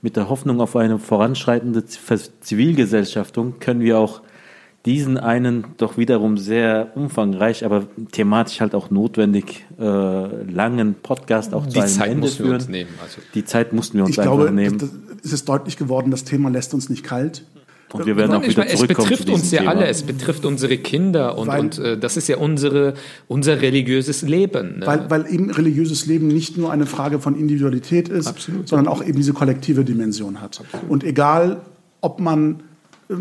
[0.00, 4.22] mit der Hoffnung auf eine voranschreitende Zivilgesellschaftung können wir auch
[4.84, 11.68] diesen einen doch wiederum sehr umfangreich, aber thematisch halt auch notwendig äh, langen Podcast auch
[11.68, 12.68] zu einem Zeit Ende führen.
[12.68, 13.20] Nehmen, also.
[13.34, 14.90] Die Zeit mussten wir uns ich einfach glaube, nehmen.
[15.22, 17.44] Es ist deutlich geworden, das Thema lässt uns nicht kalt.
[17.94, 19.72] Und wir werden auch wieder Es betrifft uns ja Thema.
[19.72, 22.94] alle, es betrifft unsere Kinder und, weil, und äh, das ist ja unsere,
[23.28, 24.78] unser religiöses Leben.
[24.78, 24.86] Ne?
[24.86, 28.68] Weil, weil eben religiöses Leben nicht nur eine Frage von Individualität ist, Absolut.
[28.68, 30.60] sondern auch eben diese kollektive Dimension hat.
[30.60, 30.90] Absolut.
[30.90, 31.60] Und egal,
[32.00, 32.60] ob man
[33.08, 33.14] äh,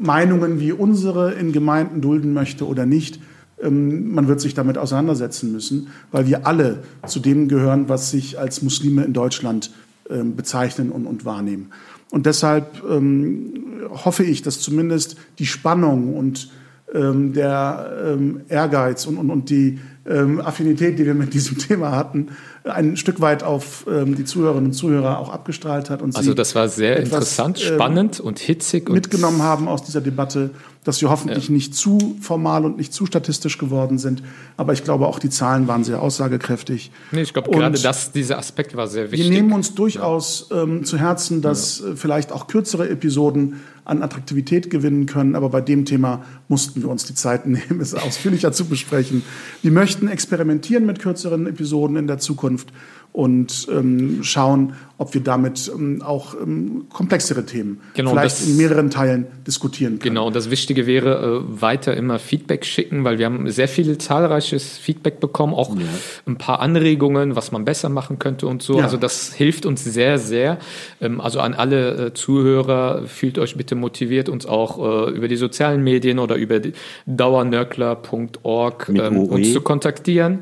[0.00, 3.20] Meinungen wie unsere in Gemeinden dulden möchte oder nicht,
[3.62, 8.38] ähm, man wird sich damit auseinandersetzen müssen, weil wir alle zu dem gehören, was sich
[8.38, 9.70] als Muslime in Deutschland
[10.08, 11.70] äh, bezeichnen und, und wahrnehmen.
[12.10, 13.52] Und deshalb ähm,
[13.90, 16.50] hoffe ich, dass zumindest die Spannung und
[16.94, 21.92] ähm, der ähm, Ehrgeiz und, und, und die ähm, Affinität, die wir mit diesem Thema
[21.92, 22.28] hatten,
[22.68, 26.02] ein Stück weit auf ähm, die Zuhörerinnen und Zuhörer auch abgestrahlt hat.
[26.02, 28.88] Und also das war sehr etwas, interessant, ähm, spannend und hitzig.
[28.88, 30.50] Mitgenommen haben aus dieser Debatte,
[30.84, 31.54] dass wir hoffentlich ja.
[31.54, 34.22] nicht zu formal und nicht zu statistisch geworden sind.
[34.56, 36.90] Aber ich glaube, auch die Zahlen waren sehr aussagekräftig.
[37.12, 39.30] Nee, ich glaube, gerade das, dieser Aspekt war sehr wichtig.
[39.30, 41.88] Wir nehmen uns durchaus ähm, zu Herzen, dass ja.
[41.88, 45.34] Äh, vielleicht auch kürzere Episoden an Attraktivität gewinnen können.
[45.34, 49.22] Aber bei dem Thema mussten wir uns die Zeit nehmen, es ausführlicher zu besprechen.
[49.62, 52.72] Wir möchten experimentieren mit kürzeren Episoden in der Zukunft.
[53.18, 58.56] Und ähm, schauen, ob wir damit ähm, auch ähm, komplexere Themen genau, vielleicht das, in
[58.56, 60.14] mehreren Teilen diskutieren können.
[60.14, 64.78] Genau, das Wichtige wäre, äh, weiter immer Feedback schicken, weil wir haben sehr viel zahlreiches
[64.78, 65.82] Feedback bekommen, auch ja.
[66.28, 68.78] ein paar Anregungen, was man besser machen könnte und so.
[68.78, 68.84] Ja.
[68.84, 70.58] Also das hilft uns sehr, sehr.
[71.00, 75.34] Ähm, also an alle äh, Zuhörer, fühlt euch bitte motiviert, uns auch äh, über die
[75.34, 76.60] sozialen Medien oder über
[77.06, 80.38] dauernörkler.org ähm, uns zu kontaktieren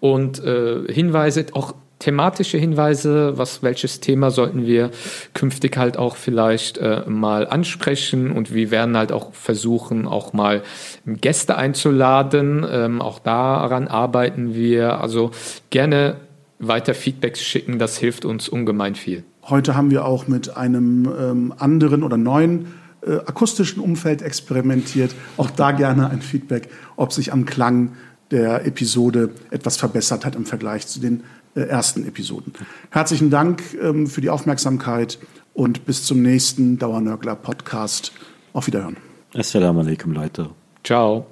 [0.00, 1.74] und äh, Hinweise, auch
[2.04, 4.90] thematische Hinweise, was welches Thema sollten wir
[5.32, 10.62] künftig halt auch vielleicht äh, mal ansprechen und wir werden halt auch versuchen, auch mal
[11.06, 12.66] Gäste einzuladen.
[12.70, 15.00] Ähm, auch daran arbeiten wir.
[15.00, 15.30] Also
[15.70, 16.16] gerne
[16.58, 19.24] weiter Feedbacks schicken, das hilft uns ungemein viel.
[19.42, 22.66] Heute haben wir auch mit einem ähm, anderen oder neuen
[23.00, 25.14] äh, akustischen Umfeld experimentiert.
[25.38, 27.92] Auch da gerne ein Feedback, ob sich am Klang
[28.30, 31.22] der Episode etwas verbessert hat im Vergleich zu den
[31.62, 32.52] ersten Episoden.
[32.90, 35.18] Herzlichen Dank ähm, für die Aufmerksamkeit
[35.52, 38.12] und bis zum nächsten Dauernörgler Podcast.
[38.52, 38.96] Auf Wiederhören.
[39.34, 40.50] Assalamu alaikum, Leute.
[40.84, 41.26] Ciao.